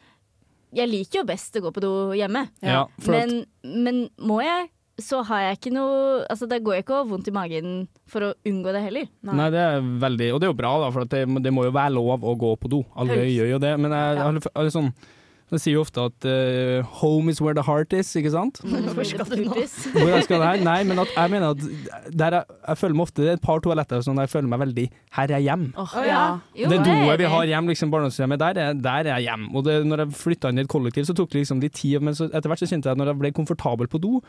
Jeg 0.76 0.88
liker 0.90 1.20
jo 1.20 1.24
best 1.24 1.54
å 1.56 1.60
gå 1.62 1.70
på 1.72 1.80
do 1.80 1.92
hjemme. 2.12 2.48
Ja, 2.60 2.86
Men, 3.06 3.46
men 3.64 4.10
må 4.18 4.42
jeg, 4.42 4.68
så 5.00 5.22
har 5.24 5.40
jeg 5.46 5.58
ikke 5.60 5.72
noe 5.72 6.26
Altså, 6.28 6.48
da 6.50 6.58
går 6.58 6.74
jeg 6.74 6.84
ikke 6.84 6.96
og 6.98 7.06
har 7.06 7.10
vondt 7.14 7.28
i 7.28 7.32
magen 7.32 7.88
for 8.10 8.20
å 8.20 8.34
unngå 8.44 8.72
det 8.74 8.82
heller. 8.82 9.06
Nei, 9.22 9.46
det 9.54 9.62
er 9.62 9.80
veldig 9.80 10.32
Og 10.34 10.40
det 10.42 10.48
er 10.48 10.52
jo 10.52 10.58
bra, 10.58 10.72
da, 10.82 10.90
for 10.90 11.06
at 11.06 11.08
det, 11.14 11.22
det 11.46 11.52
må 11.54 11.64
jo 11.64 11.70
være 11.72 11.94
lov 11.94 12.20
å 12.26 12.34
gå 12.36 12.50
på 12.60 12.68
do. 12.68 12.82
Alle 12.96 13.14
gjør 13.24 13.52
jo 13.54 13.58
det. 13.62 13.72
Men 13.80 13.92
jeg, 13.94 14.16
jeg, 14.18 14.34
jeg, 14.42 14.52
jeg, 14.66 14.72
sånn 14.74 14.92
jeg 15.54 15.62
sier 15.62 15.76
jo 15.76 15.82
ofte 15.84 16.02
at 16.02 16.26
uh, 16.26 16.82
'home 16.98 17.30
is 17.30 17.40
where 17.40 17.54
the 17.54 17.62
heart 17.62 17.92
is', 17.94 18.10
ikke 18.18 18.32
sant? 18.34 18.58
Hvor 18.66 19.04
skal 19.06 19.24
du 19.30 19.44
nå? 19.44 19.54
Hvor 20.02 20.20
skal 20.24 20.42
her? 20.42 20.62
Nei, 20.64 20.80
men 20.88 20.98
at 20.98 21.12
jeg 21.14 21.30
mener 21.30 21.54
at 21.54 21.62
der 22.10 22.38
jeg, 22.40 22.44
jeg 22.68 22.78
føler 22.80 22.94
meg 22.98 23.06
ofte 23.06 23.22
Det 23.22 23.28
er 23.30 23.38
et 23.38 23.44
par 23.44 23.62
toaletter 23.62 24.02
sånn 24.02 24.18
der 24.18 24.26
jeg 24.26 24.34
føler 24.34 24.50
meg 24.50 24.60
veldig 24.64 24.86
Her 25.18 25.30
er 25.30 25.36
jeg 25.36 25.46
hjem. 25.46 25.68
Oh, 25.78 25.94
ja. 26.02 26.24
Jo, 26.58 26.72
det 26.72 26.80
det 26.82 26.88
doet 26.90 27.22
vi 27.22 27.30
har 27.36 27.46
hjem, 27.52 27.70
liksom 27.70 27.94
barndomshjemmet, 27.94 28.42
der 28.42 28.58
er, 28.64 28.74
der 28.74 29.06
er 29.06 29.12
jeg 29.20 29.28
hjem. 29.30 29.46
Og 29.54 29.64
det, 29.68 29.78
når 29.86 30.02
jeg 30.04 30.18
flytta 30.24 30.50
inn 30.50 30.58
i 30.58 30.66
et 30.66 30.72
kollektiv, 30.72 31.06
så 31.06 31.14
tok 31.14 31.30
det 31.30 31.44
liksom 31.44 31.62
litt 31.62 31.78
tid, 31.78 32.02
men 32.02 32.18
så 32.18 32.26
etter 32.26 32.50
hvert 32.50 32.64
så 32.64 32.68
kjente 32.68 32.90
jeg 32.90 32.98
at 32.98 33.00
når 33.00 33.12
jeg 33.12 33.20
ble 33.22 33.32
komfortabel 33.38 33.88
på 33.92 34.02
do, 34.02 34.20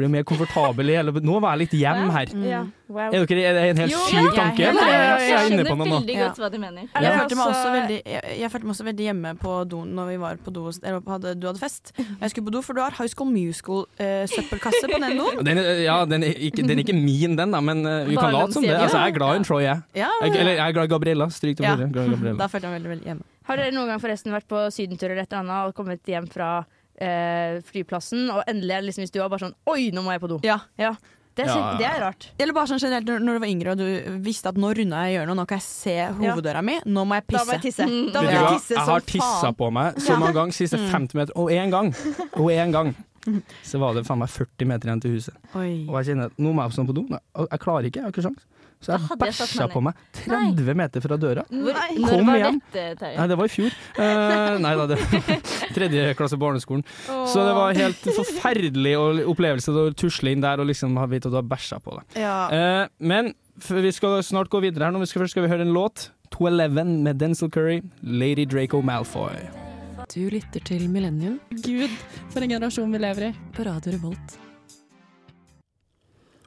jeg 0.00 0.08
mer 0.10 0.22
komfortabel 0.24 0.88
i 0.88 0.94
hele 0.96 1.12
Nå 1.20 1.34
var 1.44 1.52
jeg 1.52 1.66
litt 1.66 1.74
hjem 1.82 2.08
her. 2.14 2.30
Ja. 2.48 2.60
Wow. 2.92 3.08
Er, 3.12 3.24
dere, 3.28 3.42
er 3.48 3.52
det 3.56 3.62
en 3.72 3.80
helt 3.82 3.92
syk 4.08 4.34
tanke? 4.36 4.62
Jeg 4.62 4.68
er 4.68 4.72
eller 4.72 4.92
er 4.92 5.20
jeg 5.20 5.28
Jeg 5.32 5.52
inne 5.52 5.64
på 5.64 5.68
skjønner 5.68 5.76
noe 5.76 5.88
nå? 5.88 5.98
veldig 6.00 6.16
godt 6.22 6.38
hva 6.40 6.48
du 6.52 6.58
mener. 6.60 6.82
Jeg, 6.92 7.12
følte 7.18 7.36
meg 7.36 7.46
også- 7.46 7.60
også 7.60 7.70
veldig, 7.76 7.98
jeg, 8.06 8.22
jeg 8.40 8.50
følte 8.52 8.66
meg 8.66 8.74
også 8.74 8.84
veldig 8.88 9.04
hjemme 9.08 9.30
på 9.40 9.52
doen 9.68 9.88
når 9.96 10.06
vi 10.08 10.16
var 10.24 10.36
på 10.44 10.52
do 10.52 10.64
eller 10.72 11.00
hadde, 11.12 11.34
du 11.40 11.46
hadde 11.46 11.58
fest. 11.60 11.92
Jeg 11.98 12.30
skulle 12.30 12.44
på 12.48 12.52
do, 12.56 12.62
for 12.62 12.72
du 12.72 12.80
har 12.80 12.90
High 12.98 13.08
School 13.12 13.30
Musical-søppelkasse 13.32 14.88
på 14.92 14.98
den 15.02 15.16
doen. 15.18 15.40
Den 15.48 15.58
er, 15.58 15.70
ja, 15.84 16.04
den 16.08 16.22
er, 16.22 16.34
ikke, 16.48 16.62
den 16.62 16.70
er 16.78 16.82
ikke 16.84 16.96
min, 16.96 17.36
den, 17.38 17.52
da, 17.52 17.60
men 17.60 17.84
uh, 17.86 18.06
vi 18.08 18.16
kan 18.16 18.32
late 18.32 18.52
som 18.56 18.62
det. 18.64 18.74
Altså, 18.76 18.98
jeg 18.98 19.12
er 19.12 19.16
glad 19.18 19.34
i 19.34 19.40
en 19.40 19.44
Troy, 19.48 19.62
jeg. 19.64 19.80
Jeg. 19.96 20.08
Eller 20.32 20.52
jeg 20.56 20.64
er 20.68 20.72
glad 20.76 20.84
i 20.84 20.92
Gabriella. 20.92 21.28
Stryk 21.32 21.56
til 21.56 21.64
Ja. 21.66 21.74
Gabriella. 21.76 22.36
Da 22.38 22.46
følte 22.52 22.68
jeg 22.68 22.72
meg 22.72 22.80
veldig, 22.80 22.90
veldig 22.96 23.10
hjemme. 23.10 23.26
Har 23.48 23.58
dere 23.58 23.72
noen 23.74 23.88
gang 23.90 24.00
forresten 24.02 24.32
vært 24.32 24.46
på 24.48 24.60
sydentur 24.70 25.10
eller 25.10 25.24
et 25.24 25.32
eller 25.32 25.42
annet 25.42 25.72
og 25.72 25.74
kommet 25.74 26.06
hjem 26.06 26.28
fra 26.30 26.50
eh, 27.02 27.58
flyplassen, 27.68 28.28
og 28.32 28.44
endelig 28.50 28.76
er 28.76 28.84
det 28.84 28.90
liksom 28.92 29.10
du 29.12 29.18
var 29.22 29.32
bare 29.32 29.46
sånn 29.48 29.56
Oi, 29.72 29.90
nå 29.94 30.04
må 30.06 30.14
jeg 30.14 30.22
på 30.22 30.30
do. 30.30 30.38
Ja. 30.46 30.60
Det, 31.34 31.46
er, 31.46 31.48
Ja. 31.48 31.54
ja. 31.56 31.76
det 31.80 31.86
er 31.88 32.00
rart. 32.02 32.26
Eller 32.38 32.52
bare 32.52 32.68
sånn 32.68 32.80
generelt 32.82 33.06
når 33.08 33.22
når 33.24 33.38
du 33.38 33.40
var 33.40 33.48
yngre 33.48 33.72
og 33.72 33.78
du 33.80 34.18
visste 34.24 34.50
at 34.52 34.58
nå 34.60 34.72
runda 34.76 34.98
jeg 35.08 35.14
hjørnet, 35.16 35.38
nå 35.38 35.46
kan 35.48 35.60
jeg 35.62 35.64
se 35.64 35.94
hoveddøra 36.18 36.60
mi, 36.66 36.74
nå 36.84 37.04
må 37.08 37.16
jeg 37.16 37.24
Da 37.30 37.44
må 37.44 37.54
jeg 37.56 37.62
pisse. 37.62 37.86
tisse. 37.86 37.86
Mm. 37.88 38.12
Da 38.12 38.20
må 38.26 38.34
jeg 38.34 38.50
tisse 38.58 38.74
Jeg 38.76 38.84
har 38.90 39.06
tissa 39.14 39.52
på 39.56 39.70
meg 39.72 39.96
så 39.96 40.18
mange 40.20 40.34
ganger 40.36 40.52
siste 40.58 40.76
50 40.92 41.14
meter, 41.16 41.32
og 41.40 41.48
én 41.50 41.72
gang, 41.72 41.88
og 42.36 42.50
én 42.52 42.72
gang, 42.74 42.92
så 43.64 43.78
var 43.80 43.94
det 43.96 44.04
faen 44.04 44.18
meg 44.20 44.28
40 44.28 44.66
meter 44.68 44.90
igjen 44.90 45.00
til 45.00 45.16
huset. 45.16 45.34
Oi. 45.56 45.86
Og 45.88 45.96
jeg 46.02 46.10
kjenner 46.12 46.28
at 46.28 46.36
nå 46.42 46.52
må 46.52 46.60
jeg 46.66 46.72
opp 46.72 46.76
sånn 46.76 46.88
på 46.90 46.96
do. 47.00 47.06
Jeg, 47.08 47.48
jeg 47.48 47.60
klarer 47.64 47.88
ikke, 47.88 48.00
jeg 48.02 48.04
har 48.10 48.12
ikke 48.12 48.26
sjans. 48.28 48.44
Så 48.82 48.96
jeg 48.96 49.18
bæsja 49.20 49.66
på 49.70 49.82
meg 49.84 49.98
30 50.24 50.74
meter 50.78 51.04
fra 51.04 51.18
døra. 51.20 51.44
Hvor, 51.48 51.76
Nei. 51.76 51.98
når 52.02 52.16
Kom 52.16 52.30
var 52.30 52.40
igjen. 52.40 52.58
dette, 52.74 53.12
Nei, 53.18 53.26
det 53.30 53.38
var 53.38 53.50
i 53.50 53.52
fjor. 53.52 53.76
Uh, 53.98 54.56
nei 54.64 54.72
da, 54.80 54.86
det 54.90 54.98
tredje 55.76 56.16
klasse 56.18 56.38
barneskolen. 56.40 56.82
Så 57.06 57.44
det 57.46 57.54
var 57.58 57.78
helt 57.78 58.10
forferdelig 58.18 58.96
opplevelse 59.30 59.76
å 59.76 59.86
tusle 59.94 60.34
inn 60.34 60.42
der 60.42 60.62
og 60.62 60.68
liksom 60.70 60.98
ha 60.98 61.06
vite 61.10 61.30
at 61.30 61.36
du 61.36 61.38
har 61.38 61.46
bæsja 61.46 61.78
på 61.84 61.94
deg. 61.98 62.20
Ja. 62.24 62.36
Uh, 62.50 62.84
men 62.98 63.32
vi 63.62 63.94
skal 63.94 64.18
snart 64.26 64.50
gå 64.50 64.62
videre 64.64 64.88
her 64.88 64.94
nå. 64.94 65.02
Vi 65.04 65.10
skal, 65.10 65.24
først 65.24 65.36
skal 65.36 65.46
vi 65.46 65.52
høre 65.54 65.66
en 65.68 65.74
låt. 65.76 66.10
211 66.32 67.02
med 67.04 67.20
Denzil 67.20 67.50
Curry, 67.52 67.82
Lady 68.02 68.46
Draco 68.48 68.80
Malfoy. 68.82 69.36
Du 70.12 70.24
lytter 70.32 70.60
til 70.64 70.88
Millennium. 70.90 71.38
Gud, 71.62 71.92
for 72.32 72.44
en 72.44 72.56
generasjon 72.56 72.90
vi 72.92 73.00
lever 73.00 73.30
i. 73.30 73.34
På 73.54 73.68
Radio 73.68 73.94
Revolt. 73.94 74.40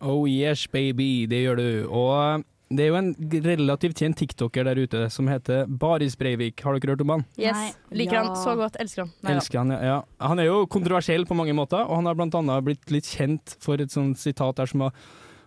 Oh 0.05 0.25
yes, 0.29 0.67
baby, 0.71 1.25
det 1.29 1.41
gjør 1.45 1.57
du. 1.59 1.69
Og 1.89 2.43
det 2.75 2.85
er 2.85 2.89
jo 2.89 2.97
en 2.97 3.11
relativt 3.45 3.99
kjent 4.01 4.17
tiktoker 4.17 4.65
der 4.65 4.79
ute 4.81 5.03
som 5.13 5.27
heter 5.29 5.67
Baris 5.69 6.15
Breivik. 6.17 6.63
Har 6.65 6.77
dere 6.77 6.95
hørt 6.95 7.03
om 7.05 7.13
han? 7.13 7.25
Yes. 7.37 7.57
Nei. 7.57 7.99
Liker 8.01 8.21
han 8.21 8.31
så 8.41 8.55
godt. 8.57 8.79
Elsker 8.81 9.05
han. 9.05 9.11
Nei. 9.21 9.35
Elsker 9.35 9.61
han, 9.61 9.73
ja. 9.75 9.81
ja. 9.85 9.99
Han 10.29 10.41
er 10.41 10.49
jo 10.49 10.63
kontroversiell 10.71 11.27
på 11.29 11.37
mange 11.37 11.53
måter, 11.57 11.85
og 11.85 12.01
han 12.01 12.09
har 12.09 12.17
blant 12.17 12.37
annet 12.37 12.65
blitt 12.65 12.93
litt 12.93 13.09
kjent 13.09 13.57
for 13.61 13.81
et 13.81 13.93
sånt 13.93 14.21
sitat 14.21 14.61
der 14.61 14.71
som 14.71 14.87
var 14.87 14.97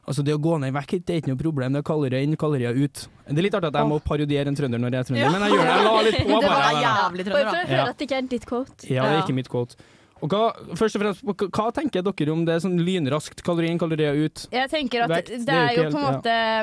Altså 0.09 0.23
Det 0.25 0.33
å 0.33 0.39
gå 0.41 0.55
ned 0.57 0.73
i 0.73 0.73
vekt 0.73 1.03
det 1.05 1.13
er 1.13 1.19
ikke 1.21 1.29
noe 1.35 1.41
problem, 1.43 1.75
det 1.77 1.83
er 1.83 1.85
kalorier 1.85 2.25
inn, 2.25 2.37
kalorier 2.41 2.73
ut. 2.73 3.03
Det 3.27 3.35
er 3.35 3.45
litt 3.45 3.57
artig 3.59 3.69
at 3.69 3.77
jeg 3.77 3.89
må 3.91 3.99
parodiere 4.01 4.49
en 4.49 4.57
trønder 4.57 4.81
når 4.81 4.95
jeg 4.97 5.05
er 5.05 5.09
trønder, 5.11 5.35
men 5.35 5.43
jeg 5.45 5.53
gjør 5.53 5.61
det. 5.61 5.75
Jeg 5.75 5.85
la 5.85 5.99
litt 6.07 6.17
på, 6.17 6.29
Det 6.31 6.33
var 6.33 6.47
bare. 6.49 6.79
da 6.81 6.95
Bare 7.13 7.27
for 7.29 7.59
å 7.59 7.67
høre 7.69 7.85
at 7.91 7.99
det 8.01 8.07
ikke 8.09 8.17
er 8.17 8.31
ditt 8.33 8.47
quote. 8.49 8.89
Ja, 8.89 9.05
det 9.05 9.19
er 9.19 9.27
ikke 9.27 9.37
mitt 9.37 9.51
quote. 9.53 9.77
Og 10.23 10.33
hva, 10.33 10.41
først 10.79 10.99
og 10.99 11.03
fremst, 11.03 11.23
hva, 11.25 11.67
tenker 11.77 12.03
dere 12.03 12.33
om 12.33 12.45
det 12.45 12.57
er 12.57 12.63
sånn 12.65 12.79
lynraskt? 12.83 13.43
Kalori 13.47 13.71
inn, 13.71 13.79
kalorier 13.79 14.19
ut? 14.19 14.47
Jeg 14.51 14.71
tenker 14.73 15.05
at 15.07 15.13
Vekt, 15.13 15.31
det 15.47 15.55
er 15.55 15.75
jo 15.77 15.83
helt, 15.85 15.95
på 15.95 16.01
en 16.01 16.07
måte 16.09 16.35
ja. 16.35 16.63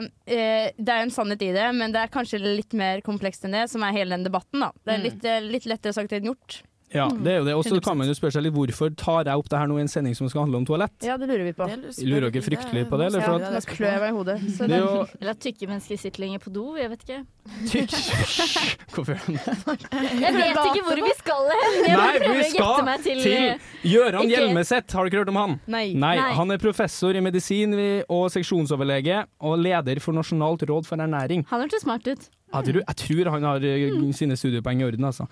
Det 0.75 0.91
er 0.91 1.01
jo 1.01 1.07
en 1.07 1.15
sannhet 1.15 1.41
i 1.45 1.51
det, 1.55 1.67
men 1.77 1.93
det 1.95 2.01
er 2.03 2.11
kanskje 2.13 2.41
litt 2.43 2.73
mer 2.75 3.01
komplekst 3.05 3.45
enn 3.47 3.55
det, 3.55 3.65
som 3.71 3.83
er 3.87 3.95
hele 3.95 4.17
den 4.17 4.25
debatten. 4.27 4.59
da 4.59 4.71
Det 4.83 4.93
er 4.93 4.97
Mm. 4.97 5.03
litt, 5.03 5.25
eh, 5.25 5.39
litt 5.41 5.65
lettere 5.65 5.93
sagt 5.93 6.11
enn 6.11 6.25
gjort. 6.31 6.63
Ja, 6.93 7.07
det 7.09 7.31
er 7.31 7.39
jo 7.41 7.45
det. 7.47 7.53
Og 7.57 7.63
så 7.65 7.79
kan 7.83 7.97
man 7.97 8.07
jo 8.07 8.13
spørre 8.15 8.35
seg 8.37 8.45
litt 8.45 8.53
hvorfor 8.55 8.91
tar 8.95 9.25
jeg 9.27 9.41
opp 9.41 9.47
det 9.51 9.57
her 9.59 9.67
nå 9.67 9.77
i 9.79 9.83
en 9.83 9.89
sending 9.91 10.15
som 10.17 10.29
skal 10.31 10.45
handle 10.45 10.61
om 10.61 10.67
toalett? 10.67 10.93
Ja, 11.03 11.17
det 11.17 11.27
lurer 11.27 11.43
vi 11.47 11.53
på. 11.57 11.65
Lurer 12.05 12.29
dere 12.29 12.43
fryktelig 12.45 12.85
på 12.91 12.99
det, 13.01 13.07
eller? 13.09 13.25
Ja, 13.25 13.51
det 13.55 13.63
klør 13.71 13.89
jeg 13.89 14.03
meg 14.03 14.11
i 14.11 14.15
hodet. 14.19 14.37
Så 14.55 14.69
det 14.69 14.77
er 14.77 14.85
jo 14.85 15.01
Eller 15.19 15.31
at 15.33 15.41
tykke 15.43 15.69
mennesker 15.71 15.99
sitter 15.99 16.23
lenger 16.25 16.43
på 16.45 16.53
do. 16.55 16.65
Jeg 16.79 16.91
vet 16.93 17.03
ikke. 17.07 17.19
Hvorfor 18.95 19.11
gjør 19.13 19.23
han 19.25 19.35
det? 19.35 19.41
Jeg 20.21 20.37
vet 20.37 20.61
ikke 20.61 20.85
hvor 20.85 21.01
vi 21.01 21.13
skal 21.17 21.49
hen. 21.51 21.75
Jeg 21.85 21.97
Nei, 21.97 22.07
vi 22.15 22.21
prøver 22.23 22.39
å 22.39 22.47
skal 22.49 22.69
gjette 22.69 22.87
meg 22.87 23.03
til, 23.05 23.21
til 23.25 23.35
eh, 23.49 23.67
Gøran 23.85 24.21
Ikke- 24.23 24.31
Hjelmeset, 24.35 24.95
har 24.97 25.09
dere 25.09 25.21
hørt 25.23 25.33
om 25.33 25.41
han? 25.41 25.57
Nei. 25.67 25.85
Nei, 25.93 26.15
Nei. 26.21 26.31
han 26.39 26.55
er 26.55 26.61
professor 26.61 27.17
i 27.17 27.21
medisin 27.25 27.75
og 28.09 28.25
seksjonsoverlege 28.33 29.23
og 29.45 29.59
leder 29.61 30.01
for 30.03 30.17
Nasjonalt 30.17 30.65
råd 30.69 30.87
for 30.89 31.01
ernæring. 31.01 31.45
Han 31.51 31.65
hørtes 31.65 31.85
smart 31.85 32.07
ut. 32.07 32.29
Jeg 32.55 32.67
tror, 32.67 32.81
jeg 32.81 32.97
tror 33.01 33.31
han 33.33 33.47
har 33.47 33.65
eh, 33.67 33.95
sine 34.15 34.37
studiepoeng 34.39 34.81
i 34.81 34.87
orden, 34.87 35.07
altså. 35.07 35.27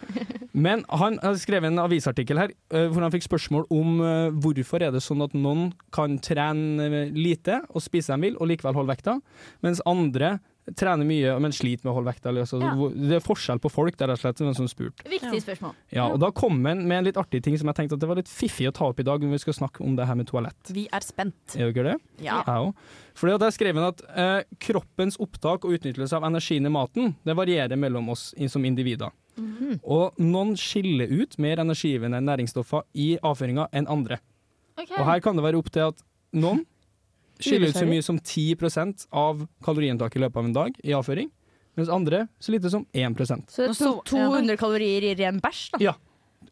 Men 0.53 0.83
han 0.89 1.19
har 1.23 1.37
skrevet 1.41 1.71
en 1.71 1.81
avisartikkel 1.83 2.41
her 2.41 2.53
eh, 2.73 2.87
hvor 2.91 3.05
han 3.05 3.13
fikk 3.13 3.27
spørsmål 3.27 3.67
om 3.73 4.01
eh, 4.03 4.39
hvorfor 4.43 4.83
er 4.83 4.93
det 4.93 5.03
sånn 5.05 5.23
at 5.25 5.35
noen 5.37 5.71
kan 5.95 6.17
trene 6.23 7.05
lite 7.15 7.61
og 7.71 7.85
spise 7.85 8.13
dem 8.13 8.27
vil, 8.27 8.39
og 8.39 8.51
likevel 8.51 8.77
holde 8.77 8.93
vekta, 8.93 9.17
mens 9.65 9.81
andre 9.89 10.37
trener 10.79 11.07
mye, 11.07 11.33
men 11.43 11.51
sliter 11.55 11.83
med 11.85 11.91
å 11.91 11.95
holde 11.97 12.11
vekta. 12.13 12.31
Altså, 12.31 12.59
Ja. 12.61 12.73
Det 12.93 13.17
er 13.17 13.23
forskjell 13.23 13.59
på 13.59 13.71
folk, 13.71 13.97
det 13.97 14.05
er 14.05 14.13
rett 14.13 14.19
og 14.19 14.23
slett 14.23 14.41
hvem 14.43 14.55
som 14.55 14.67
spurt. 14.71 15.03
Viktig 15.03 15.41
spørsmål. 15.43 15.73
Ja, 15.91 16.07
og 16.07 16.19
da 16.23 16.31
kom 16.31 16.65
en 16.65 16.87
med 16.87 16.97
en 16.97 17.07
litt 17.09 17.17
artig 17.19 17.43
ting 17.43 17.57
som 17.57 17.67
jeg 17.67 17.75
tenkte 17.75 17.93
at 17.97 17.99
det 17.99 18.07
var 18.09 18.15
litt 18.15 18.31
fiffig 18.31 18.67
å 18.69 18.73
ta 18.73 18.85
opp 18.87 18.99
i 18.99 19.03
dag 19.03 19.21
når 19.21 19.35
vi 19.35 19.41
skal 19.43 19.53
snakke 19.53 19.83
om 19.83 19.95
det 19.95 20.07
her 20.07 20.15
med 20.15 20.27
toalett. 20.27 20.71
Vi 20.71 20.87
er 20.91 21.01
spent. 21.01 21.55
Er 21.57 21.71
dere 21.71 21.93
det? 21.93 21.97
Ja. 22.23 22.43
Jeg 22.47 22.69
òg. 22.69 22.73
Fordi 23.13 23.35
at 23.35 23.41
jeg 23.41 23.57
skrev 23.59 23.77
inn 23.77 23.83
at 23.89 24.01
eh, 24.15 24.43
kroppens 24.59 25.19
opptak 25.19 25.65
og 25.65 25.75
utnyttelse 25.75 26.15
av 26.15 26.23
energien 26.23 26.65
i 26.65 26.69
maten 26.73 27.15
det 27.23 27.35
varierer 27.35 27.77
mellom 27.77 28.09
oss 28.09 28.33
som 28.47 28.63
individer. 28.65 29.11
Mhm. 29.37 29.79
Og 29.83 30.13
noen 30.21 30.55
skiller 30.55 31.09
ut 31.09 31.37
mer 31.39 31.57
energigivende 31.57 32.21
næringsstoffer 32.21 32.83
i 32.93 33.17
avføringa 33.17 33.67
enn 33.73 33.87
andre. 33.89 34.19
Okay. 34.77 34.97
Og 34.97 35.05
her 35.05 35.19
kan 35.19 35.35
det 35.35 35.43
være 35.45 35.57
opp 35.57 35.69
til 35.73 35.89
at 35.91 36.01
noen 36.33 36.65
skiller 37.43 37.73
ut 37.73 37.79
så 37.79 37.85
mye 37.89 38.05
som 38.05 38.19
10% 38.19 39.07
av 39.23 39.45
kaloriinntaket 39.65 40.19
i 40.19 40.23
løpet 40.25 40.41
av 40.41 40.49
en 40.49 40.55
dag 40.55 40.79
i 40.83 40.95
avføring, 40.97 41.29
mens 41.77 41.91
andre 41.91 42.25
så 42.41 42.55
lite 42.55 42.71
som 42.73 42.87
1 42.93 43.21
Så 43.49 43.67
det 43.67 43.77
to, 43.77 43.93
200 44.09 44.57
kalorier 44.57 45.11
i 45.11 45.15
ren 45.19 45.39
bæsj, 45.43 45.69
da. 45.75 45.83
Ja. 45.91 45.95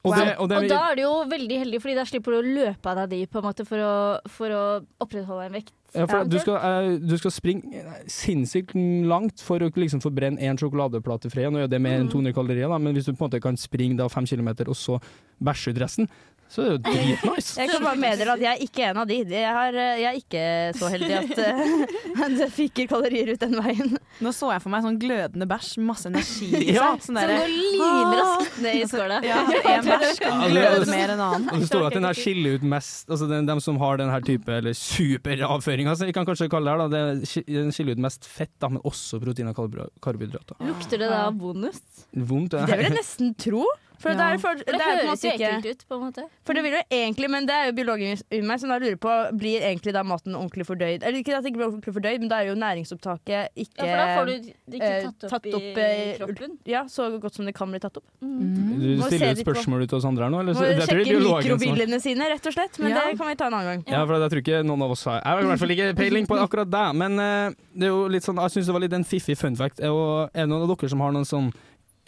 Og, 0.01 0.15
det, 0.15 0.31
og, 0.39 0.47
det, 0.49 0.57
Og 0.57 0.69
da 0.71 0.79
er 0.89 0.97
du 0.97 1.01
jo 1.03 1.11
veldig 1.29 1.57
heldig, 1.61 1.79
Fordi 1.83 1.93
da 1.99 2.05
slipper 2.09 2.33
du 2.33 2.37
å 2.39 2.45
løpe 2.45 2.89
av 2.89 3.03
deg 3.03 3.11
de 3.11 3.19
på 3.29 3.37
en 3.37 3.45
måte 3.45 3.65
for 3.67 3.83
å, 3.85 3.93
for 4.33 4.55
å 4.55 4.63
opprettholde 5.03 5.45
en 5.45 5.57
vekt. 5.59 5.73
ja, 5.93 6.07
for 6.09 6.25
du, 6.25 6.37
skal, 6.41 6.57
eh, 6.57 6.95
du 7.03 7.13
skal 7.19 7.33
springe 7.35 7.83
eh, 7.83 7.99
sinnssykt 8.09 8.73
langt 9.11 9.43
for 9.45 9.61
å 9.61 9.69
liksom 9.69 10.01
forbrenne 10.01 10.41
én 10.41 10.57
sjokoladeplate 10.57 11.29
fri. 11.33 11.45
Nå 11.51 11.65
er 11.65 11.69
det 11.69 11.81
mer 11.83 11.99
enn 11.99 12.09
200 12.09 12.33
kalorier, 12.33 12.71
da, 12.71 12.79
men 12.81 12.97
hvis 12.97 13.09
du 13.09 13.13
på 13.13 13.19
en 13.19 13.27
måte 13.27 13.43
kan 13.43 13.59
springe 13.59 13.99
da 13.99 14.09
fem 14.09 14.25
kilometer 14.25 14.71
og 14.71 14.79
så 14.79 14.97
bæsje 15.43 15.75
ut 15.75 15.83
resten, 15.83 16.09
så 16.51 16.61
er 16.61 16.65
det 16.67 16.73
jo 16.73 16.79
dritnice. 16.91 17.53
Jeg 17.61 17.69
kan 17.71 17.83
bare 17.85 17.99
meddele 18.01 18.33
at 18.35 18.41
jeg 18.43 18.51
er 18.51 18.63
ikke 18.65 18.83
en 18.89 18.97
av 18.99 19.05
de. 19.07 19.17
Jeg, 19.31 19.51
har, 19.55 19.75
eh, 19.79 19.99
jeg 20.01 20.07
er 20.09 20.17
ikke 20.19 20.41
så 20.75 20.89
heldig 20.91 21.13
at 21.15 21.39
uh, 21.39 22.25
det 22.35 22.47
fyker 22.51 22.89
kalorier 22.91 23.29
ut 23.31 23.39
den 23.39 23.55
veien. 23.55 23.93
Nå 24.19 24.33
så 24.35 24.49
jeg 24.51 24.63
for 24.65 24.73
meg 24.73 24.83
sånn 24.83 24.97
glødende 24.99 25.47
bæsj, 25.47 25.69
masse 25.87 26.09
energi 26.11 26.49
i 26.59 26.73
Ja. 26.77 26.89
seg. 26.97 27.05
Sånn 27.07 27.19
Som 27.21 27.31
går 27.31 27.53
lynraskt 27.55 28.57
ned 28.65 28.79
i 28.81 28.89
skåla. 28.91 29.19
ja, 29.23 29.37
en 29.75 29.87
bæsj 29.93 30.19
kan 30.25 30.43
gløde 30.51 30.89
mer 30.91 31.13
enn 31.15 31.23
annen. 31.27 31.47
Og 31.55 31.63
det 31.63 31.69
står 31.71 31.87
at 31.87 31.95
den 31.95 32.07
her 32.09 32.19
skiller 32.19 32.57
ut 32.59 32.65
mest 32.73 33.07
Altså 33.11 33.29
den, 33.31 33.47
dem 33.47 33.61
som 33.63 33.79
har 33.81 33.97
den 34.01 34.11
her 34.11 34.23
type 34.27 34.51
Eller 34.59 34.75
superavføring, 34.77 35.87
altså, 35.91 36.09
vi 36.09 36.15
kan 36.15 36.27
kanskje 36.27 36.49
kalle 36.51 36.67
det 36.67 36.75
her 36.75 36.83
da 36.83 36.89
det, 36.91 37.45
Den 37.47 37.71
skiller 37.75 37.95
ut 37.95 38.03
mest 38.03 38.27
fett, 38.27 38.51
da, 38.59 38.69
men 38.75 38.83
også 38.87 39.21
protein 39.23 39.49
og 39.51 39.55
karbohydrater. 40.03 40.59
Lukter 40.67 40.99
det 41.01 41.07
da 41.11 41.23
bonus? 41.31 41.79
Vondt, 42.11 42.57
Det 42.59 42.75
vil 42.75 42.89
jeg 42.89 42.97
nesten 42.99 43.31
tro. 43.39 43.63
For, 44.01 44.09
Ja. 44.11 44.17
det, 44.17 44.27
er, 44.33 44.37
for, 44.41 44.57
For 44.57 44.65
det, 44.65 44.79
det, 44.81 44.81
er 44.81 45.05
høres 45.05 45.23
jo 45.23 45.29
ekkelt 45.31 45.65
ut, 45.71 45.81
på 45.87 45.95
en 45.97 46.01
måte. 46.07 46.23
For 46.47 46.57
det 46.57 46.63
vil 46.65 46.73
jo 46.73 46.81
egentlig, 46.97 47.27
men 47.29 47.45
det 47.45 47.53
er 47.55 47.67
jo 47.69 47.73
biologen 47.77 48.17
i 48.33 48.41
meg 48.41 48.59
som 48.61 48.71
da 48.73 48.79
lurer 48.81 48.97
på 48.97 49.11
Blir 49.37 49.61
egentlig 49.67 49.93
da 49.93 50.01
maten 50.03 50.33
ordentlig 50.35 50.65
fordøyd? 50.65 51.03
Eller 51.05 51.19
ikke 51.21 51.35
at 51.37 51.45
det 51.45 51.51
ikke 51.51 51.61
blir 51.61 51.69
ordentlig 51.69 51.93
fordøyd, 51.95 52.19
men 52.25 52.31
da 52.31 52.39
er 52.41 52.49
jo 52.49 52.55
næringsopptaket 52.57 53.61
ikke 53.61 53.85
Ja, 53.85 53.91
for 53.91 54.01
da 54.01 54.05
får 54.17 54.25
du 54.25 54.33
det 54.71 54.79
ikke 54.79 54.89
eh, 54.89 55.05
tatt 55.05 55.23
opp, 55.27 55.31
tatt 55.35 55.47
opp, 55.53 55.61
i 55.61 55.85
eh, 55.85 56.17
kroppen. 56.17 56.57
ja, 56.73 56.81
så 56.89 57.07
godt 57.21 57.37
som 57.37 57.45
det 57.45 57.53
kan 57.55 57.69
bli 57.71 57.79
tatt 57.83 57.97
opp. 58.01 58.05
Du 58.21 59.03
stiller 59.05 59.31
et 59.35 59.41
spørsmål 59.43 59.85
ut 59.85 59.89
til 59.93 59.99
oss 60.01 60.07
andre 60.09 60.25
her 60.27 60.33
nå? 60.33 60.41
Eller? 60.43 60.57
Må 60.57 60.65
jeg 60.65 60.81
sjekke 60.81 61.15
som 61.21 61.37
mikrobildene 61.37 62.01
sine, 62.03 62.29
rett 62.33 62.45
og 62.51 62.55
slett. 62.57 62.79
Men 62.81 62.91
Ja. 62.95 63.05
det 63.07 63.17
kan 63.21 63.27
vi 63.29 63.35
ta 63.35 63.47
en 63.47 63.53
annen 63.59 63.69
gang. 63.71 63.83
ja, 63.87 64.05
for 64.05 64.17
jeg 64.17 64.31
tror 64.33 64.43
ikke 64.43 64.63
noen 64.65 64.81
av 64.87 64.91
oss 64.97 65.03
har 65.05 65.21
Jeg 65.21 65.29
har 65.31 65.41
i 65.41 65.49
hvert 65.51 65.59
fall 65.59 65.75
ikke 65.77 65.89
peiling 65.95 66.27
på 66.27 66.37
akkurat 66.41 66.69
det, 66.71 66.85
men 66.95 67.19
uh, 67.19 67.51
det 67.77 67.87
er 67.87 67.93
jo 67.93 68.07
litt 68.07 68.23
sånn 68.25 68.41
Jeg 68.41 68.51
syns 68.57 68.65
det 68.65 68.73
var 68.73 68.81
litt 68.81 68.93
en 68.93 69.03
fiffig 69.05 69.37
fun 69.37 69.55
fact. 69.55 69.79
Og 69.85 70.29
er 70.33 70.45
det 70.45 70.49
noen 70.49 70.65
av 70.65 70.73
dere 70.75 70.89
som 70.89 70.99
har 71.05 71.11
noen 71.11 71.27
sånn 71.27 71.51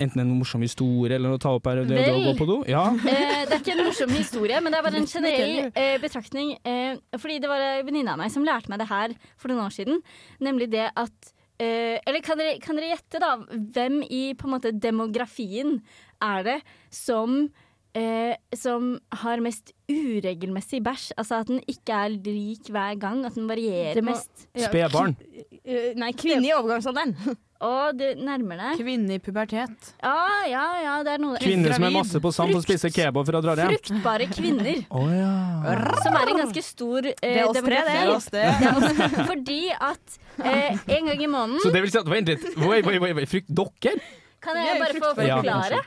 Enten 0.02 0.24
en 0.24 0.32
morsom 0.40 0.64
historie 0.66 1.16
eller 1.16 1.30
noe 1.30 1.38
å 1.38 1.42
ta 1.44 1.52
opp 1.54 1.68
her, 1.70 1.84
det, 1.86 1.98
det 2.02 2.14
å 2.16 2.24
gå 2.24 2.34
på 2.40 2.48
do? 2.50 2.56
Ja. 2.70 2.88
Eh, 2.98 3.44
det 3.46 3.54
er 3.58 3.60
ikke 3.62 3.76
en 3.76 3.84
morsom 3.86 4.10
historie, 4.16 4.58
men 4.64 4.74
det 4.74 4.80
er 4.80 4.88
bare 4.88 5.02
en 5.04 5.10
generell 5.16 5.60
eh, 5.70 5.96
betraktning. 6.02 6.56
Eh, 6.66 6.98
fordi 7.22 7.38
det 7.44 7.52
var 7.52 7.62
en 7.68 7.86
venninne 7.88 8.16
av 8.16 8.22
meg 8.24 8.34
som 8.34 8.46
lærte 8.48 8.72
meg 8.74 8.82
det 8.82 8.90
her 8.90 9.14
for 9.38 9.54
noen 9.54 9.68
år 9.68 9.76
siden. 9.76 10.02
Nemlig 10.44 10.72
det 10.74 10.88
at 10.90 11.34
eh, 11.62 12.00
Eller 12.02 12.24
kan 12.26 12.42
dere, 12.42 12.58
kan 12.64 12.80
dere 12.80 12.90
gjette, 12.96 13.22
da, 13.22 13.36
hvem 13.78 14.02
i 14.10 14.24
på 14.40 14.50
en 14.50 14.56
måte 14.58 14.74
demografien 14.74 15.78
er 16.24 16.44
det 16.50 16.58
som 16.94 17.44
eh, 17.94 18.34
som 18.58 18.96
har 19.22 19.42
mest 19.46 19.72
uregelmessig 19.92 20.82
bæsj. 20.86 21.12
Altså 21.22 21.42
at 21.44 21.50
den 21.52 21.62
ikke 21.70 21.94
er 22.08 22.16
lik 22.26 22.70
hver 22.74 22.98
gang. 22.98 23.22
At 23.30 23.38
den 23.38 23.46
varierer 23.50 24.02
må- 24.02 24.16
mest. 24.16 24.48
Ja, 24.58 24.68
Spedbarn. 24.72 25.14
Eh, 25.64 25.94
Nei, 26.02 26.12
kvinne 26.18 26.50
i 26.50 26.54
overgangsalderen. 26.58 27.14
Og 27.64 27.96
det 27.96 28.10
nærmer 28.20 28.60
deg. 28.60 28.82
Kvinne 28.82 29.18
i 29.18 29.22
pubertet. 29.24 29.92
Ja, 30.04 30.16
ja, 30.50 30.64
ja, 30.84 30.96
det 31.06 31.14
er 31.16 31.22
noe 31.24 31.40
Kvinner 31.42 31.76
som 31.76 31.86
er 31.88 31.94
masse 31.96 32.20
på 32.24 32.32
sand 32.36 32.58
og 32.58 32.64
spiser 32.66 32.92
kebab 32.94 33.24
for 33.30 33.40
å 33.40 33.44
dra 33.46 33.56
hjem. 33.60 33.78
Fruktbare 33.78 34.28
kvinner. 34.32 34.84
oh, 34.98 35.08
ja. 35.14 35.32
Som 36.04 36.18
er 36.20 36.34
en 36.34 36.42
ganske 36.44 36.66
stor 36.66 37.08
eh, 37.08 37.16
Det 37.22 37.38
er 37.46 37.48
oss 37.48 37.62
tre, 37.62 37.80
det. 37.80 37.96
demografi. 37.96 38.18
oss 38.18 38.28
det. 38.34 38.46
Altså, 38.74 39.10
fordi 39.32 39.62
at 39.78 40.20
eh, 40.44 40.84
en 40.98 41.12
gang 41.12 41.24
i 41.24 41.32
måneden 41.32 41.64
Så 41.64 41.72
det 41.74 41.86
vil 41.86 41.94
si 41.94 42.02
at 42.02 42.14
Vent 42.14 42.34
litt. 42.34 42.46
Oi, 42.60 42.82
oi, 42.84 42.98
oi, 43.00 43.12
oi. 43.16 43.26
Frykt 43.30 43.52
dere? 43.56 43.98
Kan 44.44 44.60
jeg 44.60 44.74
er 44.74 44.82
bare 44.84 45.00
få 45.00 45.14
forklare? 45.16 45.84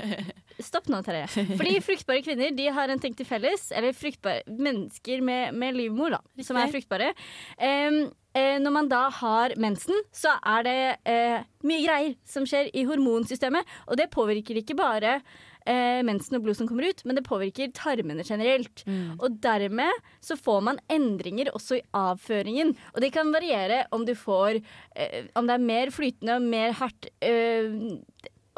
Stopp 0.64 0.86
nå, 0.92 1.00
Terje. 1.02 1.26
Fordi 1.56 1.78
fruktbare 1.82 2.22
kvinner 2.22 2.52
de 2.54 2.68
har 2.76 2.92
en 2.92 3.00
ting 3.02 3.16
til 3.16 3.26
felles. 3.26 3.70
Eller 3.74 3.96
fruktbare 3.96 4.44
mennesker 4.46 5.24
med, 5.24 5.56
med 5.56 5.78
livmor, 5.78 6.14
da, 6.18 6.44
som 6.46 6.60
er 6.60 6.70
fruktbare. 6.70 7.10
Em, 7.58 8.04
eh, 8.34 8.58
når 8.62 8.74
man 8.74 8.90
da 8.90 9.06
har 9.22 9.54
mensen, 9.60 10.04
så 10.14 10.36
er 10.44 10.66
det 10.66 10.78
eh, 11.08 11.48
mye 11.64 11.82
greier 11.86 12.14
som 12.28 12.46
skjer 12.48 12.70
i 12.74 12.84
hormonsystemet. 12.88 13.66
Og 13.88 13.98
det 14.00 14.12
påvirker 14.14 14.60
ikke 14.60 14.76
bare 14.78 15.18
eh, 15.66 16.00
mensen 16.06 16.38
og 16.38 16.44
blod 16.44 16.58
som 16.58 16.68
kommer 16.68 16.88
ut, 16.90 17.02
men 17.06 17.18
det 17.18 17.26
påvirker 17.26 17.72
tarmene 17.76 18.24
generelt. 18.26 18.84
Og 19.18 19.38
dermed 19.44 19.92
så 20.24 20.36
får 20.36 20.60
man 20.68 20.80
endringer 20.92 21.52
også 21.54 21.78
i 21.80 21.84
avføringen. 21.96 22.74
Og 22.94 23.00
det 23.04 23.12
kan 23.14 23.32
variere 23.34 23.84
om 23.94 24.04
du 24.06 24.14
får 24.14 24.60
eh, 24.60 25.30
Om 25.34 25.46
det 25.48 25.54
er 25.54 25.68
mer 25.70 25.94
flytende 25.94 26.38
og 26.38 26.42
mer 26.42 26.74
hardt 26.80 27.08
eh, 27.24 27.70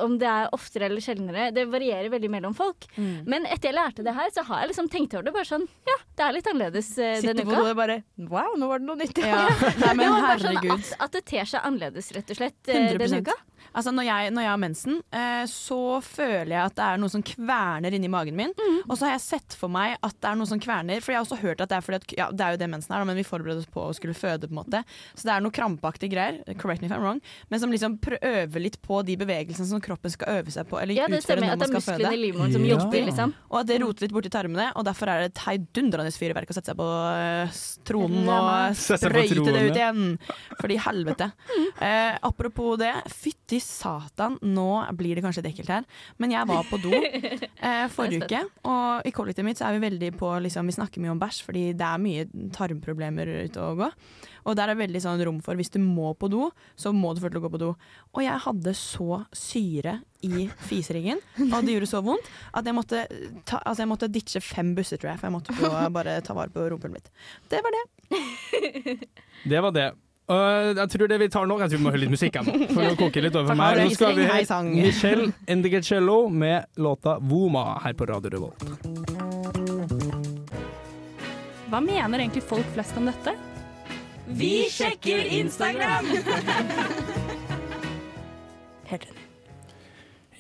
om 0.03 0.19
det 0.21 0.27
er 0.29 0.49
oftere 0.53 0.87
eller 0.91 1.01
sjeldnere. 1.01 1.47
Det 1.57 1.65
varierer 1.73 2.11
veldig 2.13 2.29
mellom 2.31 2.55
folk. 2.57 2.85
Men 2.99 3.47
etter 3.49 3.71
jeg 3.71 3.77
lærte 3.79 4.05
det 4.05 4.13
her, 4.17 4.29
så 4.35 4.45
har 4.49 4.61
jeg 4.65 4.73
liksom 4.75 4.91
tenkt 4.93 5.15
over 5.17 5.25
det. 5.29 5.33
Bare 5.37 5.49
sånn, 5.49 5.65
ja, 5.89 5.97
det 6.19 6.25
er 6.27 6.35
litt 6.37 6.51
annerledes 6.53 6.91
eh, 6.99 7.15
Sitter 7.21 7.33
denne 7.35 7.47
på 7.49 7.55
uka. 7.55 7.63
do 7.65 7.71
og 7.73 7.79
bare 7.81 7.97
Wow, 8.29 8.55
nå 8.61 8.69
var 8.69 8.83
det 8.83 8.89
noe 8.91 9.01
nytt. 9.01 9.23
Ja. 9.25 9.47
Nei, 9.83 9.95
men 9.97 10.05
Ja, 10.07 10.13
bare 10.21 10.39
sånn 10.43 10.57
herregud. 10.59 10.77
at, 10.77 10.93
at 11.09 11.17
det 11.17 11.25
ter 11.33 11.49
seg 11.49 11.65
annerledes, 11.65 12.13
rett 12.17 12.35
og 12.35 12.41
slett, 12.43 12.61
eh, 12.69 12.83
100%. 12.93 12.99
denne 13.07 13.23
uka. 13.25 13.39
Altså 13.77 13.93
når 13.95 14.07
jeg, 14.09 14.31
når 14.37 14.43
jeg 14.47 14.51
har 14.53 14.61
mensen, 14.63 14.99
eh, 15.13 15.45
så 15.51 15.79
føler 16.05 16.53
jeg 16.55 16.63
at 16.71 16.77
det 16.79 16.85
er 16.87 17.01
noe 17.03 17.13
som 17.13 17.23
kverner 17.27 17.97
inni 17.97 18.09
magen 18.13 18.37
min. 18.39 18.53
Mm. 18.57 18.79
Og 18.89 18.95
så 18.97 19.07
har 19.09 19.17
jeg 19.17 19.25
sett 19.27 19.57
for 19.59 19.73
meg 19.73 19.97
at 20.03 20.17
det 20.21 20.31
er 20.31 20.39
noe 20.41 20.49
som 20.51 20.61
kverner, 20.63 21.03
for 21.05 21.13
jeg 21.13 21.21
har 21.21 21.27
også 21.27 21.41
hørt 21.43 21.61
at 21.65 21.73
det 21.73 21.79
er 21.79 21.85
fordi 21.87 22.01
at 22.01 22.15
Ja, 22.17 22.29
det 22.33 22.45
er 22.47 22.55
jo 22.57 22.61
det 22.63 22.71
mensen 22.73 22.95
er, 22.97 23.05
men 23.09 23.17
vi 23.19 23.25
forbereder 23.27 23.61
oss 23.65 23.71
på 23.73 23.85
å 23.89 23.95
skulle 23.97 24.15
føde, 24.17 24.49
på 24.49 24.55
en 24.57 24.61
måte. 24.63 24.83
Så 25.15 25.27
det 25.29 25.35
er 25.35 25.45
noe 25.45 25.53
krampaktige 25.55 26.13
greier, 26.15 26.41
correct 26.61 26.81
me 26.83 26.89
if 26.89 26.95
I'm 26.95 27.03
wrong, 27.05 27.21
men 27.51 27.61
som 27.61 27.73
liksom 27.73 27.99
prøver 28.03 28.63
litt 28.63 28.81
på 28.83 29.03
de 29.07 29.17
bevegelsene 29.21 29.67
som 29.69 29.81
kroppen 29.85 30.13
skal 30.15 30.39
øve 30.41 30.55
seg 30.55 30.69
på, 30.71 30.79
eller 30.81 30.97
Ja, 30.97 31.07
det 31.11 31.21
utføre 31.23 31.39
stemmer 31.41 31.53
at 31.53 31.61
det 31.61 31.69
er 31.69 31.73
skal 31.75 31.83
musklene 31.99 32.15
i 32.17 32.23
livmoren 32.23 32.53
som 32.57 32.65
Ja. 32.65 32.77
jobber, 32.77 33.07
liksom. 33.11 33.35
Og 33.51 33.61
at 33.61 33.67
det 33.71 33.81
roter 33.83 34.07
litt 34.07 34.15
borti 34.17 34.31
tarmene, 34.33 34.71
og 34.77 34.85
derfor 34.89 35.09
er 35.13 35.21
det 35.27 35.33
et 35.35 35.45
heidundrende 35.47 36.13
fyrverk 36.17 36.51
å 36.51 36.57
sette 36.57 36.73
seg 36.73 36.79
på 36.81 36.87
eh, 37.13 37.61
tronen 37.87 38.25
Ja, 38.27 38.39
og 38.71 38.77
sprøyte 38.77 39.53
det 39.53 39.63
ut 39.71 39.77
igjen. 39.77 40.19
Fordi 40.61 40.79
helvete. 40.87 41.31
Eh, 41.81 42.17
apropos 42.27 42.77
det, 42.81 42.93
fytti 43.13 43.56
satan, 43.63 44.39
nå 44.43 44.69
blir 44.99 45.17
det 45.17 45.25
kanskje 45.25 45.43
litt 45.43 45.55
ekkelt 45.55 45.73
her, 45.73 45.89
men 46.23 46.35
jeg 46.35 46.49
var 46.49 46.67
på 46.69 46.79
do 46.83 46.93
eh, 47.67 47.87
forrige 47.93 48.27
uke, 48.27 48.43
og 48.69 49.09
i 49.09 49.13
kollektivet 49.15 49.49
mitt 49.49 49.61
så 49.61 49.69
er 49.69 49.77
vi 49.77 49.87
veldig 49.87 50.13
på 50.21 50.31
liksom, 50.45 50.69
Vi 50.71 50.77
snakker 50.77 51.03
mye 51.03 51.15
om 51.15 51.21
bæsj, 51.23 51.43
fordi 51.47 51.67
det 51.77 51.87
er 51.87 52.03
mye 52.03 52.27
tarmproblemer 52.57 53.31
ute 53.47 53.63
og 53.63 53.83
gå. 53.83 53.91
Og 54.47 54.55
der 54.59 54.71
er 54.71 54.79
veldig 54.79 55.03
sånn 55.03 55.23
rom 55.27 55.41
for 55.43 55.59
hvis 55.59 55.73
du 55.75 55.81
må 55.83 56.13
på 56.19 56.31
do, 56.31 56.49
så 56.79 56.93
må 56.95 57.13
du 57.15 57.23
å 57.27 57.43
gå 57.43 57.51
på 57.51 57.61
do. 57.61 57.73
Og 58.15 58.23
jeg 58.23 58.45
hadde 58.47 58.75
så 58.79 59.23
syre 59.35 59.99
i 60.27 60.47
fiseringen, 60.69 61.21
og 61.53 61.59
det 61.67 61.77
gjorde 61.77 61.91
så 61.91 62.03
vondt 62.07 62.31
at 62.57 62.67
jeg 62.67 62.77
måtte, 62.77 63.05
ta, 63.45 63.61
altså 63.63 63.85
jeg 63.85 63.93
måtte 63.93 64.13
ditche 64.13 64.43
fem 64.45 64.75
busser, 64.79 65.01
tror 65.03 65.15
jeg, 65.15 65.21
for 65.21 65.29
jeg 65.29 65.37
måtte 65.37 65.93
bare 65.99 66.19
ta 66.25 66.37
vare 66.37 66.55
på 66.55 66.67
rumpelen 66.71 66.97
mitt. 66.99 67.13
Det 67.51 67.63
var 67.65 67.75
det. 67.77 68.99
Det 69.47 69.63
var 69.63 69.75
det. 69.75 69.91
Uh, 70.27 70.75
jeg 70.75 70.91
tror 70.91 71.07
det 71.07 71.21
vi 71.23 71.29
tar 71.31 71.45
nå 71.47 71.55
Jeg 71.61 71.71
tror 71.71 71.79
vi 71.79 71.85
må 71.85 71.91
høre 71.95 72.03
litt 72.03 72.11
musikk 72.11 72.35
her 72.41 72.49
nå, 72.49 72.67
for 72.75 72.83
å 72.83 72.97
koke 72.99 73.23
litt 73.23 73.37
over 73.39 73.55
meg. 73.55 73.79
Nå 73.79 73.93
skal 73.95 74.17
vi 74.17 74.25
høre. 74.27 74.63
Michelle 74.67 75.29
Indigecello 75.47 76.17
med 76.29 76.67
låta 76.83 77.19
'Voma' 77.23 77.79
her 77.85 77.95
på 77.95 78.09
Radio 78.11 78.31
Revolt. 78.35 78.65
Hva 81.71 81.81
mener 81.83 82.19
egentlig 82.25 82.43
folk 82.47 82.67
flest 82.75 82.99
om 82.99 83.07
dette? 83.11 83.37
Vi 84.27 84.67
sjekker 84.71 85.31
Instagram! 85.39 86.11
Helt 88.91 89.07
enig. 89.07 89.26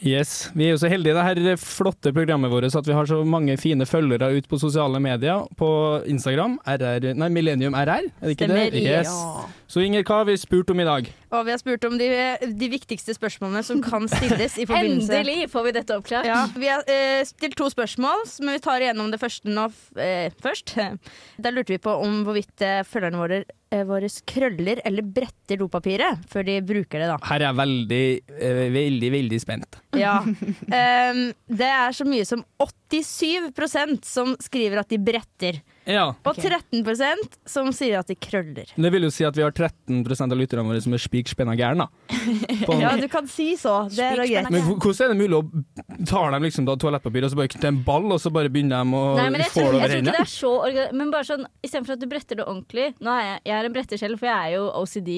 Yes, 0.05 0.51
Vi 0.55 0.67
er 0.67 0.75
jo 0.75 0.81
så 0.81 0.91
heldige 0.93 1.15
i 1.15 1.17
det 1.17 1.25
her 1.25 1.57
flotte 1.57 2.13
programmet 2.13 2.51
vårt 2.53 2.69
at 2.69 2.87
vi 2.87 2.93
har 2.93 3.07
så 3.09 3.23
mange 3.25 3.57
fine 3.57 3.87
følgere 3.89 4.29
ut 4.37 4.49
på 4.49 4.59
sosiale 4.61 5.01
medier. 5.01 5.47
På 5.57 6.03
Instagram. 6.07 6.59
RR, 6.67 7.15
nei, 7.17 7.29
Millennium 7.33 7.75
RR, 7.75 8.05
er 8.05 8.27
det 8.27 8.37
ikke 8.37 8.49
Stemmer, 8.51 8.71
det? 8.71 8.83
Yes. 8.85 9.09
Ja. 9.09 9.47
Så 9.67 9.81
Inger, 9.81 10.05
hva 10.05 10.21
har 10.21 10.29
vi 10.29 10.37
spurt 10.37 10.71
om 10.71 10.81
i 10.81 10.87
dag? 10.89 11.09
Og 11.35 11.43
vi 11.47 11.53
har 11.55 11.59
spurt 11.59 11.85
om 11.89 11.97
de, 11.99 12.07
de 12.55 12.69
viktigste 12.71 13.15
spørsmålene 13.17 13.63
som 13.67 13.81
kan 13.85 14.07
stilles 14.11 14.57
i 14.63 14.67
forbindelse 14.69 15.11
Endelig 15.17 15.49
får 15.51 15.67
vi 15.67 15.75
dette 15.75 15.99
oppklart. 15.99 16.29
Ja, 16.29 16.45
vi 16.55 16.71
har 16.71 16.85
eh, 16.91 17.23
stilt 17.27 17.57
to 17.59 17.69
spørsmål, 17.73 18.27
men 18.45 18.57
vi 18.57 18.63
tar 18.63 18.85
igjennom 18.85 19.11
det 19.13 19.21
første 19.23 19.51
nå 19.51 19.67
eh, 20.03 20.29
først. 20.43 20.77
Der 21.43 21.55
lurte 21.55 21.75
vi 21.75 21.83
på 21.83 21.95
om 22.03 22.23
hvorvidt 22.27 22.63
eh, 22.65 22.83
følgerne 22.87 23.21
våre, 23.21 23.41
eh, 23.75 23.83
våre 23.89 24.11
krøller 24.31 24.83
eller 24.87 25.07
bretter 25.19 25.59
dopapiret 25.61 26.23
før 26.31 26.47
de 26.47 26.61
bruker 26.67 27.03
det. 27.03 27.11
da. 27.11 27.19
Her 27.27 27.43
er 27.43 27.49
jeg 27.49 27.61
veldig, 27.63 28.05
eh, 28.39 28.63
veldig, 28.79 29.13
veldig 29.19 29.43
spent. 29.43 29.81
Ja. 29.99 30.21
Em, 30.77 31.27
det 31.51 31.73
er 31.73 31.97
så 31.97 32.07
mye 32.07 32.27
som 32.29 32.45
87% 32.91 34.05
som 34.07 34.35
skriver 34.43 34.81
at 34.83 34.93
de 34.93 34.99
bretter. 35.03 35.61
Ja. 35.87 36.09
Og 36.27 36.39
13% 36.39 37.37
som 37.47 37.71
sier 37.75 38.01
at 38.01 38.09
de 38.11 38.17
krøller. 38.19 38.71
Det 38.75 38.91
vil 38.95 39.07
jo 39.07 39.11
si 39.15 39.27
at 39.27 39.37
vi 39.39 39.45
har 39.45 39.55
13% 39.55 40.35
av 40.35 40.39
lytterne 40.39 40.67
våre 40.67 40.83
som 40.83 40.95
er 40.97 41.03
spikspenna 41.03 41.57
gærne. 41.59 41.89
Ja, 42.67 42.97
du 42.99 43.07
kan 43.09 43.29
si 43.31 43.53
så. 43.59 43.87
Det 43.93 44.03
er 44.03 44.19
greit. 44.19 44.49
Men 44.51 44.65
hvordan 44.67 45.07
er 45.07 45.13
det 45.13 45.19
mulig 45.21 45.37
å 45.39 46.05
ta 46.09 46.25
dem 46.33 46.45
liksom 46.47 46.67
da 46.67 46.75
toalettpapir 46.81 47.25
og 47.27 47.31
så 47.33 47.39
bare 47.39 47.51
kutter 47.53 47.71
en 47.71 47.79
ball, 47.87 48.09
og 48.13 48.19
så 48.23 48.33
bare 48.35 48.51
begynner 48.53 48.83
de 48.83 48.99
å 48.99 49.03
Nei, 49.17 49.27
men 49.33 49.45
jeg 49.45 49.53
få 49.55 49.63
det 49.71 49.79
over 49.79 49.95
hendene? 49.95 50.87
Men 50.99 51.13
bare 51.15 51.29
sånn, 51.29 51.47
istedenfor 51.65 51.95
at 51.97 52.03
du 52.03 52.09
bretter 52.11 52.41
det 52.41 52.47
ordentlig 52.47 52.89
Nå 53.05 53.13
er 53.13 53.23
jeg, 53.29 53.39
jeg 53.47 53.57
er 53.57 53.69
en 53.69 53.77
bretter 53.77 54.01
selv, 54.03 54.19
for 54.21 54.31
jeg 54.31 54.51
er 54.51 54.57
jo 54.57 54.67
OCD 54.83 55.13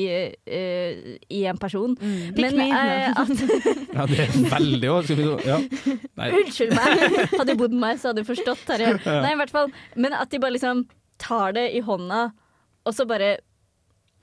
uh, 0.53 1.17
i 1.39 1.43
en 1.49 1.61
person. 1.61 1.97
Men 2.37 2.59
me. 2.59 2.69
eh, 2.69 3.09
at 3.17 3.33
Ja, 3.99 4.07
det 4.11 4.21
er 4.27 4.37
veldig 4.53 4.93
så- 5.09 5.41
ja. 5.49 5.59
Unnskyld 6.39 6.77
meg! 6.77 7.05
Hadde 7.39 7.58
bodd 7.61 7.75
med 7.75 7.85
meg, 7.85 8.01
så 8.01 8.11
hadde 8.12 8.25
du 8.25 8.29
forstått. 8.31 8.64
Terje. 8.68 8.94
Nei, 9.25 9.35
i 9.35 9.40
hvert 9.42 9.55
fall. 9.55 9.73
Men 9.97 10.16
at 10.18 10.31
de 10.33 10.40
bare 10.42 10.57
liksom 10.57 10.87
tar 11.23 11.55
det 11.59 11.68
i 11.75 11.83
hånda, 11.85 12.29
og 12.87 12.94
så 12.94 13.07
bare 13.09 13.37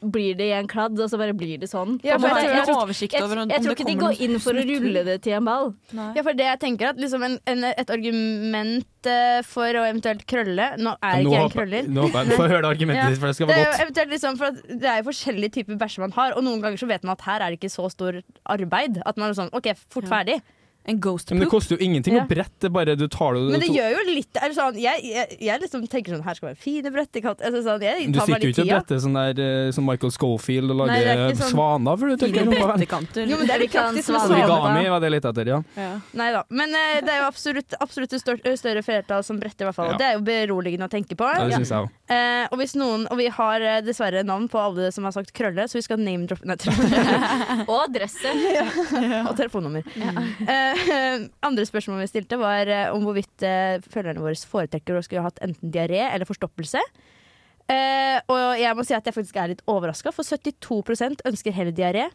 blir 0.05 0.35
det 0.37 0.49
i 0.49 0.53
en 0.53 0.67
kladd, 0.69 0.97
og 1.01 1.09
så 1.09 1.17
bare 1.17 1.33
blir 1.37 1.57
det 1.61 1.69
sånn. 1.71 1.95
Ja, 2.05 2.15
jeg 2.15 2.21
tror- 2.21 2.35
jeg, 2.37 2.65
tror- 2.67 3.49
jeg, 3.49 3.61
tror 3.63 3.73
ikke 3.73 3.87
de 3.87 3.95
går 3.97 4.19
inn 4.21 4.39
for 4.43 4.53
å 4.53 4.63
rulle 4.67 5.03
det 5.07 5.15
til 5.23 5.33
en 5.37 5.45
ball. 5.47 5.71
Ja, 5.95 6.21
for 6.21 6.33
det 6.37 6.45
jeg 6.45 6.59
tenker 6.61 6.91
at 6.91 6.99
liksom 7.01 7.23
en, 7.25 7.39
en, 7.47 7.63
Et 7.65 7.89
argument 7.89 9.09
eh, 9.09 9.41
for 9.47 9.65
å 9.65 9.85
eventuelt 9.87 10.25
krølle 10.29 10.67
Nå 10.77 10.95
er 11.01 11.23
Nå 11.23 11.31
ikke 11.31 11.35
jeg 11.35 11.45
en 11.45 11.55
krøller. 11.55 11.87
Nå 11.87 12.07
får 12.11 12.25
jeg 12.29 12.37
Få 12.37 12.47
høre 12.51 12.61
det 12.61 12.71
argumentet 12.73 13.03
Ja. 13.03 13.09
ditt, 13.09 13.19
for 13.19 13.27
det 13.27 13.35
skal 13.35 13.47
være 13.47 13.63
godt. 13.65 13.79
Det 13.79 13.95
godt. 13.95 14.11
liksom 14.13 14.37
for 14.37 14.45
at 14.51 14.61
det 14.67 14.91
er 14.91 15.01
jo 15.01 15.07
forskjellige 15.09 15.51
typer 15.57 15.79
bæsjer 15.81 16.05
man 16.05 16.11
har, 16.11 16.35
og 16.35 16.43
noen 16.43 16.61
ganger 16.61 16.77
så 16.77 16.87
vet 16.91 17.03
man 17.03 17.15
at 17.15 17.25
her 17.25 17.39
er 17.41 17.49
det 17.55 17.59
ikke 17.59 17.73
så 17.73 17.89
stor 17.89 18.21
arbeid. 18.45 19.01
At 19.05 19.17
man 19.17 19.29
er 19.31 19.39
sånn 19.39 19.53
OK, 19.53 19.71
fort 19.89 20.05
ferdig. 20.11 20.41
En 20.87 20.99
ghost 21.01 21.31
Men 21.31 21.39
det 21.41 21.47
koster 21.49 21.75
jo 21.75 21.81
ingenting 21.81 22.13
Ja. 22.13 22.23
å 22.23 22.27
brette, 22.29 22.69
bare 22.69 22.93
du 22.95 23.07
tar 23.09 23.33
det 23.33 23.41
Men 23.55 23.59
det 23.63 23.69
gjør 23.73 23.89
jo 23.95 24.01
litt 24.13 24.37
eller 24.37 24.53
sånn, 24.53 24.75
jeg, 24.77 25.01
jeg, 25.03 25.37
jeg 25.41 25.61
liksom 25.63 25.87
tenker 25.89 26.13
sånn 26.13 26.23
Her 26.23 26.37
skal 26.37 26.49
være 26.51 26.59
fine 26.61 26.91
brettekant. 26.93 27.41
Altså, 27.41 27.63
sånn, 27.65 27.81
jeg 27.81 28.11
Du 28.13 28.19
sitter 28.19 28.45
jo 28.45 28.51
ikke 28.53 28.61
og 28.61 28.69
bretter 28.69 29.01
sånn 29.01 29.17
der 29.17 29.41
eh, 29.41 29.71
som 29.73 29.87
Michael 29.89 30.13
Schofield 30.13 30.75
og 30.75 30.83
Nei, 30.85 30.99
er 31.01 31.09
lager 31.09 31.33
ikke 31.33 31.41
sånn- 31.41 31.53
svaner, 31.55 31.97
for 31.97 32.05
du 32.13 32.17
tenker 32.21 32.51
brettekanter. 32.51 33.25
Jo, 33.25 33.39
men 33.41 33.49
det 33.49 33.55
er 33.55 33.63
litt 33.65 33.73
praktisk 33.73 34.13
med 34.13 34.21
svaner. 34.21 34.45
Origami 34.45 34.89
var 34.93 34.99
det 35.01 35.11
litt 35.15 35.25
etter, 35.31 35.51
ja. 35.55 35.59
Ja. 35.75 35.89
Nei 36.21 36.29
da. 36.37 36.43
Men 36.49 36.69
uh, 36.77 37.01
det 37.01 37.15
er 37.15 37.19
jo 37.23 37.27
absolutt, 37.31 37.77
absolutt 37.81 38.13
et 38.13 38.21
større, 38.21 38.55
større 38.61 38.85
flertall 38.85 39.23
som 39.25 39.39
bretter, 39.41 39.65
i 39.65 39.69
hvert 39.71 39.79
fall. 39.81 39.89
Ja. 39.95 39.97
Det 39.97 40.05
er 40.11 40.13
jo 40.19 40.23
beroligende 40.29 40.85
å 40.85 40.93
tenke 40.93 41.17
på. 41.17 41.25
ja 41.33 41.47
det 41.49 41.57
synes 41.57 41.73
jeg 41.73 41.81
òg. 41.87 41.89
Eh, 42.05 42.45
og 42.53 42.59
hvis 42.61 42.75
noen 42.77 43.07
Og 43.09 43.17
vi 43.17 43.25
har 43.33 43.63
eh, 43.65 43.79
dessverre 43.81 44.21
navn 44.21 44.43
på 44.51 44.59
alle 44.61 44.91
som 44.93 45.07
har 45.07 45.13
sagt 45.15 45.31
krølle, 45.33 45.65
så 45.65 45.79
vi 45.79 45.85
skal 45.87 46.03
name-droppe 46.03 46.45
og 47.71 47.79
adresse. 47.79 48.29
Og 48.35 48.59
adresse. 48.59 49.21
og 49.23 49.33
telefonnummer. 49.39 49.87
Eh, 50.45 50.85
andre 51.47 51.65
spørsmål 51.65 52.03
vi 52.03 52.11
stilte, 52.11 52.37
var 52.41 52.69
eh, 52.69 52.91
om 52.93 53.07
hvorvidt 53.07 53.45
eh, 53.45 53.81
følgerne 53.89 54.21
våre 54.21 54.37
foretrekker 54.37 54.99
å 54.99 55.01
skulle 55.05 55.25
ha 55.25 55.31
hatt 55.31 55.41
enten 55.45 55.73
diaré 55.73 56.03
eller 56.11 56.29
forstoppelse. 56.29 56.83
Eh, 57.65 58.19
og 58.29 58.59
jeg 58.61 58.77
må 58.77 58.85
si 58.85 58.93
at 58.93 59.07
jeg 59.09 59.15
faktisk 59.15 59.39
er 59.41 59.55
litt 59.55 59.65
overraska, 59.69 60.13
for 60.13 60.27
72% 60.27 61.25
ønsker 61.25 61.55
heller 61.57 61.73
diaré. 61.73 62.05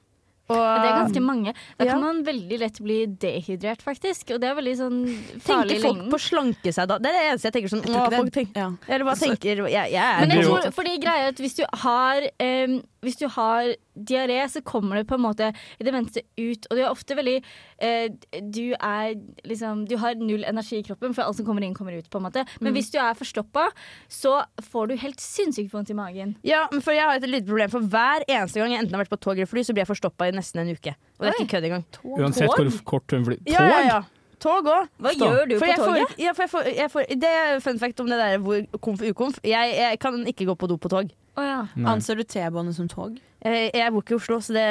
Og, 0.51 0.83
Det 0.83 0.89
er 0.91 0.97
ganske 0.99 1.23
mange. 1.23 1.53
Da 1.79 1.85
Ja. 1.87 1.93
kan 1.93 2.01
man 2.03 2.23
veldig 2.27 2.59
lett 2.59 2.81
bli 2.83 3.07
dehydrert, 3.07 3.83
faktisk. 3.87 4.33
Og 4.35 4.41
det 4.43 4.49
er 4.51 4.55
veldig 4.59 4.77
sånn 4.81 4.99
farlig 5.47 5.77
Tenker 5.79 5.87
folk 5.87 6.03
på 6.11 6.19
å 6.19 6.23
slanke 6.27 6.73
seg 6.75 6.89
da? 6.91 6.99
Det 6.99 7.07
er 7.13 7.19
det 7.19 7.25
eneste 7.31 7.47
jeg 7.51 7.55
tenker 7.55 7.71
sånn 7.75 7.85
Jeg 7.85 7.93
tror 7.95 8.01
å, 8.01 8.07
ikke 8.11 8.21
folk 8.25 8.33
tenker, 8.35 8.61
ja. 8.61 8.71
Eller 8.89 9.05
hva 9.07 9.15
tenker 9.21 9.63
jeg, 9.65 9.91
jeg 9.95 9.95
er 10.03 10.21
Men 10.27 10.31
jeg 10.37 10.45
tror, 10.49 10.71
fordi 10.75 10.97
greia 11.01 11.25
er 11.29 11.29
at 11.35 11.43
hvis 11.45 11.55
du 11.61 11.65
har 11.85 12.27
em, 12.41 12.83
Hvis 13.01 13.17
du 13.17 13.27
har 13.33 13.71
diaré, 13.97 14.39
så 14.53 14.61
kommer 14.61 14.97
det 15.01 15.07
på 15.09 15.17
en 15.17 15.23
måte 15.25 15.47
i 15.81 15.85
det 15.87 15.93
venstre 15.95 16.23
ut. 16.37 16.67
Og 16.71 16.77
du 16.77 16.83
er 16.83 16.91
ofte 16.91 17.17
veldig 17.17 17.37
eh, 17.81 18.09
Du 18.43 18.75
er 18.77 19.15
liksom 19.49 19.87
Du 19.89 19.97
har 20.01 20.15
null 20.21 20.45
energi 20.45 20.79
i 20.81 20.85
kroppen, 20.85 21.15
for 21.17 21.25
alt 21.25 21.37
som 21.39 21.47
kommer 21.47 21.65
inn, 21.65 21.75
kommer 21.75 21.97
ut. 21.97 22.11
på 22.11 22.21
en 22.21 22.27
måte 22.29 22.45
Men 22.61 22.75
hvis 22.77 22.91
du 22.93 22.99
er 23.01 23.17
forstoppa, 23.17 23.71
så 24.09 24.43
får 24.71 24.89
du 24.93 24.97
helt 25.01 25.21
sinnssykt 25.21 25.73
vondt 25.73 25.91
i 25.91 25.97
magen. 25.97 26.37
Ja, 26.45 26.67
men 26.73 26.85
for 26.85 26.93
jeg 26.93 27.05
har 27.09 27.17
et 27.17 27.29
lite 27.29 27.49
problem 27.49 27.71
For 27.73 27.81
hver 27.81 28.25
eneste 28.29 28.61
gang 28.61 28.73
jeg 28.75 28.85
enten 28.85 28.95
har 28.99 29.05
vært 29.05 29.17
på 29.17 29.21
tog 29.25 29.37
eller 29.39 29.49
fly 29.51 29.65
Så 29.65 29.73
blir 29.73 29.87
jeg 29.87 29.93
forstoppa 29.95 30.29
i 30.29 30.37
nesten 30.37 30.61
en 30.61 30.73
uke 30.77 30.95
Og 31.19 31.25
det 31.25 31.33
er 31.33 31.41
ikke 31.41 31.53
kødd 31.57 31.69
engang 31.71 31.85
Uansett 32.05 32.53
hvor 32.53 32.81
kort 32.85 33.17
hun 33.17 33.25
flyr. 33.25 33.41
Ja, 33.49 33.65
ja, 33.65 33.85
ja 33.89 34.01
Tog 34.41 34.65
òg. 34.73 34.87
Hva 34.97 35.11
Stå. 35.13 35.27
gjør 35.29 35.49
du 35.51 35.55
for 35.59 35.67
på 35.67 35.69
jeg 35.69 35.77
får, 35.77 35.87
toget? 35.91 36.05
ikke- 36.11 36.23
ja, 36.25 36.33
for 36.33 36.43
jeg 36.43 36.51
får, 36.51 36.69
jeg 36.77 36.91
får, 36.91 37.03
Det 37.21 37.31
er 37.41 37.59
fun 37.61 37.79
fact 37.79 38.01
om 38.01 38.07
det 38.09 38.19
der 38.21 38.39
hvor 38.39 38.63
komf 38.81 39.03
ukomf 39.05 39.41
jeg, 39.45 39.75
jeg 39.77 39.99
kan 40.01 40.17
ikke 40.27 40.47
gå 40.49 40.55
på 40.57 40.69
do 40.71 40.79
på 40.81 40.89
tog 40.89 41.11
Å 41.39 41.45
ja. 41.47 41.59
Anser 41.87 42.17
du 42.19 42.25
T-bane 42.25 42.73
som 42.75 42.89
tog? 42.91 43.19
jeg, 43.45 43.71
jeg 43.73 43.93
bor 43.95 44.03
ikke 44.03 44.13
i 44.13 44.19
Oslo 44.19 44.37
Så 44.45 44.53
det 44.53 44.65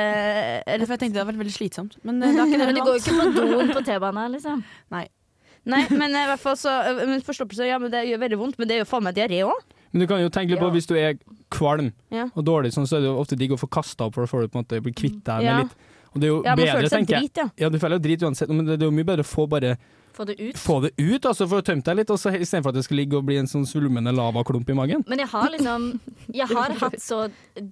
Eller 0.69 0.85
for 0.85 0.93
jeg 0.93 0.99
tenkte 1.01 1.15
det 1.17 1.23
hadde 1.23 1.31
vært 1.31 1.39
veldig 1.41 1.55
slitsomt. 1.55 1.95
Men 2.03 2.21
eh, 2.21 2.33
det 2.35 2.41
er 2.43 2.51
ikke 2.51 2.59
det 2.59 2.67
Men 2.69 2.77
det 2.77 2.83
går 2.85 2.97
jo 2.97 3.01
ikke 3.03 3.15
på 3.17 3.47
doen 3.55 3.71
på 3.73 3.85
T-banen, 3.87 4.35
liksom. 4.35 4.63
Nei, 5.69 5.81
men 5.91 6.15
i 6.15 6.21
hvert 6.29 6.39
fall 6.41 6.55
så 6.57 6.71
men 7.05 7.19
Forstoppelse, 7.25 7.65
ja, 7.67 7.77
men 7.81 7.91
det 7.91 8.05
gjør 8.07 8.21
veldig 8.23 8.37
vondt 8.39 8.59
Men 8.61 8.69
det 8.69 8.77
gjør 8.79 8.87
faen 8.93 9.03
meg 9.05 9.17
diaré 9.17 9.41
òg. 9.45 9.75
Men 9.91 10.03
du 10.03 10.07
kan 10.09 10.21
jo 10.21 10.29
tenke 10.31 10.53
litt 10.53 10.61
på 10.61 10.69
hvis 10.71 10.87
du 10.89 10.93
er 10.97 11.17
kvalm 11.51 11.91
Ja. 12.13 12.27
og 12.35 12.45
dårlig, 12.45 12.71
sånn, 12.75 12.85
så 12.87 12.97
er 12.99 13.03
det 13.03 13.09
jo 13.09 13.17
ofte 13.19 13.37
digg 13.39 13.51
å 13.55 13.57
få 13.59 13.67
kasta 13.73 14.05
opp, 14.05 14.13
for 14.15 14.21
da 14.25 14.29
får 14.29 14.45
du 14.45 14.51
på 14.53 14.59
en 14.59 14.63
måte 14.63 14.81
bli 14.85 14.93
kvitt 14.93 15.23
deg 15.25 15.41
med 15.43 15.49
Ja. 15.49 15.57
litt. 15.63 15.73
Og 16.13 16.19
det 16.21 16.27
er 16.27 16.33
jo 16.33 16.41
Ja, 16.43 16.55
man 16.55 16.57
bedre, 16.65 16.75
føler 16.79 16.89
seg 16.89 16.97
tenker 16.99 17.15
jeg. 17.19 17.29
drit, 17.29 17.37
ja 17.37 17.49
Ja, 17.65 17.69
du 17.69 17.79
føler 17.79 17.95
jo 17.99 18.03
drit 18.07 18.23
uansett, 18.27 18.49
men 18.49 18.65
det 18.65 18.79
det 18.79 18.85
er 18.87 18.91
jo 18.91 18.97
mye 18.97 19.05
bedre 19.05 19.25
å 19.25 19.29
få 19.29 19.47
bare 19.49 19.77
Få 20.19 20.25
det 20.25 20.35
ut. 20.41 20.57
få 20.57 20.81
det 20.83 20.89
ut, 20.97 21.21
altså, 21.29 21.45
for 21.47 21.61
å 21.61 21.63
tømme 21.63 21.83
deg 21.85 21.95
litt, 22.01 22.09
og 22.11 22.17
så 22.19 22.33
istedenfor 22.35 22.73
at 22.73 22.75
det 22.79 22.83
skal 22.83 22.97
ligge 22.97 23.15
og 23.15 23.23
bli 23.29 23.37
en 23.39 23.47
sånn 23.47 23.63
svulmende 23.69 24.11
lavaklump 24.11 24.67
i 24.69 24.73
magen. 24.75 25.03
Men 25.07 25.19
jeg 25.21 25.29
har 25.31 25.49
liksom 25.53 25.85
Jeg 26.33 26.47
har 26.49 26.73
hatt 26.81 26.97
så 26.99 27.29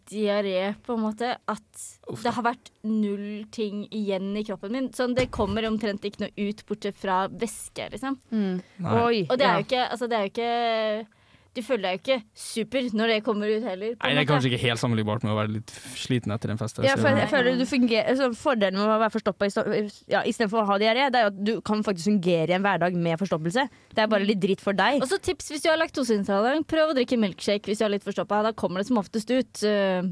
diaré, 0.07 0.75
på 0.85 0.93
en 0.95 1.01
måte, 1.01 1.33
at 1.49 1.83
det 2.23 2.31
har 2.37 2.43
vært 2.45 2.71
null 2.87 3.43
ting 3.51 3.87
igjen 3.91 4.29
i 4.37 4.43
kroppen 4.47 4.71
min. 4.71 4.89
Sånn, 4.95 5.15
det 5.17 5.29
kommer 5.33 5.65
omtrent 5.67 6.05
ikke 6.07 6.23
noe 6.27 6.31
ut, 6.49 6.63
bortsett 6.69 6.95
fra 6.95 7.25
væske, 7.27 7.89
liksom. 7.91 8.17
Mm. 8.31 8.61
Oi, 8.85 9.25
Og 9.29 9.37
det 9.37 9.45
er 9.49 9.59
jo 9.59 9.65
ikke 9.67 9.83
Altså, 9.91 10.07
det 10.07 10.17
er 10.17 10.27
jo 10.27 10.31
ikke 10.35 11.07
Du 11.57 11.63
føler 11.65 11.87
deg 11.87 11.97
jo 11.97 12.01
ikke 12.03 12.17
super 12.37 12.87
når 12.93 13.11
det 13.13 13.17
kommer 13.25 13.49
ut 13.49 13.63
heller. 13.65 13.95
Nei, 13.97 14.11
det 14.13 14.21
er 14.21 14.29
kanskje 14.29 14.51
ikke 14.51 14.61
helt 14.61 14.81
sammenlignbart 14.81 15.23
med 15.25 15.33
å 15.33 15.37
være 15.39 15.53
litt 15.55 15.73
sliten 15.97 16.33
etter 16.35 16.53
en 16.53 16.59
fest. 16.59 16.77
Ja, 16.85 16.93
for 16.99 17.17
jeg 17.17 17.29
føler 17.31 17.57
du 17.57 17.65
fungerer 17.65 18.11
altså, 18.13 18.29
Fordelen 18.37 18.77
med 18.77 18.85
å 18.85 18.99
være 19.01 19.13
forstoppa 19.15 19.49
ja, 19.49 20.21
istedenfor 20.27 20.61
å 20.61 20.67
ha 20.69 20.77
diaré, 20.81 21.07
det 21.13 21.19
er 21.19 21.25
jo 21.25 21.31
at 21.31 21.39
du 21.49 21.53
kan 21.65 21.81
faktisk 21.85 22.11
fungere 22.11 22.53
i 22.53 22.57
en 22.57 22.65
hverdag 22.65 22.97
med 22.97 23.17
forstoppelse. 23.21 23.65
Det 23.95 24.03
er 24.03 24.11
bare 24.11 24.27
litt 24.27 24.41
dritt 24.43 24.61
for 24.61 24.77
deg. 24.77 25.01
Og 25.01 25.09
så 25.09 25.19
tips 25.23 25.49
hvis 25.53 25.65
du 25.65 25.71
har 25.71 25.79
laktoseintolerant, 25.81 26.67
prøv 26.69 26.93
å 26.93 26.97
drikke 26.97 27.19
milkshake 27.21 27.71
hvis 27.71 27.81
du 27.81 27.87
er 27.87 27.95
litt 27.95 28.05
forstoppa. 28.05 28.43
Da 28.45 28.53
kommer 28.57 28.83
det 28.83 28.91
som 28.91 29.01
oftest 29.01 29.33
ut. 29.33 29.63
uh, 29.65 30.05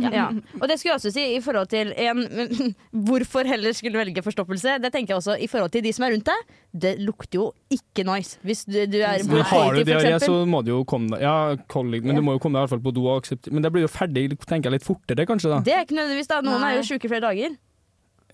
Ja. 0.10 0.30
Og 0.58 0.64
det 0.66 0.78
skulle 0.80 0.94
jeg 0.94 0.98
også 0.98 1.12
si 1.14 1.26
i 1.36 1.42
forhold 1.44 1.68
til 1.70 1.92
en, 1.92 2.24
Hvorfor 3.10 3.46
heller 3.46 3.74
skulle 3.76 4.00
velge 4.00 4.24
forstoppelse? 4.24 4.78
Det 4.82 4.90
tenker 4.94 5.14
jeg 5.14 5.20
også 5.20 5.36
i 5.36 5.48
forhold 5.50 5.74
til 5.74 5.84
de 5.84 5.92
som 5.94 6.06
er 6.06 6.14
rundt 6.16 6.30
deg. 6.30 6.56
Det 6.72 6.92
lukter 7.02 7.34
jo 7.40 7.44
ikke 7.74 8.04
nice. 8.06 8.38
Hvis 8.46 8.64
du, 8.64 8.76
du 8.86 8.98
er 9.02 9.24
Men 9.26 9.42
har 9.42 9.74
du 9.74 9.80
diaré, 9.82 10.12
så 10.22 10.46
må 10.46 10.60
du 10.62 10.70
jo 10.70 10.84
komme 10.84 11.10
deg 11.16 11.24
Ja, 11.24 11.56
kolleg, 11.66 12.04
men 12.04 12.14
Ja. 12.14 12.20
du 12.20 12.26
må 12.28 12.36
jo 12.36 12.38
komme 12.38 12.54
deg 12.54 12.62
i 12.62 12.66
hvert 12.68 12.74
fall 12.76 12.84
på 12.84 12.92
do 12.94 13.06
og 13.10 13.22
akseptere 13.24 13.52
Men 13.52 13.62
det 13.66 13.72
blir 13.74 13.82
jo 13.82 13.90
ferdig, 13.90 14.38
tenker 14.46 14.70
jeg, 14.70 14.76
litt 14.78 14.86
fortere, 14.86 15.26
kanskje, 15.26 15.50
da. 15.50 15.58
Det 15.66 15.74
er 15.74 15.82
ikke 15.82 15.98
nødvendigvis 15.98 16.28
da 16.30 16.40
Noen 16.46 16.60
Nei. 16.62 16.70
er 16.76 16.78
jo 16.78 16.86
sjuke 16.92 17.08
flere 17.10 17.26
dager. 17.26 17.56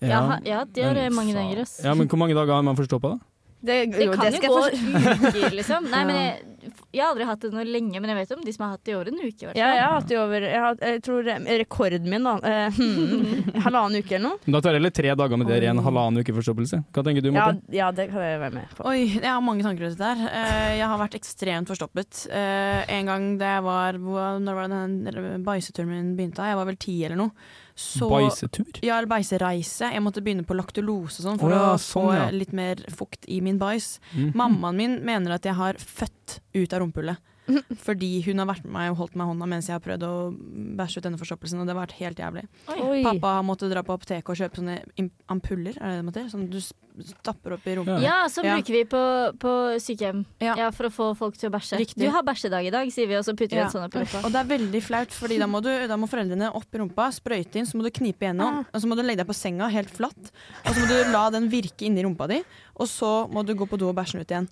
ja, 0.01 0.39
ja, 0.45 0.63
det 0.65 0.83
er 0.85 0.93
Men 0.93 1.15
mange 1.15 1.33
dager. 1.33 1.65
Ja, 1.83 1.93
men 1.97 2.07
hvor 2.07 2.17
mange 2.21 2.35
dager 2.37 2.53
har 2.53 2.61
man 2.61 2.75
forstoppa, 2.77 3.15
da? 3.15 3.19
Det, 3.67 3.77
Det 3.93 4.07
kan 4.13 4.31
det 4.31 4.39
jo 4.41 4.53
gå 4.53 4.67
uker, 4.67 5.55
liksom. 5.59 5.87
Nei, 5.91 6.03
men 6.07 6.17
jeg, 6.17 6.45
jeg 6.95 7.01
har 7.03 7.11
aldri 7.13 7.25
hatt 7.29 7.43
det 7.45 7.51
noe 7.53 7.63
lenge, 7.67 7.99
men 8.01 8.11
jeg 8.11 8.17
vet 8.21 8.31
om 8.37 8.43
de 8.45 8.53
som 8.55 8.63
har 8.65 8.71
hatt 8.75 8.83
det 8.87 8.93
i 8.93 8.95
over 8.97 9.11
en 9.11 9.19
uke. 9.21 9.51
Ja, 9.51 9.67
jeg 9.75 9.83
har 9.83 9.93
hatt 9.97 10.07
det 10.09 10.15
i 10.15 10.19
over 10.19 10.45
Jeg, 10.47 10.61
har, 10.63 10.79
jeg 10.91 11.03
tror 11.05 11.29
rekorden 11.61 12.07
min, 12.11 12.27
da 12.27 12.33
eh, 12.47 12.73
hmm, 12.79 13.61
Halvannen 13.67 14.01
uke 14.01 14.15
eller 14.17 14.25
noe. 14.29 14.39
Da 14.55 14.61
tar 14.63 14.75
jeg 14.75 14.81
heller 14.81 14.95
tre 15.01 15.13
dager 15.21 15.41
med 15.43 15.51
det 15.51 15.59
i 15.63 15.69
en 15.71 15.83
halvannen 15.85 16.23
uke 16.23 16.35
forstoppelse. 16.39 16.81
Hva 16.95 17.05
tenker 17.07 17.25
du, 17.27 17.29
Ja, 17.31 17.37
Marte? 17.51 17.75
ja, 17.77 17.91
det 17.99 18.07
kan 18.13 18.25
jeg 18.25 18.41
være 18.43 18.55
med 18.57 18.73
på. 18.79 18.87
Oi, 18.89 18.97
jeg 19.19 19.27
har 19.29 19.43
mange 19.45 19.67
tanker 19.67 19.87
rundt 19.87 19.99
det 20.01 20.09
der. 20.09 20.25
Eh, 20.41 20.73
jeg 20.79 20.89
har 20.93 21.03
vært 21.03 21.19
ekstremt 21.19 21.71
forstoppet. 21.73 22.23
Eh, 22.31 22.81
en 22.97 23.11
gang 23.13 23.29
da 23.41 23.53
jeg 23.57 23.67
var 23.67 24.01
Når 24.41 24.59
var 24.61 24.67
det 24.71 24.81
den 24.81 25.45
bæsjeturen 25.47 25.91
min 25.91 26.11
begynte? 26.17 26.47
Jeg 26.47 26.59
var 26.59 26.67
vel 26.71 26.79
ti 26.81 26.97
eller 27.07 27.19
noe. 27.19 27.33
Så 27.77 28.09
Beisetur? 28.09 28.79
Ja, 28.81 28.97
eller 28.97 29.09
beisereise. 29.11 29.91
Jeg 29.93 30.01
måtte 30.01 30.23
begynne 30.25 30.45
på 30.47 30.55
laktulose 30.57 31.21
sånn 31.21 31.37
for 31.37 31.53
Å 31.53 31.53
ja, 31.53 31.65
å 31.75 31.77
sånn, 31.77 32.07
få 32.09 32.15
ja. 32.15 32.27
litt 32.33 32.55
mer 32.57 32.81
fukt 32.89 33.27
i 33.29 33.37
min 33.45 33.59
bæsj. 33.61 33.99
Mhm. 34.15 34.31
Mammaen 34.39 34.79
min 34.79 34.95
mener 35.05 35.35
at 35.37 35.45
jeg 35.45 35.53
har 35.59 35.77
født 35.77 36.39
ut 36.57 36.73
av 36.73 36.81
rumpehullet. 36.81 37.21
Fordi 37.87 38.09
hun 38.27 38.41
har 38.43 38.49
vært 38.49 38.65
med 38.65 38.73
meg 38.75 38.91
og 38.91 38.97
holdt 39.03 39.15
meg 39.15 39.25
i 39.27 39.31
hånda 39.31 39.47
mens 39.47 39.67
jeg 39.69 39.77
har 39.77 39.83
prøvd 39.85 40.03
å 40.07 40.13
bæsje 40.79 40.99
ut 41.01 41.07
denne 41.07 41.19
forstoppelsen, 41.21 41.61
og 41.61 41.67
det 41.69 41.75
har 41.75 41.81
vært 41.85 41.97
helt 42.01 42.19
jævlig. 42.23 42.45
Oi. 42.75 43.03
Pappa 43.05 43.37
måttet 43.47 43.71
dra 43.71 43.83
på 43.87 43.95
apoteket 43.95 44.29
og 44.33 44.39
kjøpe 44.41 44.61
sånne 44.61 44.79
ampuller, 45.31 45.77
er 45.79 46.01
det 46.01 46.03
det 46.05 46.13
heter? 46.15 46.29
Som 46.33 46.47
du 46.51 46.59
stapper 46.97 47.53
opp 47.53 47.65
i 47.69 47.75
rumpa. 47.77 47.99
Ja, 48.01 48.23
som 48.27 48.43
Ja. 48.45 48.55
bruker 48.57 48.73
vi 48.73 48.83
på, 48.89 49.01
på 49.37 49.51
sykehjem. 49.83 50.23
Ja. 50.41 50.55
Ja. 50.57 50.69
For 50.73 50.87
å 50.89 50.91
få 50.93 51.09
folk 51.17 51.37
til 51.37 51.51
å 51.51 51.53
bæsje. 51.53 51.77
Riktig. 51.77 52.01
Du 52.01 52.09
har 52.09 52.23
bæsjedag 52.25 52.65
i 52.65 52.71
dag, 52.73 52.89
sier 52.91 53.05
vi, 53.07 53.13
og 53.19 53.23
så 53.27 53.35
putter 53.37 53.53
vi 53.53 53.61
Ja. 53.61 53.65
en 53.67 53.71
sånn 53.75 53.85
opp 53.85 53.93
i 53.95 54.01
rumpa. 54.01 54.23
Og 54.25 54.31
det 54.33 54.39
er 54.41 54.49
veldig 54.57 54.81
flaut, 54.81 55.13
Fordi 55.13 55.37
da 55.37 55.45
må, 55.45 55.61
du, 55.61 55.69
da 55.87 55.95
må 55.95 56.09
foreldrene 56.09 56.49
opp 56.57 56.73
i 56.73 56.79
rumpa, 56.81 57.11
sprøyte 57.13 57.55
inn, 57.61 57.65
så 57.69 57.77
må 57.77 57.83
du 57.85 57.91
knipe 57.93 58.25
igjennom. 58.25 58.65
Og 58.73 58.81
så 58.81 58.89
må 58.89 58.97
du 58.97 59.03
legge 59.05 59.21
deg 59.21 59.27
på 59.29 59.37
senga 59.37 59.69
helt 59.69 59.89
flatt. 59.93 60.31
Og 60.65 60.73
så 60.73 60.79
må 60.81 60.87
du 60.89 61.11
la 61.13 61.29
den 61.29 61.49
virke 61.53 61.85
inni 61.85 62.01
rumpa 62.03 62.27
di, 62.27 62.41
og 62.77 62.89
så 62.89 63.11
må 63.33 63.43
du 63.45 63.55
gå 63.57 63.65
på 63.69 63.79
do 63.79 63.89
og 63.89 63.97
bæsje 63.97 64.19
den 64.19 64.25
ut 64.25 64.33
igjen. 64.33 64.47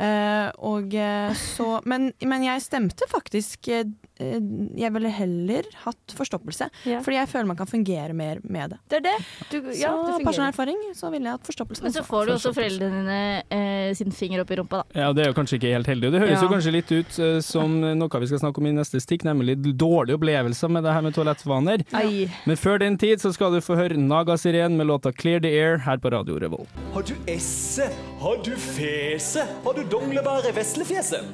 Eh, 0.00 0.48
og 0.64 0.94
eh, 0.96 1.36
så 1.36 1.80
men, 1.84 2.10
men 2.24 2.46
jeg 2.46 2.64
stemte 2.64 3.08
faktisk 3.10 3.68
eh, 3.68 3.84
Jeg 4.18 4.92
ville 4.94 5.10
heller 5.12 5.66
hatt 5.84 6.14
forstoppelse. 6.16 6.68
Ja. 6.88 7.00
Fordi 7.04 7.18
jeg 7.18 7.28
føler 7.28 7.50
man 7.50 7.58
kan 7.58 7.68
fungere 7.68 8.14
mer 8.16 8.40
med 8.44 8.70
det. 8.74 8.78
Det 8.88 8.96
er 9.00 9.04
det. 9.08 9.16
Du, 9.50 9.58
Så 9.72 9.80
ja, 9.80 9.92
det 10.06 10.24
personlig 10.24 10.52
erfaring 10.54 10.78
så 10.96 11.10
ville 11.12 11.28
jeg 11.28 11.36
hatt 11.38 11.46
forstoppelse. 11.50 11.84
Men 11.84 11.92
så 11.92 12.00
altså. 12.00 12.10
får 12.12 12.26
du 12.26 12.32
også 12.36 12.52
foreldrene 12.56 13.02
dine 13.02 13.18
eh, 13.52 13.94
sin 13.98 14.12
finger 14.12 14.42
opp 14.42 14.50
i 14.50 14.56
rumpa, 14.60 14.82
da. 14.82 15.00
Ja, 15.02 15.12
Det 15.12 15.24
er 15.24 15.30
jo 15.32 15.36
kanskje 15.36 15.58
ikke 15.60 15.72
helt 15.74 15.90
heldig. 15.90 16.08
og 16.08 16.16
Det 16.16 16.22
høres 16.24 16.36
Ja. 16.36 16.42
jo 16.46 16.52
kanskje 16.54 16.72
litt 16.72 16.92
ut 16.92 17.18
eh, 17.18 17.40
som 17.44 17.76
noe 17.80 18.20
vi 18.22 18.30
skal 18.30 18.42
snakke 18.42 18.62
om 18.62 18.66
i 18.66 18.74
neste 18.76 19.00
stikk, 19.02 19.26
nemlig 19.28 19.58
dårlige 19.76 20.16
opplevelser 20.16 20.72
med 20.72 20.84
det 20.84 20.92
her 20.96 21.04
med 21.04 21.14
toalettvaner. 21.14 21.84
Ai. 21.92 22.26
Men 22.46 22.56
før 22.56 22.78
den 22.80 22.96
tid 22.98 23.20
så 23.20 23.32
skal 23.36 23.52
du 23.52 23.60
få 23.60 23.76
høre 23.76 23.96
Naga 24.00 24.36
Siren 24.40 24.76
med 24.76 24.86
låta 24.86 25.12
'Clear 25.12 25.40
the 25.42 25.52
Air' 25.52 25.78
her 25.84 25.98
på 25.98 26.10
Radio 26.12 26.38
Revolt. 26.38 26.68
Har 26.94 27.02
du 27.02 27.14
esse? 27.26 27.90
Har 28.20 28.42
du 28.42 28.56
fese? 28.56 29.44
Har 29.64 29.74
du 29.74 29.82
donglebæret 29.84 30.54
veslefjeset? 30.56 31.24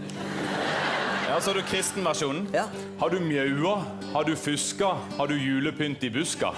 Ja, 1.33 1.41
Så 1.41 1.51
har 1.51 1.55
du 1.55 1.63
kristenversjonen. 1.65 2.49
Ja. 2.53 2.67
Har 3.01 3.11
du 3.11 3.21
mjaua? 3.21 3.79
Har 4.13 4.25
du 4.25 4.35
fuska? 4.37 4.91
Har 5.17 5.29
du 5.31 5.39
julepynt 5.41 6.03
i 6.05 6.11
buska? 6.13 6.51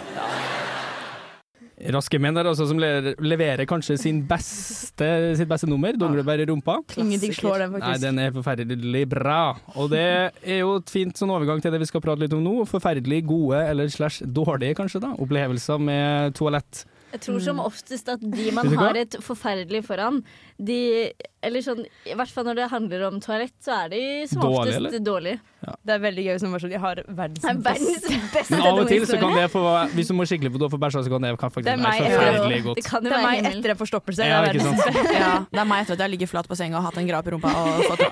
Raske 1.94 2.18
menn 2.18 2.34
er 2.40 2.48
altså, 2.50 2.66
som 2.66 2.80
leverer 2.82 3.68
kanskje 3.70 3.94
sin 4.02 4.18
beste, 4.26 5.36
sitt 5.38 5.46
beste 5.46 5.68
nummer, 5.70 5.94
'Donglebær 5.94 6.42
i 6.42 6.46
rumpa'. 6.50 6.80
Ingenting 6.98 7.36
slår 7.38 7.62
den, 7.62 7.76
faktisk. 7.76 7.86
Nei, 7.86 7.98
den 8.02 8.18
er 8.18 8.34
forferdelig 8.34 9.04
bra. 9.14 9.54
Og 9.76 9.90
det 9.94 10.32
er 10.42 10.58
jo 10.64 10.74
et 10.80 10.90
fint 10.90 11.14
sånn 11.22 11.30
overgang 11.30 11.62
til 11.62 11.70
det 11.70 11.78
vi 11.84 11.90
skal 11.92 12.02
prate 12.02 12.24
litt 12.24 12.34
om 12.34 12.42
nå. 12.42 12.66
Forferdelig 12.66 13.22
gode, 13.30 13.62
eller 13.70 13.86
slash 13.86 14.26
dårlige 14.26 14.74
kanskje, 14.74 15.04
da, 15.06 15.14
opplevelser 15.14 15.78
med 15.78 16.34
toalett. 16.34 16.82
Jeg 17.14 17.20
tror 17.28 17.38
som 17.38 17.60
oftest 17.62 18.08
at 18.10 18.22
de 18.26 18.50
man 18.50 18.66
har 18.74 18.96
et 18.98 19.14
forferdelig 19.22 19.84
foran, 19.86 20.24
de 20.58 21.12
Eller 21.44 21.60
sånn, 21.64 21.84
i 22.08 22.14
hvert 22.16 22.30
fall 22.34 22.44
når 22.48 22.54
det 22.62 22.68
handler 22.72 23.02
om 23.08 23.20
toalett, 23.20 23.54
så 23.64 23.84
er 23.84 23.88
de 23.92 24.00
som 24.30 24.40
dårlig, 24.42 24.58
oftest 24.74 24.76
eller? 24.80 25.04
dårlige. 25.04 25.40
Det 25.84 25.94
er 25.94 26.00
veldig 26.02 26.24
gøy 26.26 26.38
som 26.42 26.52
var 26.52 26.60
sånn 26.60 26.72
De 26.74 26.78
har 26.80 26.98
verdens 27.08 27.40
Det 27.40 27.48
er 27.48 27.60
verdens 27.64 28.02
beste 28.34 28.52
Men 28.52 28.66
av 28.68 28.78
og 28.82 28.88
til 28.90 29.04
så 29.08 29.16
kan 29.16 29.30
det 29.32 29.44
få 29.48 29.62
Hvis 29.96 30.10
du 30.10 30.12
må 30.12 30.26
skikkelig 30.28 30.50
på 30.52 30.58
do 30.60 30.68
for 30.68 30.76
bæsj, 30.82 30.98
så 31.06 31.08
kan 31.14 31.24
det 31.24 31.30
faktisk 31.40 31.64
Det 31.64 31.72
er 31.72 31.80
være 31.80 32.02
ja. 32.04 32.10
forferdelig 32.18 32.58
Det 32.58 32.64
godt. 32.66 32.80
kan 32.90 33.00
jo 33.06 33.08
Det 33.08 33.16
er 33.16 33.24
meg 33.24 33.48
etter 33.48 33.72
en 33.72 33.78
forstoppelse. 33.80 34.26
Ja, 34.28 34.42
det 34.44 34.50
er 34.50 34.58
ikke 34.58 34.66
sant? 34.66 35.08
Ja, 35.16 35.30
det 35.48 35.60
er 35.62 35.68
meg 35.70 35.80
etter 35.86 35.96
at 35.96 36.02
jeg 36.04 36.12
ligger 36.12 36.30
flat 36.34 36.50
på 36.52 36.58
senga 36.60 36.76
og 36.82 36.84
hatt 36.84 36.98
en 37.00 37.08
grap 37.08 37.30
i 37.30 37.32
rumpa, 37.32 37.48
og, 37.48 37.80
fått, 37.88 38.04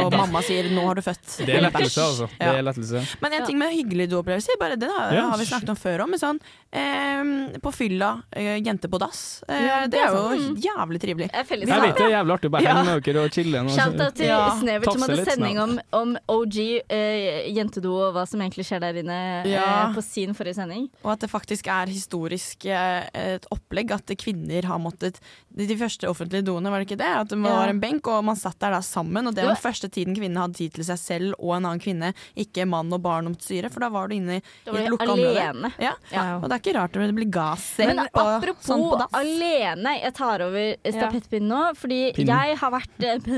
og 0.00 0.16
mamma 0.22 0.40
sier 0.48 0.70
'nå 0.72 0.86
har 0.86 0.94
du 0.96 1.02
født'. 1.04 1.44
Det 1.44 1.58
er 1.58 1.60
lettelse, 1.66 2.00
altså. 2.08 2.28
Det 2.40 2.48
er 2.54 2.62
lettelse. 2.70 3.04
Men 3.20 3.32
en 3.36 3.46
ting 3.50 3.58
med 3.60 3.76
hyggelige 3.76 4.08
doopplevelser, 4.14 4.56
bare 4.60 4.76
det 4.80 4.88
da, 4.88 5.04
Ja. 5.12 5.28
har 5.28 5.36
vi 5.38 5.44
snakket 5.44 5.68
om 5.74 5.76
før 5.76 6.06
òg, 6.06 6.16
sånn, 6.24 6.40
eh, 6.72 7.58
på 7.60 7.72
fylla, 7.74 8.22
eh, 8.32 8.56
jente 8.64 8.88
på 8.88 8.98
dass. 8.98 9.44
Eh, 9.48 9.60
Ja, 9.66 9.86
det 9.86 10.00
er 10.00 10.08
jo 10.08 10.56
jævlig 10.56 11.00
trivelig. 11.04 11.28
Det 11.30 11.44
Jeg 11.44 11.68
vet 11.68 11.96
det 11.96 12.06
er 12.08 12.16
jævlig 12.16 12.32
artig 12.38 12.48
å 12.48 12.52
bare 12.56 12.62
Ja. 12.74 12.98
dere 13.00 13.24
og 13.24 13.30
chille. 13.32 13.60
og 13.64 13.70
Shout-out 13.70 14.14
til 14.18 14.26
Ja. 14.26 14.50
Snevert 14.58 14.92
som 14.92 15.02
hadde 15.02 15.24
sending 15.24 15.58
om, 15.60 15.78
om 15.92 16.16
OG 16.28 16.56
eh, 16.90 17.52
jentedo 17.54 17.92
og 18.08 18.14
hva 18.14 18.26
som 18.28 18.40
egentlig 18.40 18.66
skjer 18.66 18.80
der 18.80 18.94
inne 19.02 19.46
Ja. 19.46 19.88
eh, 19.88 19.94
på 19.94 20.02
sin 20.02 20.34
forrige 20.34 20.54
sending. 20.56 20.88
Og 21.04 21.12
at 21.12 21.20
det 21.20 21.30
faktisk 21.30 21.66
er 21.68 21.86
historisk 21.86 22.66
eh, 22.66 23.04
et 23.14 23.46
opplegg 23.50 23.90
at 23.92 24.06
kvinner 24.18 24.64
har 24.64 24.78
måttet 24.78 25.20
De, 25.54 25.66
de 25.70 25.76
første 25.78 26.08
offentlige 26.10 26.42
doene, 26.42 26.66
var 26.68 26.80
det 26.82 26.88
ikke 26.90 26.98
det? 26.98 27.06
At 27.06 27.28
det 27.28 27.38
var 27.38 27.66
Ja. 27.66 27.70
en 27.70 27.78
benk, 27.78 28.06
og 28.08 28.24
man 28.24 28.34
satt 28.34 28.58
der 28.58 28.70
da 28.74 28.80
sammen. 28.82 29.24
Og 29.28 29.34
det 29.36 29.44
var 29.44 29.54
den 29.54 29.62
første 29.62 29.88
tiden 29.88 30.16
kvinnene 30.16 30.40
hadde 30.42 30.54
tid 30.58 30.72
til 30.74 30.82
seg 30.84 30.98
selv 30.98 31.34
og 31.38 31.54
en 31.56 31.64
annen 31.68 31.78
kvinne, 31.78 32.12
ikke 32.36 32.66
mann 32.66 32.90
og 32.92 33.00
barn 33.02 33.26
om 33.28 33.34
styret, 33.38 33.70
for 33.70 33.78
da 33.78 33.88
var 33.88 34.08
du 34.08 34.16
inne 34.16 34.40
i, 34.40 34.42
et 34.66 34.90
lukka 34.90 35.06
område. 35.14 35.70
Ja. 35.78 35.92
Ja. 36.10 36.38
Og 36.42 36.48
det 36.50 36.56
er 36.56 36.58
ikke 36.58 36.74
rart 36.80 36.92
det 36.98 37.14
blir 37.14 37.30
gasscell 37.30 37.86
Men 37.86 38.00
apropos 38.12 38.66
sånn 38.66 38.82
på 38.82 39.06
alene, 39.14 40.00
jeg 40.02 40.12
tar 40.14 40.42
over 40.42 40.74
stafettpinnen 40.82 41.48
nå. 41.48 41.62
Fordi 41.78 42.12
Pinnen. 42.16 42.34
jeg 42.34 42.58
har 42.64 42.74
vært 42.74 43.06
eh. 43.06 43.32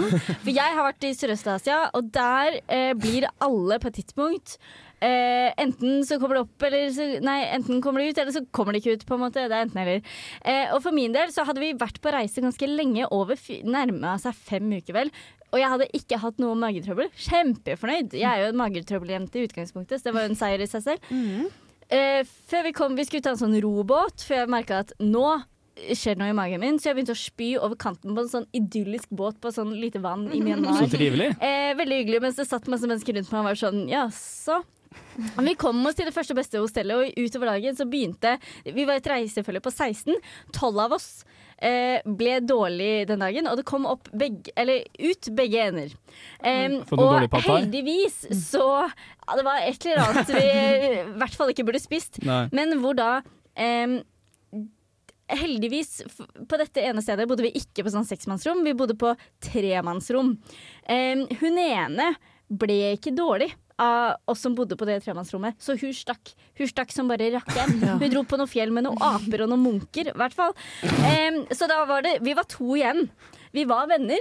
For 0.44 0.52
jeg 0.52 0.76
har 0.76 0.86
vært 0.86 1.08
i 1.08 1.16
Sørøst-Asia, 1.16 1.82
og 1.96 2.12
der 2.14 2.60
eh, 2.66 2.92
blir 2.98 3.28
alle 3.44 3.80
på 3.80 3.90
et 3.90 4.00
tidspunkt 4.00 4.58
eh, 5.00 5.50
enten 5.60 6.04
så 6.06 6.18
kommer 6.20 6.38
det 6.38 6.44
opp, 6.44 6.66
eller 6.68 6.86
så, 6.94 7.06
nei, 7.24 7.38
enten 7.56 7.80
kommer 7.84 8.02
det 8.02 8.12
ut, 8.12 8.22
eller 8.22 8.36
så 8.36 8.44
kommer 8.54 8.74
det 8.76 8.82
ikke 8.82 8.98
ut. 8.98 9.06
på 9.08 9.16
en 9.16 9.24
måte 9.24 9.46
Det 9.48 9.56
er 9.56 9.66
enten 9.66 9.82
eller. 9.82 10.02
Eh, 10.44 10.74
og 10.74 10.82
for 10.84 10.96
min 10.96 11.14
del 11.16 11.32
så 11.34 11.46
hadde 11.48 11.62
vi 11.62 11.72
vært 11.78 12.00
på 12.02 12.12
reise 12.14 12.44
ganske 12.44 12.70
lenge, 12.70 13.08
over 13.10 13.40
nærma 13.64 14.16
seg 14.22 14.36
fem 14.36 14.70
uker 14.76 14.96
vel. 14.96 15.12
Og 15.50 15.58
jeg 15.58 15.72
hadde 15.72 15.88
ikke 15.98 16.20
hatt 16.22 16.38
noe 16.38 16.58
magetrøbbel. 16.58 17.08
Kjempefornøyd. 17.18 18.12
Jeg 18.14 18.28
er 18.28 18.44
jo 18.44 18.52
en 18.52 18.60
magetrøbbeljente 18.60 19.40
i 19.40 19.48
utgangspunktet, 19.48 19.98
så 19.98 20.08
det 20.08 20.14
var 20.14 20.26
jo 20.26 20.30
en 20.30 20.38
seier 20.38 20.62
i 20.62 20.68
seg 20.70 20.84
selv. 20.84 21.08
Eh, 21.90 22.20
før 22.46 22.68
vi 22.68 22.74
kom, 22.76 22.94
vi 22.94 23.06
skulle 23.08 23.24
ta 23.26 23.32
en 23.34 23.40
sånn 23.40 23.56
robåt, 23.64 24.22
før 24.22 24.44
jeg 24.44 24.52
merka 24.52 24.84
at 24.84 24.94
nå 25.02 25.40
skjer 25.94 26.16
det 26.16 26.22
noe 26.22 26.32
i 26.32 26.36
magen 26.36 26.62
min, 26.62 26.78
så 26.80 26.90
jeg 26.90 26.98
begynte 26.98 27.16
å 27.16 27.20
spy 27.20 27.50
over 27.58 27.78
kanten 27.80 28.16
på 28.16 28.24
en 28.24 28.32
sånn 28.32 28.48
idyllisk 28.56 29.12
båt 29.14 29.40
på 29.42 29.52
sånn 29.54 29.72
lite 29.78 30.02
vann 30.02 30.28
i 30.32 30.42
Myanmar. 30.44 30.82
Så 30.82 30.90
trivelig. 30.92 31.32
Eh, 31.40 31.72
veldig 31.78 32.02
hyggelig, 32.02 32.22
mens 32.26 32.40
det 32.40 32.48
satt 32.50 32.68
masse 32.72 32.88
mennesker 32.90 33.16
rundt 33.16 33.32
meg 33.32 33.42
og 33.42 33.50
var 33.50 33.60
sånn 33.60 33.82
jaså. 33.90 34.60
Vi 35.38 35.54
kom 35.58 35.84
oss 35.86 35.94
til 35.98 36.08
det 36.08 36.14
første 36.14 36.34
beste 36.34 36.58
hostellet, 36.58 36.96
og 36.98 37.20
utover 37.22 37.52
dagen 37.52 37.76
så 37.78 37.86
begynte 37.86 38.32
Vi 38.66 38.86
var 38.88 38.98
et 38.98 39.06
reisefølge 39.06 39.62
på 39.62 39.70
16. 39.70 40.16
12 40.56 40.80
av 40.82 40.96
oss 40.96 41.08
eh, 41.60 42.00
ble 42.04 42.38
dårlig 42.42 43.06
den 43.10 43.22
dagen, 43.22 43.48
og 43.50 43.60
det 43.60 43.66
kom 43.68 43.86
opp 43.88 44.10
begge, 44.16 44.52
eller 44.58 44.82
ut 44.98 45.30
begge 45.36 45.66
ender. 45.70 45.94
Em, 46.42 46.80
og 46.96 47.36
heldigvis 47.44 48.22
så 48.48 48.64
ja, 48.88 49.36
Det 49.36 49.44
var 49.46 49.66
et 49.66 49.86
eller 49.86 50.02
annet 50.08 50.32
vi 50.34 50.46
i 50.46 51.04
hvert 51.20 51.36
fall 51.38 51.52
ikke 51.52 51.66
burde 51.68 51.82
spist. 51.82 52.22
Nei. 52.26 52.46
Men 52.56 52.74
hvor 52.82 52.96
da 52.98 53.20
em, 53.54 54.00
Heldigvis, 55.30 56.00
på 56.48 56.58
dette 56.60 56.82
ene 56.82 57.02
stedet 57.04 57.28
bodde 57.30 57.46
vi 57.46 57.54
ikke 57.60 57.84
på 57.86 57.92
sånn 57.94 58.06
seksmannsrom, 58.08 58.64
vi 58.66 58.74
bodde 58.76 58.96
på 58.98 59.12
tremannsrom. 59.46 60.34
Em, 60.90 61.26
hun 61.40 61.58
ene 61.62 62.12
ble 62.50 62.96
ikke 62.96 63.14
dårlig 63.14 63.52
av 63.80 64.18
oss 64.28 64.42
som 64.44 64.54
bodde 64.58 64.76
på 64.76 64.84
det 64.88 64.98
tremannsrommet, 65.04 65.56
så 65.62 65.76
hun 65.80 65.92
stakk. 65.96 66.34
Hun 66.58 66.68
stakk 66.68 66.90
som 66.92 67.08
bare 67.08 67.30
rakkeren. 67.32 67.78
Hun 68.02 68.10
dro 68.12 68.24
på 68.28 68.36
noe 68.40 68.50
fjell 68.50 68.74
med 68.74 68.84
noen 68.84 69.00
aper 69.00 69.46
og 69.46 69.52
noen 69.52 69.62
munker, 69.64 70.10
i 70.10 70.16
hvert 70.20 70.36
fall. 70.36 70.52
Em, 71.08 71.44
så 71.54 71.70
da 71.70 71.84
var 71.88 72.04
det 72.04 72.18
Vi 72.26 72.34
var 72.36 72.48
to 72.50 72.74
igjen. 72.76 73.06
Vi 73.52 73.64
var 73.66 73.86
venner. 73.90 74.18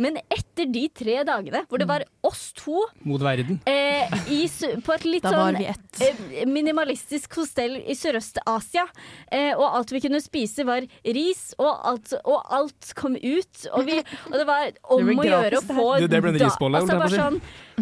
Men 0.00 0.16
etter 0.32 0.66
de 0.72 0.88
tre 0.88 1.20
dagene 1.26 1.64
hvor 1.68 1.78
det 1.78 1.86
var 1.88 2.04
oss 2.26 2.52
to 2.56 2.80
Mot 3.04 3.20
verden. 3.22 3.60
eh, 3.66 4.10
i, 4.32 4.48
på 4.82 4.94
et 4.94 5.04
litt 5.04 5.26
sånn 5.26 5.58
eh, 5.60 6.44
minimalistisk 6.48 7.36
hostell 7.38 7.76
i 7.82 7.94
Sørøst-Asia. 7.98 8.86
Eh, 9.30 9.52
og 9.54 9.66
alt 9.78 9.92
vi 9.94 10.00
kunne 10.04 10.20
spise, 10.24 10.64
var 10.66 10.86
ris, 11.04 11.42
og 11.58 11.70
alt, 11.90 12.14
og 12.24 12.42
alt 12.54 12.92
kom 12.98 13.16
ut. 13.16 13.66
Og, 13.74 13.84
vi, 13.86 13.98
og 14.30 14.38
det 14.40 14.46
var 14.48 14.70
om 14.94 15.06
Det 15.06 15.18
å 15.18 15.28
gjøre 15.30 15.60
å 15.60 15.66
få. 15.68 15.88
Det- 16.00 16.10
det 16.14 16.22
ble 16.22 16.34
en 16.34 16.40
risbolle, 16.46 16.80
altså, 16.80 16.98
holdt 16.98 17.10
jeg 17.10 17.20
bare 17.20 17.24
sånn, 17.24 17.40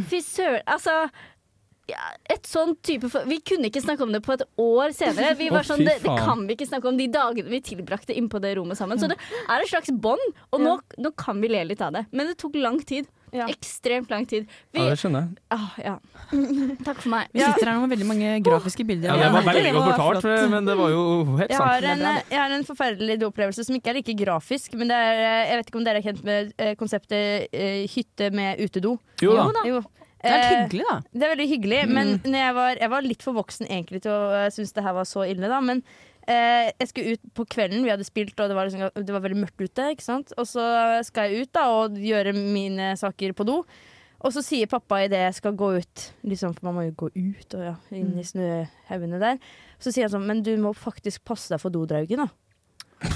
Fy 0.09 0.20
søren. 0.24 0.62
Altså 0.66 0.92
ja, 1.90 2.03
et 2.31 2.47
sånn 2.47 2.77
type 2.87 3.09
for, 3.11 3.25
Vi 3.27 3.40
kunne 3.42 3.66
ikke 3.68 3.83
snakke 3.83 4.05
om 4.07 4.12
det 4.14 4.21
på 4.25 4.37
et 4.37 4.45
år 4.62 4.92
senere. 4.95 5.33
Vi 5.38 5.49
var 5.53 5.66
sånn, 5.66 5.83
det, 5.85 5.99
det 6.05 6.18
kan 6.23 6.45
vi 6.47 6.55
ikke 6.55 6.68
snakke 6.71 6.88
om 6.92 7.01
de 7.01 7.09
dagene 7.12 7.51
vi 7.51 7.59
tilbrakte 7.64 8.14
inne 8.16 8.31
på 8.33 8.38
det 8.42 8.55
rommet 8.59 8.79
sammen. 8.79 9.01
Så 9.03 9.09
det 9.11 9.18
er 9.49 9.64
et 9.64 9.73
slags 9.73 9.90
bånd, 9.90 10.23
og 10.53 10.62
nå, 10.62 10.77
nå 11.03 11.11
kan 11.18 11.40
vi 11.42 11.51
le 11.51 11.64
litt 11.73 11.83
av 11.83 11.92
det. 11.97 12.07
Men 12.12 12.31
det 12.31 12.38
tok 12.40 12.55
lang 12.61 12.79
tid. 12.87 13.11
Ja. 13.33 13.47
Ekstremt 13.49 14.11
lang 14.12 14.27
tid. 14.29 14.45
Vi, 14.77 14.79
Ja, 14.83 14.90
det 14.92 14.99
skjønner 15.01 15.23
jeg. 15.25 15.38
ah, 15.57 15.71
ja. 15.81 15.95
Takk 16.87 16.99
for 17.01 17.09
meg. 17.14 17.31
Vi 17.33 17.40
sitter 17.40 17.71
her 17.71 17.79
nå 17.79 17.87
med 17.87 17.95
veldig 17.95 18.09
mange 18.11 18.33
grafiske 18.45 18.85
bilder. 18.85 19.09
Ja, 19.09 19.16
det 19.23 19.31
var 19.33 19.47
veldig 19.47 19.73
godt 19.73 19.88
fortalt, 20.03 20.51
men 20.53 20.68
det 20.68 20.75
var 20.77 20.92
jo 20.92 21.05
helt 21.38 21.49
Jeg 21.49 21.57
sant. 21.57 21.71
har, 21.71 21.87
en, 21.95 22.05
jeg 22.29 22.38
har 22.42 22.55
en 22.59 22.66
forferdelig 22.68 23.16
doopplevelse 23.25 23.64
som 23.64 23.79
ikke 23.79 23.95
er 23.95 23.99
like 24.03 24.16
grafisk. 24.21 24.77
Men 24.77 24.92
det 24.92 25.01
er, 25.01 25.23
jeg 25.49 25.62
vet 25.62 25.73
ikke 25.73 25.81
om 25.81 25.88
dere 25.88 26.03
er 26.03 26.07
kjent 26.11 26.23
med 26.29 26.53
eh, 26.61 26.75
konseptet 26.77 27.49
eh, 27.57 27.83
hytte 27.95 28.29
med 28.37 28.61
utedo. 28.61 28.99
Jo 29.25 29.33
da. 29.40 29.64
Jo. 29.64 29.81
Det 30.22 30.30
er 30.30 30.38
litt 30.38 30.46
Eh, 30.46 30.62
hyggelig, 30.62 30.87
da. 30.88 30.96
Det 31.11 31.26
er 31.26 31.32
veldig 31.35 31.48
hyggelig, 31.50 31.82
men 31.90 32.14
når 32.22 32.38
jeg, 32.38 32.54
var, 32.58 32.80
jeg 32.80 32.90
var 32.94 33.06
litt 33.06 33.24
for 33.26 33.37
voksen 33.37 33.68
egentlig 33.68 34.02
til 34.04 34.14
å 34.14 34.24
uh, 34.30 34.48
synes 34.54 34.74
det 34.76 34.85
her 34.87 34.94
var 34.96 35.08
så 35.08 35.24
ille. 35.26 35.50
da 35.50 35.61
Men 35.64 35.82
eh, 36.30 36.70
jeg 36.70 36.90
skulle 36.90 37.16
ut 37.16 37.32
på 37.38 37.46
kvelden, 37.56 37.82
vi 37.82 37.90
hadde 37.90 38.06
spilt 38.06 38.38
og 38.38 38.52
det 38.52 38.58
var, 38.58 38.70
liksom, 38.70 39.02
det 39.02 39.16
var 39.16 39.24
veldig 39.24 39.40
mørkt 39.42 39.64
ute. 39.64 39.88
Ikke 39.96 40.06
sant? 40.06 40.35
Og 40.38 40.46
så 40.48 40.66
skal 41.08 41.30
jeg 41.30 41.46
ut 41.48 41.54
da 41.58 41.66
og 41.74 41.98
gjøre 41.98 42.37
mine 42.38 42.92
saker 43.00 43.35
på 43.35 43.48
do. 43.48 43.62
Og 44.22 44.30
så 44.30 44.44
sier 44.46 44.70
pappa 44.70 45.00
idet 45.02 45.24
jeg 45.24 45.38
skal 45.40 45.56
gå 45.58 45.72
ut, 45.82 46.04
liksom, 46.30 46.54
for 46.54 46.68
man 46.68 46.76
må 46.76 46.87
jo 46.87 46.94
gå 47.00 47.08
ut 47.11 47.56
og 47.58 47.64
ja, 47.66 47.74
inn 47.90 48.14
i 48.20 48.26
snøhaugene 48.26 49.18
der, 49.18 49.40
så 49.82 49.90
sier 49.90 50.06
han 50.06 50.14
sånn 50.14 50.28
Men 50.28 50.44
du 50.46 50.52
må 50.62 50.70
faktisk 50.78 51.24
passe 51.26 51.50
deg 51.50 51.58
for 51.58 51.74
dodraugen, 51.74 52.22
da. 52.22 52.30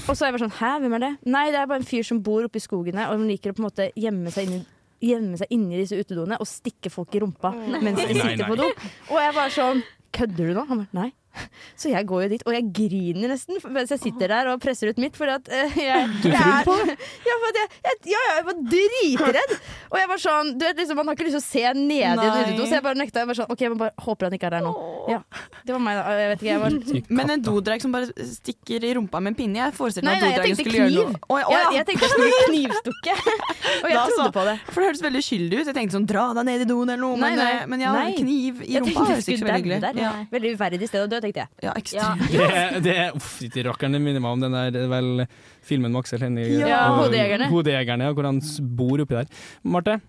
Og 0.03 0.17
så 0.17 0.25
er 0.25 0.27
jeg 0.27 0.35
bare 0.35 0.43
sånn 0.43 0.57
Hæ, 0.57 0.71
hvem 0.83 0.97
er 0.97 1.03
det? 1.05 1.11
Nei, 1.31 1.45
det 1.53 1.61
er 1.61 1.69
bare 1.69 1.79
en 1.79 1.87
fyr 1.87 2.03
som 2.03 2.19
bor 2.19 2.43
oppe 2.43 2.59
i 2.59 2.63
skogene 2.63 3.05
og 3.07 3.15
han 3.15 3.29
liker 3.29 3.53
å 3.53 3.55
på 3.55 3.63
en 3.63 3.69
måte 3.69 3.87
gjemme 3.95 4.33
seg 4.35 4.49
inni 4.49 4.65
Gjemme 5.03 5.37
seg 5.37 5.51
inni 5.53 5.77
disse 5.77 5.97
utedoene 5.99 6.39
og 6.41 6.47
stikke 6.49 6.89
folk 6.89 7.13
i 7.13 7.19
rumpa 7.21 7.51
mens 7.53 7.99
de 8.01 8.07
Nei, 8.07 8.23
sitter 8.23 8.41
nei. 8.41 8.47
på 8.49 8.55
do. 8.57 8.69
Og 9.11 9.19
jeg 9.21 9.35
bare 9.37 9.53
sånn 9.53 9.83
Kødder 10.17 10.47
du 10.49 10.53
nå? 10.55 10.63
Han 10.69 10.79
bare 10.81 10.97
nei. 10.97 11.09
Så 11.81 11.91
jeg 11.91 12.07
går 12.09 12.23
jo 12.25 12.29
dit, 12.35 12.43
og 12.47 12.55
jeg 12.55 12.65
griner 12.79 13.31
nesten 13.33 13.59
mens 13.73 13.91
jeg 13.93 14.01
sitter 14.01 14.31
der 14.33 14.49
og 14.53 14.61
presser 14.63 14.91
ut 14.91 14.99
mitt. 15.01 15.17
For 15.17 15.29
at 15.31 15.47
uh, 15.51 15.77
jeg, 15.87 16.07
Du 16.23 16.29
jeg 16.31 16.41
er, 16.41 16.63
på 16.67 16.75
Ja, 17.29 17.37
for 17.41 17.47
at 17.51 17.59
jeg, 17.61 17.69
jeg, 17.87 17.99
ja, 18.13 18.21
ja, 18.29 18.35
jeg 18.39 18.45
var 18.47 18.59
dritredd. 18.73 19.55
Og 19.91 19.97
jeg 20.01 20.11
var 20.13 20.21
sånn 20.23 20.53
du 20.57 20.65
vet, 20.67 20.79
liksom, 20.81 20.99
Man 21.01 21.11
har 21.11 21.17
ikke 21.17 21.27
lyst 21.29 21.37
til 21.37 21.43
å 21.43 21.47
se 21.47 21.65
ned 21.77 21.95
i 21.97 22.03
en 22.07 22.19
utedo, 22.21 22.65
så 22.67 22.77
jeg 22.79 22.85
bare 22.85 22.99
nekta. 22.99 23.23
Jeg 23.23 23.31
var 23.31 23.39
sånn, 23.41 23.51
ok, 23.53 23.63
jeg 23.67 23.77
bare 23.79 24.05
håper 24.07 24.27
han 24.29 24.37
ikke 24.37 24.49
er 24.49 24.55
der 24.57 24.65
nå. 24.65 24.73
Ja, 25.07 25.19
det 25.63 25.71
var 25.75 25.81
meg, 25.83 25.97
da. 26.01 26.15
Jeg 26.19 26.29
vet 26.33 26.41
ikke, 26.41 26.51
jeg 26.51 26.63
var 26.63 27.11
Men 27.21 27.33
en 27.37 27.43
dodreg 27.45 27.83
som 27.85 27.93
bare 27.95 28.27
stikker 28.27 28.83
i 28.83 28.93
rumpa 28.97 29.21
med 29.23 29.31
en 29.31 29.37
pinne 29.37 29.59
Jeg 29.61 29.75
forestilte 29.77 30.07
meg 30.09 30.19
at 30.19 30.35
dodregen 30.35 30.57
skulle 30.59 30.81
gjøre 30.81 30.89
kniv. 30.91 31.13
noe. 31.13 31.21
Å, 31.31 31.37
ja, 31.39 31.61
ja. 31.61 31.69
jeg 31.77 31.87
tenkte 31.91 32.09
knivstukke. 32.47 33.15
Og 33.17 33.87
jeg 33.87 33.95
Da 33.97 34.03
trodde 34.07 34.17
så. 34.17 34.27
på 34.35 34.43
det. 34.47 34.55
For 34.71 34.81
det 34.81 34.89
hørtes 34.89 35.03
veldig 35.05 35.21
uskyldig 35.23 35.59
ut. 35.61 35.69
Jeg 35.71 35.77
tenkte 35.77 35.95
sånn 35.97 36.07
dra 36.09 36.25
deg 36.37 36.47
ned 36.49 36.63
i 36.65 36.67
doen 36.69 36.91
eller 36.91 37.01
noe. 37.03 37.19
Nei, 37.21 37.29
men, 37.33 37.39
nei. 37.41 37.51
eh, 37.61 37.67
men 37.71 37.83
ja, 37.85 37.93
Nei. 37.95 38.11
kniv 38.17 38.61
i 38.65 38.77
rumpa 38.81 39.05
høres 39.11 39.27
ikke 39.29 39.41
så 39.41 39.47
veldig 39.47 39.63
hyggelig. 39.77 40.03
Ja. 40.03 40.11
Veldig 40.33 40.53
uverdig 40.57 40.89
sted 40.91 41.05
å 41.05 41.09
dø, 41.11 41.21
tenkte 41.27 41.43
jeg. 41.45 41.49
Ja, 41.67 41.75
ekstremt. 41.77 42.27
Det, 42.33 42.83
det 42.87 42.97
er 43.05 43.15
Uff, 43.17 43.37
de 43.43 43.63
rakkeren 43.67 43.99
minner 44.01 44.23
meg 44.23 44.31
om 44.37 44.43
den 44.47 44.55
der 44.57 44.75
er 44.83 44.91
vel 44.91 45.25
filmen 45.67 45.91
med 45.93 46.01
Aksel 46.05 46.23
Hennie. 46.23 46.47
Ja, 46.63 46.85
og- 46.91 47.03
Hodejegerne. 47.05 47.49
Hodejegerne, 47.51 48.07
ja, 48.09 48.15
hvor 48.17 48.27
han 48.29 48.41
bor 48.77 49.03
oppi 49.03 49.19
der. 49.21 49.33
Marte, 49.67 49.99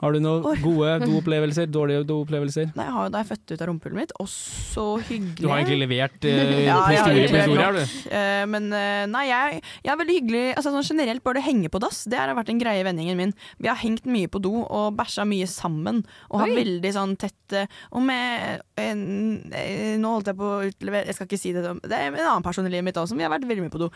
har 0.00 0.14
du 0.14 0.20
noen 0.22 0.46
Oi. 0.48 0.54
gode 0.62 0.92
doopplevelser? 1.04 1.68
Dårlige 1.72 2.04
doopplevelser? 2.08 2.70
Nei, 2.76 2.86
jeg 2.86 2.94
har 2.96 3.08
jo 3.08 3.12
da 3.14 3.22
jeg 3.22 3.28
fødte 3.30 3.56
ut 3.56 3.64
av 3.64 3.68
rumpehullet 3.70 4.00
mitt, 4.00 4.14
og 4.22 4.28
så 4.32 4.84
hyggelig. 5.08 5.36
Du 5.40 5.48
har 5.50 5.60
egentlig 5.60 5.80
levert 5.82 6.28
eh, 6.30 6.54
Ja, 6.68 6.78
historie 6.88 7.26
på 7.28 7.40
historie, 7.40 7.66
har 7.66 7.76
du? 7.76 7.82
Uh, 8.08 8.44
men 8.54 8.70
uh, 8.72 9.04
nei, 9.10 9.24
jeg, 9.28 9.60
jeg 9.84 9.92
er 9.92 10.00
veldig 10.00 10.16
hyggelig 10.20 10.44
altså, 10.54 10.72
sånn 10.74 10.88
Generelt 10.90 11.22
bare 11.22 11.38
det 11.38 11.44
henge 11.46 11.68
på 11.70 11.78
dass, 11.82 12.02
det 12.10 12.18
har 12.18 12.32
vært 12.34 12.50
en 12.50 12.60
greie 12.60 12.80
i 12.82 12.86
vendingen 12.86 13.18
min. 13.18 13.34
Vi 13.60 13.68
har 13.70 13.78
hengt 13.78 14.08
mye 14.08 14.30
på 14.30 14.40
do 14.42 14.64
og 14.64 14.96
bæsja 14.98 15.26
mye 15.28 15.46
sammen. 15.50 16.02
Og 16.30 16.42
har 16.42 16.50
Oi. 16.50 16.56
veldig 16.62 16.92
sånn 16.94 17.14
tett 17.20 17.54
Og 17.94 18.02
med 18.04 18.62
en, 18.78 19.00
Nå 20.00 20.12
holdt 20.14 20.30
jeg 20.30 20.38
på 20.38 20.46
å 20.46 20.60
utlevere 20.68 21.08
Jeg 21.08 21.16
skal 21.16 21.26
ikke 21.26 21.38
si 21.40 21.52
det, 21.54 21.64
det 21.82 21.96
er 21.96 22.10
en 22.10 22.18
annen 22.20 22.44
person 22.46 22.66
i 22.66 22.70
livet 22.72 22.86
mitt 22.86 22.98
også 22.98 23.10
som 23.12 23.20
vi 23.20 23.26
har 23.26 23.32
vært 23.32 23.46
veldig 23.48 23.64
mye 23.64 23.72
på 23.72 23.80
do. 23.82 23.88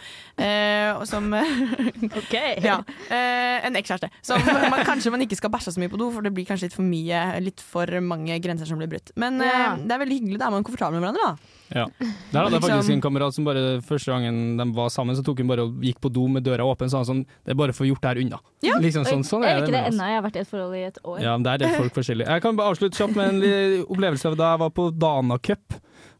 Eh, 0.42 1.04
som 1.08 1.30
Ok. 2.20 2.34
Ja. 2.64 2.80
Eh, 3.08 3.66
en 3.68 3.78
ekskjæreste. 3.78 4.10
Som 4.26 4.42
man, 4.72 4.82
kanskje 4.86 5.12
man 5.14 5.22
ikke 5.24 5.38
skal 5.38 5.52
bæsje 5.54 5.74
så 5.74 5.82
mye 5.82 5.83
på 5.92 5.98
do, 6.00 6.10
for 6.14 6.22
det 6.22 6.32
blir 6.34 6.46
kanskje 6.48 6.68
litt 6.68 6.76
for 6.76 6.82
mye 6.86 7.40
Litt 7.44 7.60
for 7.60 7.86
mange 8.00 8.36
grenser 8.42 8.66
som 8.66 8.78
blir 8.78 8.88
brutt. 8.88 9.10
Men 9.20 9.40
eh, 9.40 9.76
det 9.84 9.92
er 9.94 10.00
veldig 10.04 10.18
hyggelig. 10.20 10.38
Da 10.38 10.46
er 10.48 10.54
man 10.54 10.64
komfortabel 10.64 11.00
med 11.00 11.06
hverandre, 11.08 11.24
da. 11.24 11.52
Ja. 11.74 11.84
Der 11.98 12.06
hadde 12.06 12.50
jeg 12.50 12.52
Liksom- 12.52 12.70
faktisk 12.70 12.92
en 12.94 13.00
kamerat 13.00 13.34
som 13.34 13.44
bare 13.44 13.62
første 13.82 14.12
gangen 14.12 14.56
de 14.60 14.66
var 14.76 14.88
sammen, 14.94 15.16
så 15.16 15.24
tok 15.24 15.38
hun 15.38 15.48
bare 15.48 15.64
og 15.64 15.80
gikk 15.82 16.00
på 16.00 16.12
do 16.12 16.26
med 16.28 16.44
døra 16.44 16.64
åpen, 16.64 16.88
så 16.92 17.04
sånn 17.04 17.24
Det 17.44 17.50
er 17.52 17.54
bare 17.54 17.72
for 17.72 17.84
å 17.84 17.86
få 17.86 17.90
gjort 17.92 18.02
det 18.02 18.10
her 18.12 18.22
unna. 18.24 18.38
Ja. 18.62 18.78
Liksom 18.78 19.04
sånn, 19.04 19.24
sånn 19.24 19.42
jeg 19.42 19.56
er 19.56 19.62
ikke 19.62 19.72
det. 19.72 19.84
ennå. 19.92 20.04
Jeg 20.08 20.20
har 20.20 20.22
vært 20.30 20.36
i 20.36 20.40
et 20.44 20.48
forhold 20.48 20.74
i 20.76 20.84
et 20.86 20.98
år. 21.04 21.20
Ja, 21.20 21.36
men 21.36 21.42
der 21.42 21.66
er 21.66 21.76
folk 21.78 21.94
forskjellige. 21.94 22.28
Jeg 22.28 22.42
kan 22.42 22.56
bare 22.56 22.70
avslutte 22.74 22.96
kjapt 22.96 23.16
med 23.16 23.34
en 23.44 23.84
opplevelse 23.88 24.26
av 24.26 24.36
da 24.36 24.50
jeg 24.54 24.58
var 24.60 24.70
på 24.70 24.90
Dana 24.98 25.38
Cup. 25.38 25.74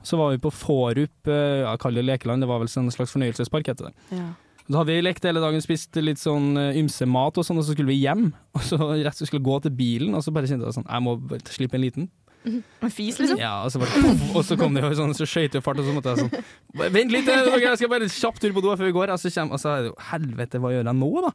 Så 0.05 0.18
var 0.18 0.31
vi 0.33 0.37
på 0.38 0.53
Forup, 0.53 1.24
jeg 1.24 1.79
kaller 1.81 2.03
det 2.03 2.05
lekeland, 2.20 2.42
det 2.42 2.48
var 2.48 2.59
vel 2.61 2.68
sånn 2.68 2.85
en 2.85 2.90
slags 2.92 3.12
fornøyelsespark, 3.14 3.64
heter 3.72 3.88
det. 3.88 4.18
Da 4.64 4.81
hadde 4.81 4.94
vi 4.94 5.03
lekt 5.05 5.24
hele 5.29 5.42
dagen, 5.44 5.61
spist 5.61 5.96
litt 6.00 6.20
sånn 6.22 6.55
eh, 6.57 6.79
ymse 6.81 7.05
mat 7.11 7.37
og 7.37 7.44
sånn, 7.44 7.59
og 7.61 7.66
så 7.66 7.74
skulle 7.77 7.92
vi 7.92 8.00
hjem. 8.00 8.31
Og 8.57 8.62
så 8.64 8.79
rett 8.81 9.18
så 9.18 9.27
skulle 9.29 9.42
vi 9.42 9.50
gå 9.50 9.57
til 9.64 9.74
bilen, 9.77 10.14
og 10.16 10.22
så 10.24 10.33
bare 10.33 10.48
kjente 10.48 10.68
jeg 10.68 10.77
sånn, 10.79 10.87
jeg 10.88 11.05
må 11.05 11.16
slippe 11.53 11.77
en 11.81 11.85
liten. 11.85 12.07
En 12.85 12.92
fis, 12.92 13.16
liksom. 13.18 13.38
Ja, 13.40 13.62
og 13.64 13.70
så, 13.72 13.81
bare, 13.81 14.11
og 14.37 14.42
så 14.44 14.57
kom 14.61 14.74
det 14.77 14.83
jo 14.85 14.90
sånn, 14.98 15.14
så 15.16 15.24
skøyt 15.24 15.55
det 15.57 15.62
fart, 15.64 15.81
og 15.81 15.87
så 15.88 15.94
måtte 15.96 16.12
jeg 16.12 16.27
sånn 16.27 16.90
Vent 16.92 17.12
litt, 17.14 17.29
eh, 17.33 17.48
jeg 17.57 17.81
skal 17.81 17.92
bare 17.92 18.09
kjapt 18.12 18.42
tur 18.44 18.53
på 18.57 18.62
do 18.64 18.74
før 18.77 18.90
vi 18.90 18.94
går. 18.96 19.12
Og 19.14 19.20
så, 19.22 19.33
kommer, 19.33 19.57
og 19.57 19.62
så 19.62 19.70
er 19.72 19.85
det 19.87 19.90
jo 19.92 19.96
helvete, 20.12 20.61
hva 20.61 20.72
gjør 20.74 20.85
jeg 20.90 20.98
nå, 21.00 21.11
da? 21.24 21.33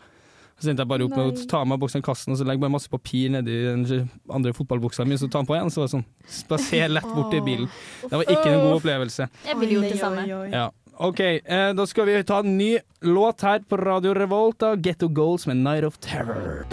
Så 0.60 0.70
endte 0.74 0.84
jeg 0.84 0.92
bare 0.92 1.06
opp 1.08 1.13
med 1.15 1.30
å 1.32 1.44
ta 1.48 1.62
av 1.63 1.70
meg 1.72 1.80
boksen 1.80 2.02
i 2.02 2.04
kassen 2.04 2.34
og 2.34 2.39
så 2.39 2.44
legge 2.44 2.60
bare 2.60 2.74
masse 2.74 2.92
papir 2.92 3.30
nedi 3.32 3.54
den 3.63 4.10
andre 4.28 4.52
fotballbuksa 4.58 5.06
mi, 5.08 5.15
så 5.15 5.30
ta 5.32 5.39
den 5.39 5.48
på 5.48 5.56
igjen. 5.56 5.72
Så 5.72 5.80
var 5.80 5.88
det 5.88 5.94
sånn 5.94 6.04
Spaser 6.36 6.92
lett 6.92 7.08
bort 7.15 7.32
til 7.32 7.46
bilen. 7.46 7.70
Det 8.04 8.12
var 8.12 8.26
ikke 8.28 8.50
en 8.52 8.63
god 8.65 8.76
opplevelse. 8.82 9.30
Jeg 9.48 9.60
ville 9.62 9.78
gjort 9.78 9.94
det 9.96 10.02
samme. 10.02 10.26
Ja. 10.52 10.65
OK, 11.02 11.20
eh, 11.20 11.74
da 11.74 11.86
skal 11.88 12.06
vi 12.06 12.24
ta 12.24 12.40
en 12.40 12.58
ny 12.58 12.78
låt 13.02 13.42
her 13.42 13.60
på 13.60 13.78
Radio 13.78 14.14
Revolt 14.14 14.64
av 14.64 14.82
Getto 14.88 15.08
Goals 15.08 15.48
med 15.48 15.58
'Night 15.58 15.86
of 15.88 15.98
Terror'. 16.00 16.66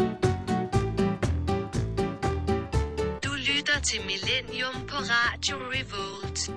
Du 3.23 3.31
lytter 3.31 3.79
til 3.83 4.01
Millennium 4.07 4.75
på 4.89 4.97
Radio 4.97 5.57
Revolt. 5.71 6.51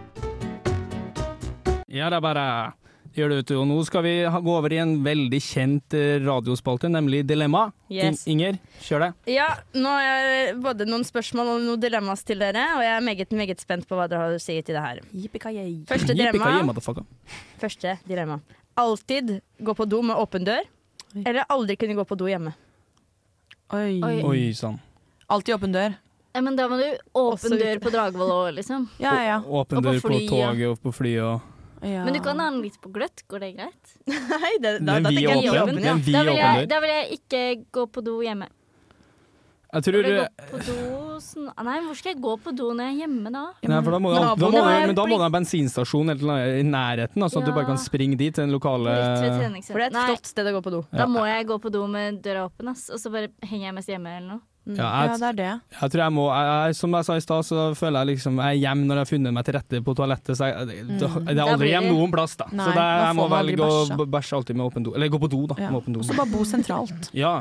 Ja, 1.88 2.10
er 2.10 2.20
bare 2.20 2.74
gjør 3.16 3.32
det, 3.32 3.38
vet 3.40 3.50
du. 3.52 3.56
Og 3.62 3.68
nå 3.70 3.78
skal 3.88 4.04
vi 4.06 4.14
ha- 4.24 4.42
gå 4.42 4.54
over 4.58 4.74
i 4.74 4.80
en 4.82 4.94
veldig 5.04 5.40
kjent 5.42 5.94
eh, 5.98 6.20
radiospalte, 6.24 6.90
nemlig 6.92 7.24
Dilemma. 7.28 7.72
Yes. 7.90 8.26
In 8.28 8.40
Inger, 8.40 8.60
kjør 8.86 9.06
det. 9.06 9.10
Ja, 9.34 9.48
nå 9.74 9.90
har 9.90 10.04
jeg 10.06 10.56
både 10.62 10.88
noen 10.90 11.06
spørsmål 11.08 11.54
og 11.56 11.62
noen 11.66 11.82
dilemmas 11.82 12.24
til 12.24 12.40
dere, 12.40 12.66
og 12.78 12.84
jeg 12.86 12.96
er 12.96 13.06
meget, 13.06 13.32
meget 13.32 13.60
spent 13.64 13.88
på 13.90 13.98
hva 13.98 14.08
dere 14.10 14.28
har 14.28 14.38
å 14.38 14.42
si 14.42 14.58
til 14.62 14.78
det 14.78 14.84
her. 14.86 15.02
Første 15.90 16.16
dilemma. 16.16 16.74
Første 17.60 17.98
dilemma. 18.08 18.40
Alltid 18.80 19.40
gå 19.60 19.76
på 19.76 19.88
do 19.90 20.02
med 20.06 20.16
åpen 20.16 20.46
dør, 20.48 20.64
eller 21.26 21.44
aldri 21.50 21.76
kunne 21.76 21.98
gå 21.98 22.06
på 22.08 22.18
do 22.20 22.30
hjemme. 22.30 22.54
Oi. 23.74 24.00
Oi. 24.02 24.16
Oi 24.26 24.54
sann. 24.58 24.80
Alltid 25.30 25.56
åpen 25.60 25.74
dør. 25.76 25.98
Ja, 26.34 26.42
men 26.46 26.56
da 26.56 26.68
må 26.70 26.78
du 26.78 26.86
åpen 27.18 27.58
dør 27.58 27.80
på 27.82 27.92
Dragvoll 27.94 28.32
òg, 28.32 28.50
liksom. 28.60 28.86
Ja, 29.02 29.16
ja. 29.26 29.38
Åpen 29.42 29.82
på 29.82 29.84
dør 29.90 29.98
på 30.02 30.12
fly, 30.12 30.20
ja. 30.24 30.30
toget 30.30 30.68
og 30.70 30.84
på 30.86 30.94
fly 30.94 31.14
og 31.26 31.42
ja. 31.82 32.04
Men 32.06 32.16
du 32.16 32.20
kan 32.24 32.40
ha 32.42 32.50
den 32.52 32.62
litt 32.64 32.80
på 32.82 32.92
gløtt. 32.94 33.24
Går 33.32 33.46
det 33.46 33.52
greit? 33.58 33.98
Nei, 34.10 34.54
det, 34.60 34.80
da, 34.84 35.00
Men 35.00 35.08
da 35.08 35.12
vi 35.14 35.22
tenker 35.24 35.44
jeg 35.46 35.52
åpen, 35.64 35.84
ja. 35.84 35.94
men 35.94 36.06
vi 36.06 36.16
Da 36.16 36.24
vil, 36.28 36.40
jeg, 36.40 36.72
da 36.72 36.80
vil 36.84 36.96
jeg 36.96 37.20
ikke 37.20 37.44
gå 37.80 37.86
på 37.94 38.04
do 38.06 38.18
hjemme. 38.26 38.50
Jeg 39.70 39.86
tror 39.86 40.02
eh, 40.02 40.16
gå 40.18 40.48
på 40.50 40.60
do 40.66 40.78
sånn 41.22 41.50
Nei, 41.68 41.76
hvor 41.86 41.98
skal 42.00 42.16
jeg 42.16 42.20
gå 42.24 42.32
på 42.42 42.54
do 42.58 42.72
når 42.74 42.88
jeg 42.88 42.96
er 42.96 43.02
hjemme, 43.04 43.30
da? 43.36 43.44
Nei, 43.70 43.82
for 43.86 43.94
da 43.94 44.00
må, 44.02 44.14
du, 44.16 44.18
da 44.18 44.50
må, 44.50 44.64
men 44.66 44.96
da 44.98 45.06
må 45.12 45.20
ha 45.22 45.28
en 45.30 45.36
bensinstasjon 45.36 46.14
eller 46.16 46.26
noe 46.26 46.48
i 46.58 46.64
nærheten, 46.66 47.22
da, 47.22 47.30
sånn 47.30 47.46
at 47.46 47.52
du 47.52 47.54
bare 47.54 47.70
kan 47.70 47.82
springe 47.82 48.18
dit 48.18 48.34
til 48.34 48.48
den 48.48 48.56
lokale 48.56 48.96
For 49.68 49.78
det 49.78 49.92
er 49.92 49.92
et 49.92 50.00
flott 50.00 50.32
sted 50.32 50.50
å 50.50 50.56
gå 50.58 50.64
på 50.66 50.74
do. 50.74 50.82
da 50.90 51.06
må 51.12 51.28
jeg 51.30 51.46
gå 51.52 51.60
på 51.62 51.72
do 51.74 51.84
med 51.92 52.18
døra 52.26 52.48
åpen, 52.50 52.72
ass. 52.74 52.88
Og 52.90 53.02
så 53.02 53.14
bare 53.14 53.30
henger 53.46 53.70
jeg 53.70 53.78
mest 53.78 53.94
hjemme 53.94 54.16
eller 54.18 54.30
noe. 54.40 54.49
Ja, 54.70 54.88
ja, 55.08 55.16
det 55.18 55.28
er 55.30 55.38
det. 55.38 55.52
jeg 55.80 55.92
tror 55.94 56.02
jeg 56.04 56.14
må 56.14 56.26
jeg, 56.30 56.50
jeg, 56.50 56.76
Som 56.78 56.94
jeg 56.94 57.06
sa 57.08 57.16
i 57.18 57.24
stad, 57.24 57.46
så 57.48 57.64
føler 57.80 58.04
jeg 58.04 58.10
liksom 58.12 58.42
jeg 58.44 58.58
er 58.58 58.60
hjemme 58.60 58.86
når 58.86 59.00
jeg 59.00 59.06
har 59.06 59.10
funnet 59.10 59.36
meg 59.38 59.48
til 59.48 59.56
rette 59.58 59.82
på 59.86 59.96
toalettet. 59.98 60.38
Så 60.38 60.50
jeg, 60.50 60.68
det, 60.68 61.00
det 61.00 61.38
er 61.38 61.44
aldri 61.46 61.72
hjem 61.72 61.90
noen 61.90 62.14
plass, 62.14 62.36
da. 62.40 62.50
Nei, 62.52 62.68
så 62.68 62.76
det, 62.76 62.88
jeg 63.02 63.18
må 63.18 63.28
velge 63.34 63.70
å 63.70 64.08
bæsje. 64.18 64.40
alltid 64.40 64.60
med 64.60 64.66
åpen 64.68 64.86
do. 64.86 64.96
Eller 64.98 65.12
gå 65.14 65.22
på 65.22 65.32
do, 65.32 65.44
da. 65.50 65.58
Ja. 65.64 65.72
Med 65.74 65.88
do. 65.88 66.04
Og 66.04 66.10
så 66.10 66.18
bare 66.18 66.32
bo 66.34 66.46
sentralt. 66.48 67.10
Ja. 67.18 67.38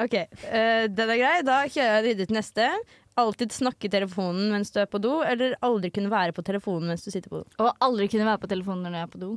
Ok, 0.00 0.16
uh, 0.16 0.86
den 0.90 1.14
er 1.14 1.20
grei. 1.20 1.36
Da 1.46 1.60
kjører 1.66 2.00
jeg 2.00 2.08
videre 2.08 2.30
til 2.30 2.40
neste. 2.40 2.70
Alltid 3.20 3.52
snakke 3.52 3.88
i 3.88 3.92
telefonen 3.92 4.52
mens 4.54 4.70
du 4.72 4.80
er 4.80 4.88
på 4.90 5.00
do, 5.02 5.18
eller 5.26 5.56
aldri 5.66 5.90
kunne 5.94 6.12
være 6.12 6.34
på 6.36 6.44
telefonen 6.46 6.92
mens 6.92 7.04
du 7.04 7.10
sitter 7.10 7.28
på 7.30 7.42
do. 7.42 7.46
Og 7.60 7.70
aldri 7.84 8.08
kunne 8.10 8.28
være 8.28 8.42
på 8.44 8.50
telefonen 8.52 8.86
når 8.86 9.00
jeg 9.00 9.08
er 9.08 9.14
på 9.14 9.22
do. 9.22 9.32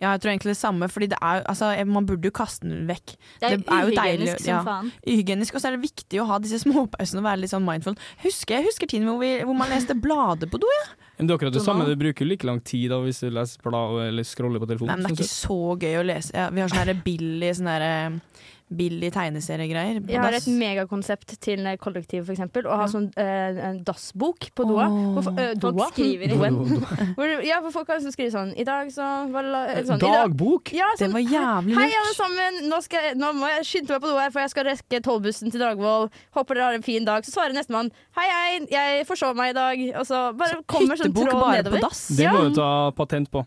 Ja, 0.00 0.12
jeg 0.14 0.22
tror 0.22 0.32
egentlig 0.32 0.54
det 0.54 0.60
samme, 0.60 0.88
Fordi 0.88 1.10
det 1.12 1.18
er, 1.22 1.42
altså, 1.48 1.72
man 1.86 2.06
burde 2.06 2.30
jo 2.30 2.34
kaste 2.34 2.68
den 2.68 2.86
vekk. 2.88 3.16
Det 3.40 3.50
er, 3.50 3.56
Det 3.56 3.66
er 3.66 3.88
uhygienisk 3.88 4.02
deilig, 4.02 4.30
som 4.44 4.52
ja. 4.52 4.62
faen. 4.66 4.92
Uhygienisk, 5.06 5.54
og 5.54 5.62
så 5.62 5.70
er 5.70 5.76
det 5.76 5.84
viktig 5.86 6.22
å 6.22 6.28
ha 6.30 6.38
disse 6.42 6.62
småpausene 6.64 7.22
og 7.22 7.28
være 7.28 7.42
litt 7.44 7.54
sånn 7.54 7.66
mindful. 7.66 7.98
Husker, 8.24 8.58
jeg 8.58 8.70
husker 8.70 8.90
tiden 8.90 9.08
hvor, 9.10 9.20
vi, 9.22 9.36
hvor 9.44 9.58
man 9.58 9.72
leste 9.72 9.96
blader 9.98 10.50
på 10.50 10.60
do. 10.62 10.72
Ja. 10.78 11.07
Men 11.18 11.26
det 11.26 11.34
er 11.34 11.38
akkurat 11.40 11.52
det 11.58 11.64
samme. 11.64 11.84
Du 11.88 11.96
bruker 11.98 12.24
jo 12.24 12.30
like 12.30 12.46
lang 12.46 12.60
tid 12.62 12.90
da 12.90 13.00
hvis 13.02 13.20
du 13.24 13.30
leser 13.34 13.58
blad 13.64 13.98
eller 14.08 14.22
scroller 14.28 14.62
på 14.62 14.68
Nei, 14.68 14.76
telefonen. 14.76 15.02
men 15.02 15.10
det 15.10 15.18
er 15.18 15.24
ikke 15.24 15.34
så 15.34 15.60
gøy 15.82 15.98
å 15.98 16.06
lese. 16.06 16.30
Ja, 16.34 16.48
vi 16.54 16.60
har 16.62 16.68
sånne 16.70 16.94
billige 17.04 17.66
her, 17.66 17.82
eh, 17.82 18.20
billig 18.68 19.08
tegneseriegreier. 19.14 20.02
Jeg 20.12 20.20
har 20.20 20.34
et 20.36 20.44
megakonsept 20.52 21.38
til 21.40 21.64
kollektiv, 21.80 22.26
eksempel. 22.28 22.66
Å 22.68 22.76
ha 22.76 22.82
Ja. 22.84 22.86
sånn 22.92 23.06
eh, 23.16 23.56
en 23.70 23.82
dassbok 23.82 24.50
på 24.54 24.66
doa. 24.68 24.90
Oh. 24.92 25.14
Hvor, 25.22 25.38
eh, 25.40 25.54
Folk 25.58 25.74
doa? 25.78 25.86
skriver 25.88 26.28
i. 26.28 26.36
Hvor, 27.16 27.42
ja, 27.48 27.62
for 27.62 27.70
folk 27.72 27.86
kan 27.88 27.96
liksom 27.98 28.12
skrive 28.12 28.30
sånn 28.30 28.52
I 28.60 28.64
dag 28.68 28.90
så 28.92 29.06
det 29.32 29.78
jeg. 29.78 29.86
sånn, 29.88 29.96
i 29.96 30.00
dag, 30.04 30.28
Dagbok! 30.28 30.68
sånn, 30.68 30.98
Det 30.98 31.00
sånn, 31.00 31.12
var 31.16 31.24
jævlig 31.24 31.72
lurt. 31.72 31.80
Hei, 31.80 31.92
alle 32.02 32.14
sammen! 32.14 32.68
Nå, 32.68 32.82
skal 32.84 33.00
nå 33.16 33.32
må 33.40 33.48
jeg 33.56 33.64
skynde 33.64 33.88
meg 33.96 34.02
på 34.04 34.12
do 34.12 34.18
her, 34.20 34.30
for 34.36 34.40
jeg 34.44 34.50
skal 34.52 34.64
rekke 34.68 35.00
tolvbussen 35.08 35.50
til 35.50 35.60
Dragvoll. 35.64 36.10
Håper 36.36 36.54
dere 36.60 36.64
har 36.68 36.74
en 36.74 36.82
fin 36.84 37.04
dag. 37.08 37.24
Så 37.24 37.32
svarer 37.38 37.56
nestemann 37.56 37.90
Hei, 38.18 38.28
hei, 38.28 38.66
jeg 38.68 39.06
forsov 39.08 39.34
meg 39.34 39.54
i 39.54 39.56
dag. 39.56 39.80
Og 39.96 40.04
så 40.04 40.36
bare 40.36 40.60
kommer 40.68 41.00
sånn 41.00 41.07
Tråd 41.14 41.32
bare 41.40 41.56
nedover. 41.58 41.78
på 41.78 41.88
dass. 41.88 42.00
Det 42.18 42.32
må 42.32 42.42
du 42.48 42.54
ta 42.58 42.68
patent 42.96 43.30
på. 43.30 43.44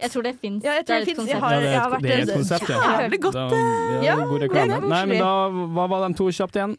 Jeg 0.00 0.10
tror 0.10 0.22
det 0.22 0.34
fins. 0.40 0.64
Ja, 0.64 0.72
jeg 0.80 0.86
det. 0.86 1.16
Jeg 1.28 1.40
har, 1.40 1.52
Ja, 1.52 1.60
det 1.60 1.66
er 1.66 1.72
jeg 1.72 1.80
har 1.80 1.86
et, 1.86 1.92
vært 1.92 2.02
det 2.02 2.12
er 2.12 2.22
et 2.22 2.34
konsept, 2.36 2.68
ja. 2.68 2.78
Jævlig 3.00 3.20
godt. 3.22 3.34
Da, 3.34 3.48
ja, 3.54 4.02
Ja, 4.04 4.14
god 4.26 4.40
det 4.40 4.50
reklame. 4.50 4.88
Nei, 4.88 5.02
men 5.06 5.18
da, 5.18 5.32
hva 5.74 5.88
var 5.90 6.08
de 6.08 6.14
to 6.18 6.30
kjapt 6.30 6.56
igjen? 6.56 6.76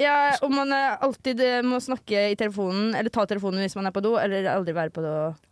Ja, 0.00 0.14
om 0.42 0.54
man 0.56 0.72
alltid 0.72 1.40
eh, 1.44 1.60
må 1.66 1.76
snakke 1.84 2.30
i 2.32 2.36
telefonen, 2.40 2.94
eller 2.96 3.10
ta 3.12 3.26
telefonen 3.28 3.60
hvis 3.60 3.74
man 3.76 3.86
er 3.90 3.92
på 3.92 4.00
do, 4.00 4.14
eller 4.16 4.46
aldri 4.48 4.72
være 4.72 4.90
på 4.96 5.02
do. 5.04 5.10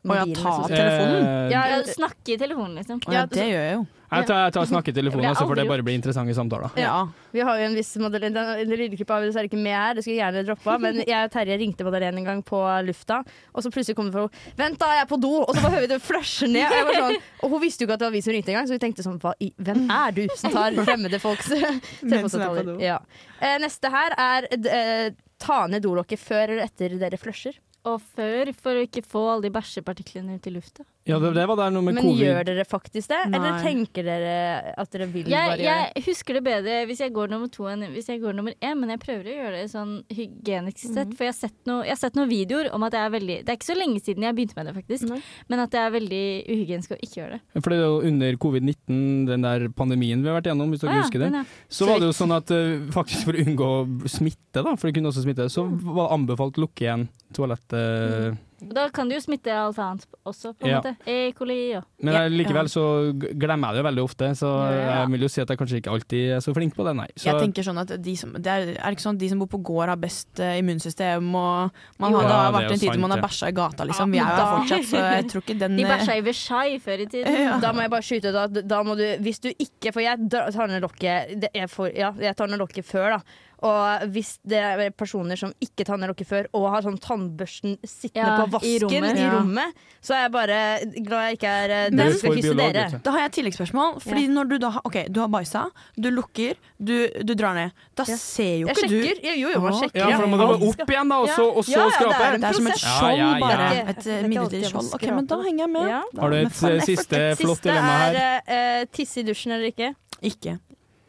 Å 0.09 0.17
ja, 0.17 0.25
ta 0.39 0.55
altså. 0.55 0.71
telefonen? 0.73 1.21
Eh, 1.21 1.51
Ja, 1.53 1.67
Ja, 1.75 1.83
snakke 1.85 2.33
i 2.33 2.39
telefonen, 2.41 2.79
liksom. 2.81 3.03
Å, 3.05 3.13
ja, 3.13 3.27
det 3.29 3.45
gjør 3.51 3.65
jeg 3.67 3.75
jo. 3.77 3.87
Jeg 4.09 4.25
tar, 4.29 4.39
jeg 4.47 4.55
tar 4.57 4.69
snakke 4.71 4.93
i 4.93 4.97
telefonen, 4.97 5.25
Det 5.27 5.31
har 5.31 5.37
så 5.37 5.47
får 5.49 5.59
det 5.61 5.67
bare 5.69 5.85
bli 5.85 5.95
interessante 5.99 6.35
samtaler. 6.37 6.73
Ja. 6.81 6.95
Vi 7.35 7.43
har 7.45 7.59
jo 7.61 7.67
en 7.69 7.77
viss 7.77 7.91
Madeleine 8.01 8.33
Den 8.33 8.37
den 8.39 8.47
har 8.49 9.21
er 9.21 9.27
dessverre 9.27 9.51
ikke 9.51 9.61
med 9.61 9.77
her, 9.77 9.95
det 9.95 10.05
skulle 10.05 10.17
jeg 10.17 10.25
gjerne 10.25 10.45
droppa. 10.49 10.79
Men 10.81 11.03
jeg 11.03 11.19
og 11.19 11.35
Terje 11.35 11.59
ringte 11.61 11.85
Madeleine 11.85 12.23
en 12.23 12.29
gang 12.31 12.43
på 12.47 12.63
lufta, 12.89 13.21
og 13.53 13.65
så 13.65 13.73
plutselig 13.75 13.97
kom 13.99 14.09
det 14.09 14.17
fra 14.17 14.25
henne 14.25 14.57
'Vent, 14.59 14.79
da, 14.81 14.91
jeg 14.97 15.05
er 15.05 15.11
på 15.13 15.21
do!' 15.21 15.45
Og 15.45 15.55
så 15.55 15.61
bare 15.61 15.75
hører 15.77 15.87
vi 15.87 15.93
det 15.93 16.01
flasher 16.03 16.49
ned. 16.49 16.65
Og, 16.65 16.77
jeg 16.79 16.89
var 16.89 17.01
sånn, 17.03 17.23
og 17.43 17.51
hun 17.51 17.61
visste 17.61 17.85
jo 17.85 17.89
ikke 17.89 17.99
at 17.99 18.01
det 18.01 18.09
var 18.09 18.17
vi 18.17 18.25
som 18.25 18.33
ringte 18.33 18.53
engang, 18.55 18.69
så 18.69 18.77
vi 18.79 18.83
tenkte 18.83 19.05
sånn 19.05 19.21
Hva 19.21 19.35
i, 19.41 19.53
Hvem 19.59 19.87
er 19.91 20.17
du 20.17 20.25
som 20.37 20.53
tar 20.53 20.73
fremmede 20.73 21.21
folks 21.21 21.53
er 21.59 21.81
telefonsamtaler? 22.01 22.81
Ja. 22.81 22.99
Eh, 23.41 23.59
neste 23.61 23.93
her 23.93 24.17
er 24.17 24.49
eh, 24.57 25.09
ta 25.39 25.67
ned 25.69 25.85
dolokket 25.85 26.21
før 26.21 26.49
eller 26.49 26.65
etter 26.65 26.97
dere 26.99 27.21
flusher. 27.21 27.59
Og 27.89 28.01
før, 28.17 28.51
for 28.59 28.77
å 28.77 28.85
ikke 28.85 29.05
få 29.07 29.23
alle 29.33 29.47
de 29.47 29.55
bæsjepartiklene 29.55 30.37
ut 30.37 30.49
i 30.49 30.53
lufta. 30.53 30.85
Ja, 31.09 31.17
det, 31.23 31.31
det 31.39 31.45
var 31.49 31.57
der 31.57 31.73
noe 31.73 31.85
med 31.87 31.97
Men 31.97 32.05
covid. 32.05 32.21
gjør 32.21 32.47
dere 32.51 32.65
faktisk 32.69 33.09
det, 33.09 33.21
eller 33.33 33.61
tenker 33.65 34.05
dere 34.05 34.35
at 34.77 34.91
dere 34.93 35.07
vil 35.09 35.31
Jeg, 35.31 35.33
bare 35.33 35.57
gjøre 35.57 35.61
det? 35.63 35.69
jeg 35.97 36.05
husker 36.09 36.39
det 36.39 36.43
bedre 36.45 36.75
hvis 36.91 37.01
jeg 37.01 37.15
går 37.17 37.33
nummer 37.33 37.53
to 37.53 37.69
enn 37.71 37.87
hvis 37.95 38.11
jeg 38.13 38.21
går 38.23 38.37
nummer 38.37 38.57
én, 38.61 38.77
men 38.77 38.93
jeg 38.93 39.01
prøver 39.03 39.31
å 39.31 39.37
gjøre 39.39 39.55
det 39.57 39.71
sånn 39.73 39.95
hygienisk 40.13 40.83
sett. 40.85 41.15
For 41.17 41.25
jeg 41.25 41.33
har, 41.33 41.39
sett 41.39 41.57
noe, 41.71 41.87
jeg 41.87 41.95
har 41.95 42.01
sett 42.03 42.19
noen 42.19 42.31
videoer 42.31 42.69
om 42.77 42.85
at 42.85 42.95
det 42.95 43.01
er 43.01 43.15
veldig 43.15 43.39
Det 43.47 43.55
er 43.55 43.61
ikke 43.61 43.71
så 43.71 43.79
lenge 43.79 44.03
siden 44.05 44.27
jeg 44.29 44.37
begynte 44.37 44.59
med 44.59 44.69
det, 44.69 44.75
faktisk. 44.77 45.15
Men 45.49 45.65
at 45.65 45.73
det 45.73 45.81
er 45.81 45.95
veldig 45.97 46.25
uhygienisk 46.49 46.97
å 46.97 47.01
ikke 47.01 47.23
gjøre 47.23 47.39
det. 47.39 47.63
For 47.63 47.73
det 47.73 47.79
er 47.79 47.87
jo 47.87 48.01
under 48.11 48.41
covid-19, 48.45 48.99
den 49.33 49.47
der 49.49 49.69
pandemien 49.79 50.25
vi 50.25 50.31
har 50.31 50.39
vært 50.41 50.51
gjennom, 50.53 50.75
hvis 50.75 50.85
dere 50.85 50.93
ah, 50.93 51.01
ja, 51.01 51.07
husker 51.07 51.25
det. 51.25 51.45
Så 51.73 51.89
var 51.89 52.03
det 52.03 52.11
jo 52.11 52.19
sånn 52.21 52.37
at 52.37 52.53
eh, 52.55 52.75
faktisk 52.95 53.31
for 53.31 53.39
å 53.39 53.47
unngå 53.47 53.71
smitte, 54.13 54.61
da, 54.61 54.75
for 54.75 54.89
det 54.89 54.99
kunne 54.99 55.13
også 55.13 55.25
smitte, 55.25 55.49
så 55.53 55.65
var 55.69 56.05
det 56.05 56.19
anbefalt 56.19 56.61
å 56.61 56.67
lukke 56.67 56.85
igjen 56.85 57.09
toalettet. 57.37 58.37
Og 58.37 58.45
Da 58.61 58.89
kan 58.91 59.09
du 59.09 59.15
jo 59.15 59.21
smitte 59.23 59.53
alt 59.55 59.79
annet 59.79 60.05
også, 60.27 60.51
på 60.59 60.67
en 60.67 60.71
Ja. 60.71 60.81
måte. 60.81 60.97
E. 61.07 61.33
coli 61.33 61.77
og 61.77 61.85
Men 62.03 62.15
jeg, 62.15 62.33
likevel 62.33 62.67
så 62.69 63.13
glemmer 63.15 63.69
jeg 63.71 63.75
det 63.75 63.83
jo 63.85 63.87
veldig 63.89 64.03
ofte, 64.05 64.31
så 64.35 64.49
Ja. 64.75 65.01
jeg 65.05 65.11
vil 65.13 65.21
jo 65.21 65.29
si 65.29 65.41
at 65.41 65.49
jeg 65.49 65.59
kanskje 65.59 65.77
ikke 65.81 65.93
alltid 65.93 66.31
er 66.37 66.41
så 66.43 66.55
flink 66.55 66.75
på 66.75 66.85
det, 66.85 66.97
nei. 66.97 67.07
Så, 67.17 67.25
Jeg 67.31 67.35
tenker 67.53 67.63
sånn 67.63 67.79
at 67.79 68.03
de 68.03 68.17
som, 68.17 68.33
det 68.33 68.47
er, 68.47 68.61
er 68.75 68.91
det 68.91 68.97
ikke 68.99 69.07
sånn 69.07 69.15
at 69.15 69.19
de 69.19 69.29
som 69.29 69.39
bor 69.39 69.47
på 69.47 69.63
gård 69.63 69.89
har 69.89 69.97
best 69.97 70.41
eh, 70.41 70.59
immunsystem 70.59 71.23
og 71.35 71.71
man 71.99 72.11
Jo. 72.13 72.19
har, 72.19 72.23
Det 72.29 72.33
har 72.35 72.45
Ja, 72.45 72.51
det 72.51 72.59
vært 72.59 72.73
en 72.73 72.79
tid 72.79 72.91
hvor 72.91 73.01
man 73.01 73.11
har 73.11 73.23
bæsja 73.29 73.49
i 73.49 73.53
gata, 73.53 73.85
liksom. 73.85 74.11
Vi 74.11 74.19
er 74.19 74.23
jo 74.23 74.27
her 74.27 74.59
fortsatt, 74.59 74.85
så 74.91 74.97
jeg 74.99 75.25
tror 75.31 75.43
ikke 75.43 75.59
den 75.59 75.77
De 75.79 75.83
eh, 75.85 75.89
bæsja 75.99 76.17
i 76.19 76.21
Versailles 76.23 76.83
før 76.83 76.99
i 77.01 77.07
tiden. 77.07 77.61
Da 77.61 77.73
må 77.73 77.81
jeg 77.83 77.91
bare 77.91 78.03
skyte 78.03 78.29
ut 78.29 78.35
at 78.59 78.67
da 78.69 78.83
må 78.83 78.97
du, 78.97 79.07
hvis 79.23 79.39
du 79.41 79.51
ikke 79.55 79.93
For 79.95 80.01
jeg 80.01 80.19
tar 80.31 80.67
ned 80.67 80.83
lokket 80.83 81.49
jeg 81.55 81.69
får- 81.71 81.95
Ja, 81.97 82.11
jeg 82.13 82.37
tar 82.37 82.47
ned 82.49 82.59
lokket 82.59 82.85
før, 82.85 83.11
da. 83.19 83.23
Og 83.61 84.05
hvis 84.15 84.39
det 84.47 84.59
er 84.63 84.91
personer 84.95 85.35
som 85.37 85.51
ikke 85.61 85.83
tanner 85.85 86.13
dere 86.13 86.25
før, 86.29 86.47
og 86.55 86.69
har 86.71 86.83
sånn 86.83 86.99
tannbørsten 87.03 87.73
sittende 87.83 88.29
Ja, 88.29 88.45
på 88.47 88.53
vasken 88.53 88.71
i 88.71 88.79
rommet. 88.85 89.33
rommet, 89.35 89.73
Ja. 89.75 89.99
så 90.01 90.15
er 90.15 90.21
jeg 90.23 90.33
bare 90.33 90.59
glad 91.03 91.25
jeg 91.27 91.39
ikke 91.39 91.49
er 91.51 91.71
eh, 91.71 91.91
Men- 91.91 91.97
den 91.99 92.13
som 92.13 92.19
skal 92.21 92.37
kysse 92.39 92.55
dere. 92.57 93.01
Da 93.03 93.11
har 93.11 93.19
jeg 93.19 93.27
et 93.27 93.33
tilleggsspørsmål. 93.39 94.01
Fordi 94.03 94.29
når 94.29 94.49
du 94.49 94.59
da 94.59 94.71
har, 94.71 94.81
ok, 94.85 95.09
du 95.11 95.21
har 95.21 95.29
bæsja, 95.29 95.65
du 95.99 96.11
lukker, 96.11 96.55
du, 96.79 97.09
du 97.25 97.35
drar 97.35 97.55
ned. 97.55 97.73
Da 97.97 98.05
Ja. 98.07 98.17
ser 98.17 98.61
jo 98.61 98.67
ikke 98.69 98.89
du 98.89 99.03
sjekker. 99.03 99.25
Ja, 99.25 99.35
Jo, 99.35 99.49
jo, 99.55 99.61
man 99.61 99.73
sjekker. 99.73 99.97
ja, 100.09 100.17
for 100.17 100.27
da 100.27 100.47
må 100.47 100.69
opp 100.69 100.89
igjen, 100.91 101.09
da, 101.09 101.17
og 101.19 101.29
så, 101.29 101.45
og 101.57 101.65
så 101.65 101.71
Ja, 101.73 101.85
ja, 101.85 101.91
skrape. 101.91 102.19
det 102.19 102.27
er 102.29 102.39
Det 102.39 102.45
er 102.49 102.53
som 102.53 102.67
et. 102.67 102.79
Ja, 102.79 102.89
skjold, 102.95 103.19
ja, 103.19 103.35
ja. 103.35 103.41
bare. 103.41 103.89
Et 103.89 104.07
eh, 104.07 104.23
midlertidig 104.29 104.71
skjold. 104.71 104.95
Ok, 104.95 105.03
men 105.11 105.27
da 105.27 105.37
henger 105.43 105.59
jeg 105.67 105.71
med. 105.71 105.89
Ja. 105.89 106.03
Da- 106.15 106.21
Har 106.23 106.31
du 106.31 106.37
et 106.37 106.63
eh, 106.63 106.81
siste 106.87 107.37
flott 107.37 107.61
dilemma 107.63 107.99
her? 108.07 108.15
er 108.47 108.83
uh, 108.83 108.85
tisse 108.93 109.19
i 109.19 109.23
dusjen 109.25 109.51
eller 109.53 109.67
ikke. 109.73 109.95
Ikke. 110.23 110.59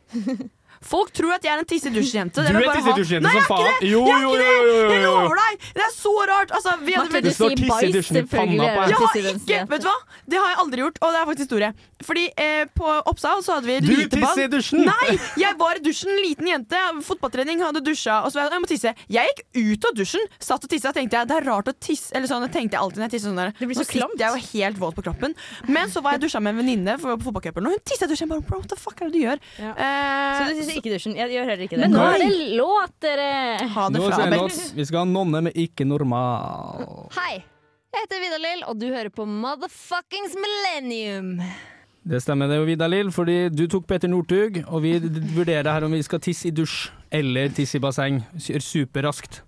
Folk 0.82 1.12
tror 1.12 1.34
at 1.36 1.44
jeg 1.44 1.52
er 1.54 1.60
en 1.60 1.68
tisse-i-dusj-jente. 1.68 2.44
Du 2.46 2.56
er 2.60 2.70
tisse-i-dusj-jente 2.78 3.32
som 3.36 3.46
faen. 3.50 3.84
Jo, 3.84 4.04
Jeg 4.08 4.16
er 4.16 4.24
jo, 4.24 4.30
ikke 4.32 4.40
jo, 4.40 4.40
det! 4.40 4.76
jo, 4.80 4.94
Jeg 4.94 5.04
lover 5.04 5.40
deg! 5.42 5.66
Det 5.76 5.84
er 5.86 5.94
så 5.96 6.14
rart. 6.30 6.52
Altså, 6.56 6.76
vi 6.86 6.94
hadde 6.96 7.10
Martin, 7.10 7.18
veldig 7.20 7.34
sier 7.36 7.52
i 7.52 7.56
bæsj, 7.60 7.70
panna 7.70 8.00
selvfølgelig 8.00 8.30
på. 8.30 8.86
Jeg 8.90 9.00
har 9.00 9.20
ikke, 9.34 9.60
vet 9.74 9.84
du 9.84 9.88
hva? 9.90 9.96
Det 10.30 10.38
har 10.40 10.48
jeg 10.54 10.60
aldri 10.64 10.84
gjort, 10.86 11.00
og 11.04 11.12
det 11.16 11.20
er 11.20 11.26
faktisk 11.30 11.46
historie. 11.50 11.72
Fordi 12.10 12.24
eh, 12.40 12.64
på 12.80 12.94
Oppsal 13.12 13.42
så 13.44 13.58
hadde 13.58 13.68
vi 13.68 13.76
Du 13.84 13.90
lite 13.92 14.20
ball. 14.22 14.30
tisser 14.32 14.48
i 14.48 14.52
dusjen! 14.54 14.86
Nei! 14.88 15.18
Jeg 15.42 15.58
var 15.60 15.76
i 15.76 15.84
dusjen, 15.84 16.12
liten 16.24 16.48
jente, 16.48 16.80
fotballtrening, 17.10 17.60
hadde 17.66 17.82
dusja, 17.84 18.22
og 18.24 18.32
så 18.32 18.40
var 18.40 18.48
jeg, 18.48 18.54
jeg 18.56 18.64
må 18.64 18.70
tisse. 18.72 18.94
Jeg 19.12 19.34
gikk 19.34 19.44
ut 19.76 19.90
av 19.90 19.98
dusjen, 20.00 20.28
satt 20.40 20.64
og 20.64 20.72
tissa, 20.72 20.94
tenkte 20.96 21.20
jeg 21.20 21.30
det 21.30 21.36
er 21.42 21.48
rart 21.50 21.68
å 21.68 21.74
tisse 21.76 22.14
Eller 22.16 22.30
sånn, 22.32 22.46
jeg 22.48 22.54
tenkte 22.56 22.78
jeg 22.78 22.82
alltid 22.86 23.02
når 23.04 23.10
jeg 23.10 23.14
tisser 23.18 23.30
sånn 23.34 23.42
der. 23.44 23.52
Det 23.60 23.68
blir 23.68 23.80
så 23.82 23.86
klamt. 23.90 24.16
jeg 24.22 24.32
jo 24.32 24.48
helt 24.54 24.80
våt 24.80 24.96
på 24.96 25.04
kroppen. 25.10 25.36
Men 25.68 25.92
så 25.92 26.02
var 26.06 26.16
jeg 26.16 26.24
dusja 26.24 26.40
med 26.40 26.56
en 26.56 26.62
venninne 26.64 26.96
på 27.02 27.18
fotballcupen, 27.26 27.68
og 27.68 27.76
hun 27.76 27.84
tissa 27.84 28.08
i 28.08 28.14
dusjen. 28.14 28.30
Bare, 28.32 28.46
Bro, 28.48 28.62
what 28.64 28.72
the 28.72 28.80
fuck 28.80 29.02
er 29.04 29.10
det 29.12 29.18
du 29.18 29.22
gjør? 29.26 29.44
Ja. 29.60 29.74
Eh, 29.76 30.69
Så 30.70 30.82
ikke 30.82 30.94
dusjen. 30.94 31.16
Jeg 31.20 31.34
gjør 31.34 31.50
heller 31.52 31.66
ikke 31.66 31.80
det. 31.80 31.88
Men 31.88 31.96
nå 31.98 32.04
er 32.06 32.24
det 32.24 32.58
låt, 32.60 32.94
dere! 33.04 33.30
ha 33.76 33.88
det 33.94 34.04
fra 34.04 34.22
Abel. 34.28 34.46
Vi 34.78 34.86
skal 34.90 35.02
ha 35.04 35.08
nonne 35.10 35.42
med 35.50 35.58
ikke 35.60 35.88
normal. 35.88 37.10
Hei, 37.18 37.42
jeg 37.90 38.06
heter 38.06 38.24
Vidar-Lill, 38.24 38.64
og 38.70 38.80
du 38.80 38.88
hører 38.94 39.10
på 39.14 39.26
Motherfuckings 39.26 40.38
Millennium. 40.38 41.36
Det 42.10 42.22
stemmer 42.24 42.48
det, 42.50 42.62
Vidar 42.66 42.90
Lill, 42.90 43.12
fordi 43.12 43.50
du 43.52 43.66
tok 43.70 43.86
Peter 43.90 44.10
Northug, 44.10 44.62
og 44.68 44.82
vi 44.86 44.96
vurderer 45.36 45.68
her 45.70 45.86
om 45.86 45.94
vi 45.94 46.02
skal 46.06 46.22
tisse 46.24 46.48
i 46.50 46.54
dusj 46.56 46.88
eller 47.12 47.52
tisse 47.54 47.78
i 47.78 47.84
basseng. 47.84 48.22
Superraskt. 48.40 49.42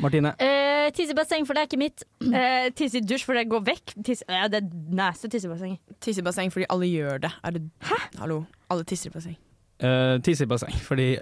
Martine? 0.00 0.32
Eh, 0.40 0.88
tisse 0.96 1.12
i 1.12 1.18
basseng, 1.18 1.44
for 1.48 1.56
det 1.56 1.64
er 1.64 1.68
ikke 1.68 1.80
mitt. 1.80 2.04
Eh, 2.24 2.70
tisse 2.76 3.00
i 3.00 3.04
dusj, 3.04 3.24
for 3.26 3.36
det 3.36 3.48
går 3.50 3.64
vekk. 3.66 3.94
Tisse, 4.06 4.24
ja, 4.28 4.46
det 4.48 4.62
er 4.62 4.70
næste 4.96 5.28
tissebasseng. 5.32 5.76
Tisse 6.00 6.22
i 6.22 6.24
basseng 6.24 6.52
fordi 6.54 6.68
alle 6.72 6.88
gjør 6.88 7.20
det. 7.26 7.32
Er 7.44 7.56
det 7.56 7.64
Hallo. 8.20 8.44
Alle 8.70 8.84
tisser 8.88 9.10
i 9.10 9.16
basseng. 9.16 9.36
Uh, 9.82 10.22
tisse 10.22 10.44
i 10.44 10.46
basseng, 10.46 10.74
fordi 10.74 11.16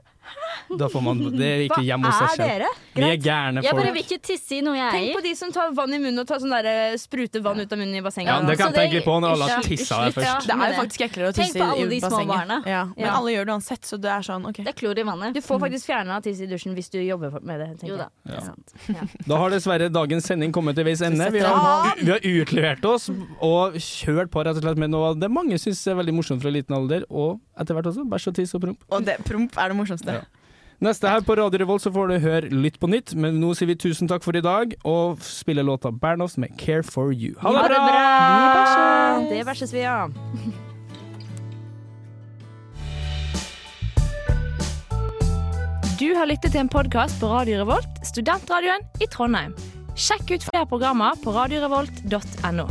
da 0.79 0.89
får 0.93 1.01
man 1.03 1.21
Det 1.33 1.47
er 1.49 1.63
ikke 1.65 1.81
hjemme 1.87 2.11
hos 2.11 2.19
Hva 2.19 2.27
er 2.29 2.37
selv. 2.37 2.49
dere? 2.49 2.69
Vi 2.99 3.03
er 3.07 3.17
gærne 3.23 3.63
Jeg 3.63 3.73
bare 3.73 3.85
folk. 3.87 3.95
vil 3.95 4.03
ikke 4.05 4.19
tisse 4.27 4.57
i 4.59 4.61
noe 4.65 4.77
jeg 4.77 4.93
Tenk 4.93 5.17
på 5.17 5.23
de 5.25 5.33
som 5.39 5.53
tar 5.55 5.71
vann 5.77 5.95
i 5.95 5.99
munnen 6.03 6.21
og 6.21 6.27
tar 6.29 6.43
sånn 6.43 6.53
der, 6.53 6.97
spruter 7.01 7.41
vann 7.45 7.61
ut 7.63 7.73
av 7.73 7.79
munnen 7.81 7.97
i 7.97 8.03
bassenget. 8.05 8.29
Ja, 8.33 8.41
det 8.49 8.57
kan 8.59 8.73
jeg 8.75 8.91
tenke 8.93 9.05
på 9.07 9.15
når 9.23 9.37
alle 9.37 9.49
har 9.49 9.63
tissa 9.65 10.01
der 10.03 10.11
ja. 10.11 10.17
først. 10.19 10.49
Det 10.51 10.57
er 10.59 10.73
jo 10.73 10.79
faktisk 10.83 11.05
eklere 11.09 11.31
å 11.31 11.37
Tenk 11.39 11.55
på 11.57 11.69
alle 11.69 11.87
de 11.89 12.01
små 12.03 12.21
barna. 12.29 12.59
Ja, 12.69 12.83
men 12.93 13.07
Ja. 13.07 13.15
alle 13.17 13.33
gjør 13.37 13.47
det 13.49 13.55
uansett, 13.57 13.83
så 13.89 14.01
det 14.01 14.11
er 14.13 14.23
sånn 14.29 14.45
OK. 14.49 14.61
Det 14.65 14.69
er 14.75 14.79
klor 14.79 14.99
i 14.99 15.07
vannet. 15.09 15.35
Du 15.35 15.41
får 15.41 15.61
faktisk 15.65 15.87
fjerna 15.89 16.21
tiss 16.23 16.41
i 16.41 16.47
dusjen 16.51 16.75
hvis 16.77 16.91
du 16.91 16.99
jobber 17.01 17.39
med 17.41 17.61
det. 17.61 17.69
tenker 17.81 17.95
Jo 17.95 17.97
da. 17.97 18.09
Ja. 18.29 18.41
Ja. 18.89 19.07
Da 19.27 19.37
har 19.39 19.51
dessverre 19.51 19.89
dagens 19.93 20.27
sending 20.27 20.53
kommet 20.53 20.75
til 20.77 20.85
veis 20.85 21.01
ende. 21.01 21.31
Vi 21.33 21.41
har, 21.41 21.95
vi 21.97 22.11
har 22.11 22.21
utlevert 22.21 22.85
oss 22.85 23.09
og 23.41 23.75
kjørt 23.79 24.31
på 24.31 24.45
rett 24.45 24.57
og 24.57 24.63
slett 24.63 24.77
med 24.79 24.91
noe 24.91 25.15
det 25.19 25.31
mange 25.31 25.57
syns 25.59 25.87
er 25.87 25.95
veldig 25.99 26.15
morsomt 26.15 26.43
fra 26.43 26.51
liten 26.53 26.75
alder, 26.77 27.05
og 27.11 27.41
etter 27.59 27.75
hvert 27.75 27.87
også 27.91 28.05
bæsj 28.09 28.29
og 28.31 28.35
tiss 28.39 28.55
og 28.55 28.63
promp. 28.63 28.85
Og 28.91 29.05
det, 29.07 29.17
promp 29.25 29.57
er 29.59 29.69
det 29.73 29.77
morsomste. 29.79 30.18
Neste 30.79 31.11
her 31.11 31.25
på 31.27 31.35
Radio 31.35 31.59
Revolt 31.59 31.83
så 31.83 31.91
får 31.91 32.07
du 32.13 32.19
høre 32.23 32.51
Lytt 32.55 32.77
på 32.79 32.87
nytt, 32.91 33.11
men 33.19 33.41
nå 33.43 33.51
sier 33.59 33.67
vi 33.73 33.75
tusen 33.83 34.07
takk 34.11 34.23
for 34.23 34.37
i 34.39 34.43
dag, 34.45 34.77
og 34.87 35.19
spiller 35.27 35.67
låta 35.67 35.91
Bernhoft 35.91 36.39
med 36.39 36.55
Care 36.61 36.87
for 36.87 37.11
you. 37.11 37.35
Ha 37.43 37.51
det 37.51 37.65
Ha 37.65 37.69
det 37.73 37.81
bra! 37.83 37.97
bra! 37.99 39.31
Det 39.33 39.41
bæsjes 39.49 39.75
vi 39.75 39.83
ja. 39.83 39.99
Du 45.99 46.13
har 46.15 46.29
lyttet 46.31 46.55
til 46.55 46.63
en 46.63 46.71
podkast 46.71 47.19
på 47.19 47.27
Radio 47.33 47.59
Revolt, 47.65 47.99
studentradioen 48.07 48.87
i 49.03 49.11
Trondheim. 49.11 49.57
Sjekk 49.99 50.31
ut 50.31 50.47
flere 50.47 50.69
programmer 50.71 51.19
på 51.25 51.35
radiorevolt.no. 51.35 52.69